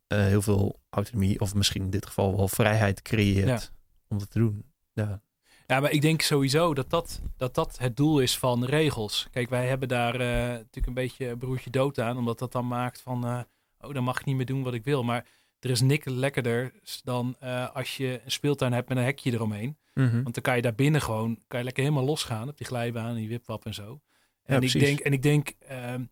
[0.06, 3.72] eh, heel veel autonomie of misschien in dit geval wel vrijheid creëert
[4.08, 4.64] om dat te doen.
[4.92, 5.20] Ja.
[5.66, 9.28] Ja, maar ik denk sowieso dat dat, dat dat het doel is van regels.
[9.30, 13.00] Kijk, wij hebben daar eh, natuurlijk een beetje broertje dood aan, omdat dat dan maakt
[13.00, 13.40] van, eh,
[13.80, 15.02] oh, dan mag ik niet meer doen wat ik wil.
[15.02, 15.26] Maar
[15.60, 16.72] er is niks lekkerder
[17.04, 17.38] dan
[17.72, 19.76] als je een speeltuin hebt met een hekje eromheen.
[19.94, 20.22] Mhm.
[20.22, 23.08] Want dan kan je daar binnen gewoon, kan je lekker helemaal losgaan op die glijbaan
[23.08, 24.00] en die wipwap en zo.
[24.44, 26.04] Ja, En ik denk, en ik denk ehm,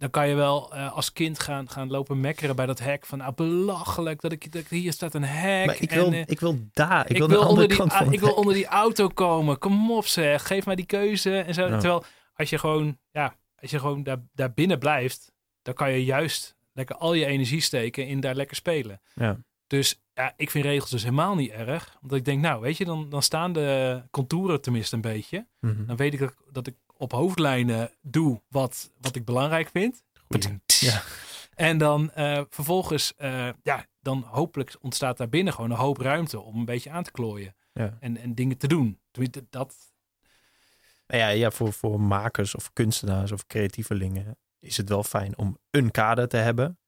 [0.00, 3.06] dan kan je wel eh, als kind gaan, gaan lopen mekkeren bij dat hek.
[3.06, 5.66] Van nou, belachelijk dat ik, dat hier staat een hek.
[5.66, 8.12] Maar ik en, wil, eh, ik wil daar, ik, ik wil, onder die, kant van
[8.12, 9.58] ik wil onder die auto komen.
[9.58, 11.62] Kom op zeg, geef mij die keuze en zo.
[11.66, 11.78] Ja.
[11.78, 12.04] Terwijl
[12.34, 15.32] als je gewoon, ja, als je gewoon daar, daar binnen blijft,
[15.62, 19.00] dan kan je juist lekker al je energie steken in daar lekker spelen.
[19.14, 19.38] Ja.
[19.66, 21.98] Dus ja, ik vind regels dus helemaal niet erg.
[22.02, 25.46] Omdat ik denk, nou weet je, dan, dan staan de contouren tenminste een beetje.
[25.60, 25.86] Mhm.
[25.86, 30.02] Dan weet ik dat, dat ik op hoofdlijnen doe wat, wat ik belangrijk vind.
[30.66, 31.02] Ja.
[31.54, 36.40] En dan eh, vervolgens, eh, ja, dan hopelijk ontstaat daar binnen gewoon een hoop ruimte
[36.40, 37.54] om een beetje aan te klooien.
[37.72, 37.96] Ja.
[38.00, 39.00] En, en dingen te doen.
[39.50, 39.76] Dat,
[41.06, 45.58] Nou ja, ja voor, voor makers of kunstenaars of creatievelingen is het wel fijn om
[45.70, 46.78] een kader te hebben.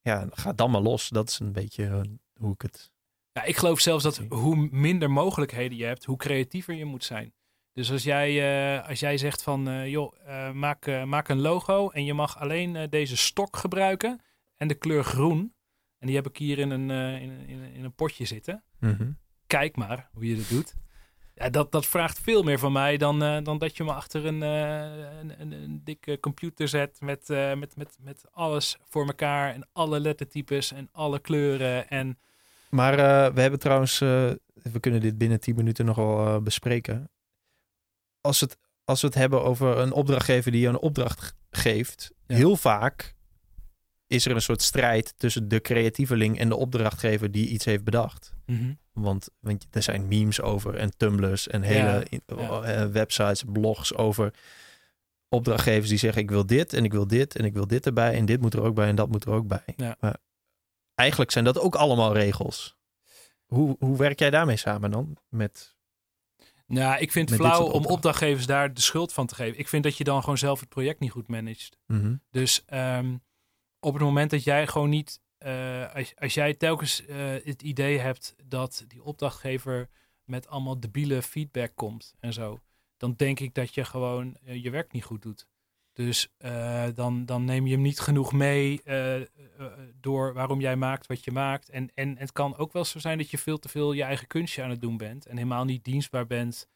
[0.00, 1.08] Ja, ga dan maar los.
[1.08, 2.00] Dat is een beetje eh,
[2.34, 2.90] hoe ik het...
[3.32, 7.34] ja, ik geloof zelfs dat hoe minder mogelijkheden je hebt, hoe creatiever je moet zijn.
[7.80, 8.30] Dus als jij,
[8.78, 12.38] eh, als jij zegt van, eh, joh, eh, maak, maak een logo en je mag
[12.38, 14.20] alleen deze stok gebruiken
[14.56, 15.54] en de kleur groen.
[15.98, 18.62] En die heb ik hier in een, in, een- in, een- in een potje zitten.
[18.80, 19.10] Mhm.
[19.46, 20.74] kijk maar hoe je dat doet.
[21.34, 24.40] Ja, dat, dat vraagt veel meer van mij dan, dan dat je me achter een,
[24.40, 30.00] een, een, een dikke computer zet met, met, met, met alles voor elkaar en alle
[30.00, 31.88] lettertypes en alle kleuren.
[31.88, 32.18] En
[32.70, 32.96] Maar
[33.34, 37.10] we hebben trouwens, we kunnen dit binnen 10 minuten nog wel bespreken.
[38.20, 42.36] Als, het, als we het hebben over een opdrachtgever die je een opdracht geeft, Ja.
[42.36, 43.14] heel vaak
[44.06, 48.34] is er een soort strijd tussen de creatieveling en de opdrachtgever die iets heeft bedacht.
[48.92, 54.34] Want, want er zijn memes over en tumblers en hele Ja, eh, websites, blogs over
[55.28, 58.14] opdrachtgevers die zeggen ik wil dit en ik wil dit en ik wil dit erbij
[58.14, 59.62] en dit moet er ook bij en dat moet er ook bij.
[59.76, 59.96] Ja.
[60.00, 60.16] Maar
[60.94, 62.76] eigenlijk zijn dat ook allemaal regels.
[63.46, 65.16] Hoe, hoe werk jij daarmee samen dan?
[65.28, 65.76] Met,
[66.70, 69.58] Nou, ik vind het flauw om opdrachtgevers daar de schuld van te geven.
[69.58, 71.78] Ik vind dat je dan gewoon zelf het project niet goed managt.
[71.86, 72.14] Mhm.
[72.30, 73.16] Dus ehm,
[73.80, 77.98] op het moment dat jij gewoon niet, eh, als, als jij telkens eh, het idee
[77.98, 79.88] hebt dat die opdrachtgever
[80.24, 82.60] met allemaal debiele feedback komt en zo,
[82.96, 85.48] dan denk ik dat je gewoon eh, je werk niet goed doet.
[86.06, 89.26] Dus eh, dan, dan neem je hem niet genoeg mee eh, eh,
[90.00, 91.68] door waarom jij maakt wat je maakt.
[91.68, 94.26] En, en het kan ook wel zo zijn dat je veel te veel je eigen
[94.26, 96.68] kunstje aan het doen bent en helemaal niet dienstbaar bent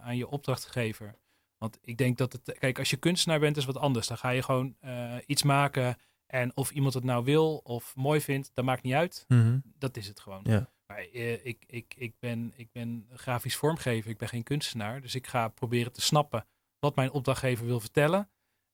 [0.00, 1.18] aan je opdrachtgever.
[1.58, 4.06] Want ik denk dat het, kijk, als je kunstenaar bent, is wat anders.
[4.06, 4.76] Dan ga je gewoon
[5.26, 9.24] iets maken en of iemand het nou wil of mooi vindt, dat maakt niet uit.
[9.28, 9.58] Mhm.
[9.64, 10.40] Dat is het gewoon.
[10.42, 10.70] Ja.
[10.86, 15.00] Maar ik, ik, ik, ben, ik ben grafisch vormgever, ik ben geen kunstenaar.
[15.00, 16.46] Dus ik ga proberen te snappen
[16.80, 18.30] wat mijn opdrachtgever wil vertellen.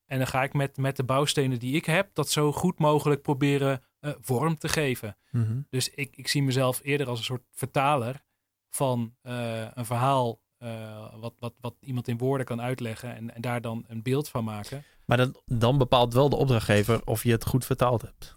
[0.06, 3.22] En dan ga ik met, met de bouwstenen die ik heb, dat zo goed mogelijk
[3.22, 5.16] proberen eh, vorm te geven.
[5.30, 5.60] Mhm.
[5.70, 8.22] Dus ik, ik zie mezelf eerder als een soort vertaler
[8.70, 10.42] van eh, een verhaal.
[10.58, 14.28] eh, wat, wat, wat iemand in woorden kan uitleggen en, en daar dan een beeld
[14.28, 14.84] van maken.
[15.04, 18.36] Maar dan, dan bepaalt wel de opdrachtgever of je het goed vertaald hebt.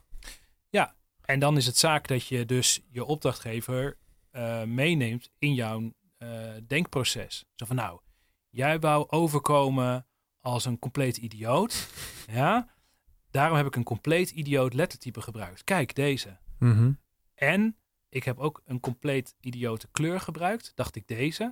[1.22, 3.98] En dan is het zaak dat je dus je opdrachtgever
[4.66, 5.92] meeneemt in jouw
[6.68, 7.46] denkproces.
[7.56, 8.00] Zo van nou,
[8.58, 10.06] jij wou overkomen
[10.42, 11.90] als een compleet idioot.
[12.32, 12.70] ja,
[13.32, 15.64] daarom heb ik een compleet idioot lettertype gebruikt.
[15.64, 16.38] Kijk deze.
[16.60, 16.92] Mhm.
[17.34, 17.78] En
[18.10, 20.72] ik heb ook een compleet idiote kleur gebruikt.
[20.76, 21.44] Dacht ik deze.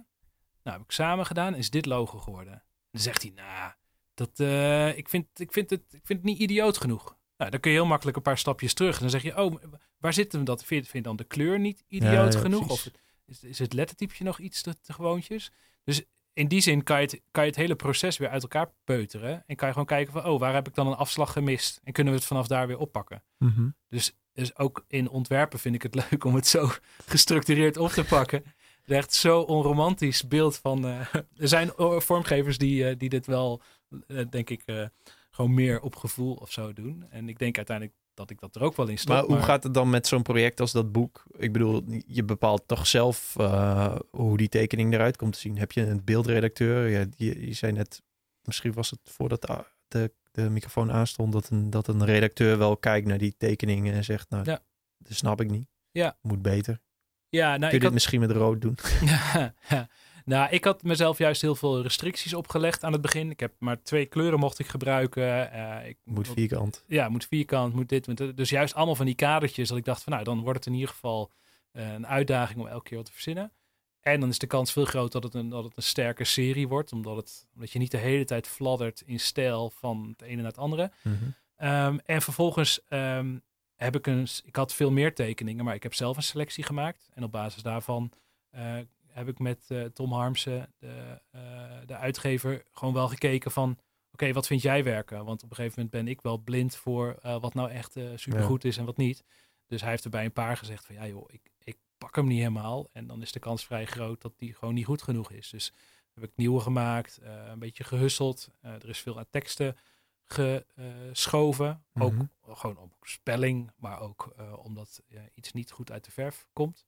[0.64, 1.56] Nou, heb ik samen gedaan.
[1.56, 2.64] Is dit logo geworden.
[2.91, 3.73] Dan zegt hij, nou,
[4.14, 7.18] dat, uh, ik, vind, ik, vind het, ik vind het niet idioot genoeg.
[7.38, 8.95] Nou, dan kun je heel makkelijk een paar stapjes terug.
[8.95, 9.64] En dan zeg je, oh,
[9.98, 10.65] waar zit hem dat?
[10.65, 12.65] Vind, vind je dan de kleur niet idioot ja, genoeg?
[12.65, 12.88] precies.
[12.88, 12.94] Of
[13.26, 15.52] is, is het lettertypje nog iets te, te gewoontjes?
[15.84, 16.06] Dus
[16.36, 19.44] in die zin kan je, het, kan je het hele proces weer uit elkaar peuteren.
[19.48, 21.82] En kan je gewoon kijken van, oh, waar heb ik dan een afslag gemist?
[21.84, 23.24] En kunnen we het vanaf daar weer oppakken?
[23.38, 23.70] Mhm.
[23.90, 26.70] Dus, dus ook in ontwerpen vind ik het leuk om het zo
[27.06, 28.44] gestructureerd op te pakken.
[28.45, 30.86] Het is echt zo onromantisch beeld van...
[30.86, 33.62] eh, er zijn eh, vormgevers die, eh, die dit wel,
[34.07, 34.90] eh, denk ik,
[35.30, 37.06] gewoon meer op gevoel of zo doen.
[37.10, 39.15] En ik denk uiteindelijk dat ik dat er ook wel in stop.
[39.15, 41.23] Maar hoe gaat het dan met zo'n project als dat boek?
[41.37, 45.57] Ik bedoel, je bepaalt toch zelf eh, hoe die tekening eruit komt te zien.
[45.57, 46.87] Heb je een beeldredacteur?
[46.89, 48.01] Ja, je, je zei net,
[48.43, 52.77] misschien was het voordat de, de, de microfoon aanstond, dat een, dat een redacteur wel
[52.77, 54.59] kijkt naar die tekeningen en zegt, nou, Ja.
[54.97, 55.67] dat snap ik niet.
[55.91, 56.17] Ja.
[56.21, 56.81] Moet beter.
[57.29, 58.77] Ja, nou, Kun je ik dit had, misschien met rood doen?
[59.69, 59.87] ja,
[60.26, 63.30] nou, ik had mezelf juist heel veel restricties opgelegd aan het begin.
[63.30, 65.52] Ik heb maar twee kleuren mocht ik gebruiken.
[65.52, 66.84] Eh, ik Moet vierkant.
[66.88, 68.38] ja, moet vierkant, moet dit, moet.
[68.38, 70.73] Dus juist allemaal van die kadertjes dat ik dacht van nou, dan wordt het in
[70.73, 71.31] ieder geval
[71.72, 73.52] eh, een uitdaging om elke keer wat te verzinnen.
[73.99, 76.68] En dan is de kans veel groter dat het een, dat het een sterke serie
[76.68, 80.35] wordt, omdat, het, omdat je niet de hele tijd fladdert in stijl van het ene
[80.35, 80.91] naar het andere.
[81.02, 81.15] Mhm.
[81.56, 83.38] Ehm, en vervolgens ehm,
[83.76, 87.10] heb ik een, ik had veel meer tekeningen, maar ik heb zelf een selectie gemaakt.
[87.14, 88.11] En op basis daarvan
[88.49, 88.77] eh,
[89.15, 91.41] heb ik met eh, Tom Harmsen, de, eh,
[91.85, 93.77] de uitgever, gewoon wel gekeken van,
[94.11, 95.25] oké, wat vind jij werken?
[95.25, 98.63] Want op een gegeven moment ben ik wel blind voor eh, wat nou echt supergoed
[98.65, 99.23] is en wat niet.
[99.67, 102.27] Dus hij heeft er bij een paar gezegd van, ja joh, ik, ik pak hem
[102.27, 102.89] niet helemaal.
[102.91, 105.49] En dan is de kans vrij groot dat die gewoon niet goed genoeg is.
[105.49, 105.73] Dus
[106.13, 108.49] heb ik nieuwe gemaakt, een beetje gehusseld.
[108.61, 109.77] Eh, er is veel aan teksten
[110.23, 111.85] geschoven.
[111.93, 112.25] Ook Mhm.
[112.41, 116.85] gewoon op spelling, maar ook omdat ja, iets niet goed uit de verf komt.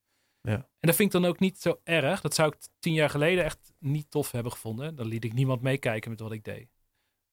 [0.48, 0.54] Ja.
[0.54, 2.22] En dat vind ik dan ook niet zo erg.
[2.22, 4.96] Dat zou ik tien jaar geleden echt niet tof hebben gevonden.
[4.96, 6.70] Dan liet ik niemand meekijken met wat ik deed.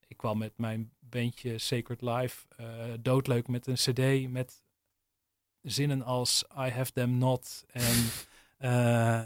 [0.07, 2.67] Ik kwam met mijn bandje Sacred Life eh,
[3.01, 4.63] doodleuk met een cd met
[5.63, 7.65] zinnen als I have them not.
[7.71, 8.05] En
[8.59, 9.23] eh,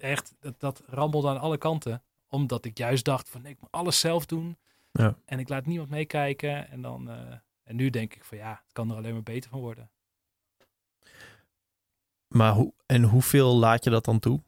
[0.00, 2.02] echt, dat, dat rammelde aan alle kanten.
[2.28, 4.56] Omdat ik juist dacht van nee, ik moet alles zelf doen.
[4.92, 5.16] Ja.
[5.24, 6.70] En ik laat niemand meekijken.
[6.70, 9.50] En, dan, eh, en nu denk ik van ja, het kan er alleen maar beter
[9.50, 9.90] van worden.
[12.32, 14.42] Maar hoe, en hoeveel laat je dat dan toe?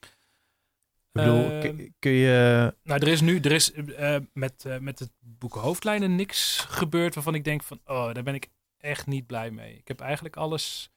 [0.00, 2.74] Ik bedoel, Ehm, kun- je...
[2.82, 7.14] Nou, er is nu er is, eh, met, eh, met het boek Hoofdlijnen niks gebeurd
[7.14, 8.48] waarvan ik denk van, oh, daar ben ik
[8.78, 9.76] echt niet blij mee.
[9.76, 10.90] Ik heb eigenlijk alles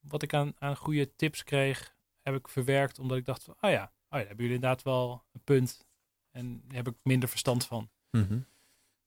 [0.00, 3.70] wat ik aan, aan goede tips kreeg, heb ik verwerkt omdat ik dacht van, oh
[3.70, 5.86] ja, oh ja, daar hebben jullie inderdaad wel een punt.
[6.30, 7.90] En daar heb ik minder verstand van.
[8.10, 8.38] Mhm.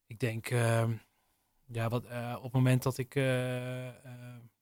[0.07, 0.91] Ik denk, ehm,
[1.65, 3.93] ja, wat, eh, op het moment dat ik eh, eh,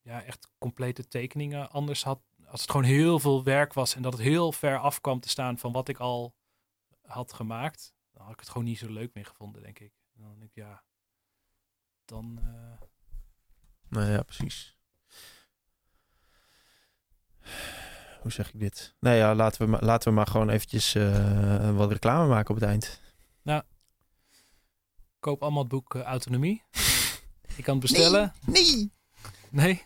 [0.06, 4.14] ja, echt complete tekeningen anders had, als het gewoon heel veel werk was en dat
[4.14, 6.36] het heel ver af kwam te staan van wat ik al
[7.02, 9.94] had gemaakt, dan had ik het gewoon niet zo leuk meer gevonden, denk ik.
[10.16, 10.84] En dan denk ik, ja,
[12.06, 12.40] dan...
[12.42, 12.88] eh,
[13.90, 14.78] Nou ja, precies.
[18.22, 18.96] Hoe zeg ik dit?
[19.00, 22.62] Nou ja, laten we maar, laten we maar gewoon eventjes eh, wat reclame maken op
[22.62, 23.02] het eind.
[25.20, 26.64] koop allemaal het boek eh, Autonomie.
[27.58, 28.34] Je kan het bestellen.
[28.46, 28.64] Nee!
[28.76, 28.92] Nee,
[29.50, 29.84] Nee.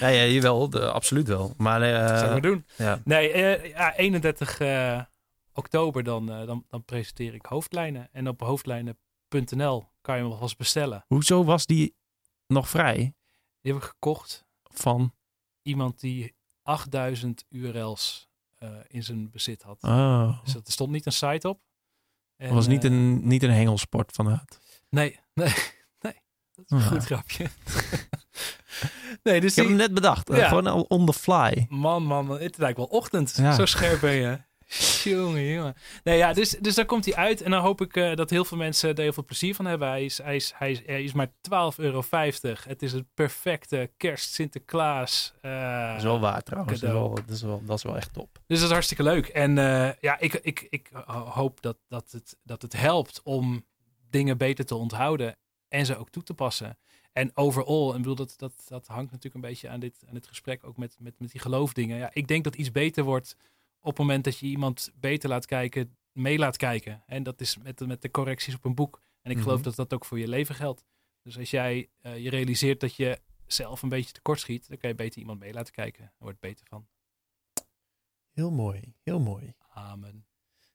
[0.00, 1.54] Ja, ja, jawel, de, absoluut wel.
[1.56, 2.66] Maar eh, dat zou ik maar doen.
[2.76, 3.00] ja.
[3.04, 5.00] Nee, eh, ja, 31 eh,
[5.54, 8.08] oktober dan, dan, dan presenteer ik hoofdlijnen.
[8.12, 11.04] En op hoofdlijnen.nl kan je hem alvast bestellen.
[11.06, 11.94] Hoezo was die
[12.46, 12.96] nog vrij
[13.60, 14.46] Die heb ik gekocht.
[14.62, 15.14] van...
[15.62, 18.28] Iemand die 8000 URL's
[18.88, 19.82] in zijn bezit had.
[19.82, 21.60] Oh, Dus er stond niet een site op.
[22.36, 24.60] En, het was niet een, niet een hengelsport vanuit.
[24.88, 25.54] Nee, nee, nee.
[26.54, 27.46] Dat is een goed grapje.
[29.22, 29.66] nee, dus Ik heb die...
[29.66, 30.30] hem net bedacht.
[30.30, 30.48] eh, Ja.
[30.48, 31.66] Gewoon al on the fly.
[31.68, 33.34] Man, man, man, het lijkt wel ochtend.
[33.36, 33.52] Ja.
[33.52, 34.38] Zo scherp ben je.
[35.10, 35.74] Jongen, jongen.
[36.04, 37.42] Nee, ja, dus, dus dan komt hij uit.
[37.42, 39.88] En dan hoop ik eh, dat heel veel mensen er heel veel plezier van hebben.
[39.88, 41.32] Hij is, hij is, hij is, hij is maar 12,50
[41.76, 42.02] euro.
[42.66, 45.32] Het is het perfecte kerst Sinterklaas.
[45.40, 46.80] eh, Dat is wel waar trouwens.
[46.80, 48.38] Dat is wel, dat, is wel, dat is wel echt top.
[48.46, 49.26] Dus dat is hartstikke leuk.
[49.26, 50.90] En eh, ja, ik, ik, ik
[51.28, 53.66] hoop dat, dat, het, dat het helpt om
[54.10, 55.36] dingen beter te onthouden
[55.70, 56.78] en ze ook toe te passen.
[57.12, 60.26] En overal, en bedoel, dat, dat, dat hangt natuurlijk een beetje aan dit, aan dit
[60.26, 61.96] gesprek, ook met, met, met die geloofdingen.
[61.98, 63.36] Ja, ik denk dat iets beter wordt
[63.80, 67.02] op het moment dat je iemand beter laat kijken, mee laat kijken.
[67.06, 69.00] En dat is met, de- met de correcties op een boek.
[69.22, 69.64] En ik geloof Mhm.
[69.64, 70.84] dat dat ook voor je leven geldt.
[71.22, 74.88] Dus als jij eh, je realiseert dat je zelf een beetje tekort schiet, dan kan
[74.90, 76.02] je beter iemand mee laten kijken.
[76.02, 76.86] Daar wordt beter van.
[78.30, 78.94] Heel mooi.
[79.02, 79.54] Heel mooi.
[79.74, 80.26] Amen.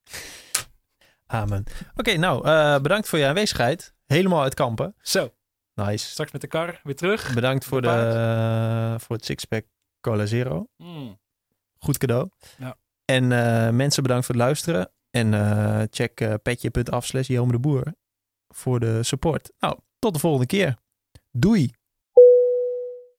[1.26, 1.64] Amen.
[1.96, 3.94] Oké, nou, eh, bedankt voor je aanwezigheid.
[4.06, 4.95] Helemaal uit Kampen.
[5.02, 5.34] Zo,
[5.73, 6.10] Nice.
[6.10, 7.34] straks met de kar weer terug.
[7.34, 9.02] Bedankt voor, de, Bepaald.
[9.03, 9.65] voor het Sixpack
[10.02, 10.68] Cola Zero.
[10.77, 11.19] Mm.
[11.80, 12.30] Goed cadeau.
[12.57, 12.77] Ja.
[13.06, 14.91] En eh, mensen bedankt voor het luisteren.
[15.11, 17.94] En eh, check uh, petje.af slash de Boer
[18.48, 19.52] voor de support.
[19.60, 20.77] Nou, tot de volgende keer.
[21.32, 21.72] Doei!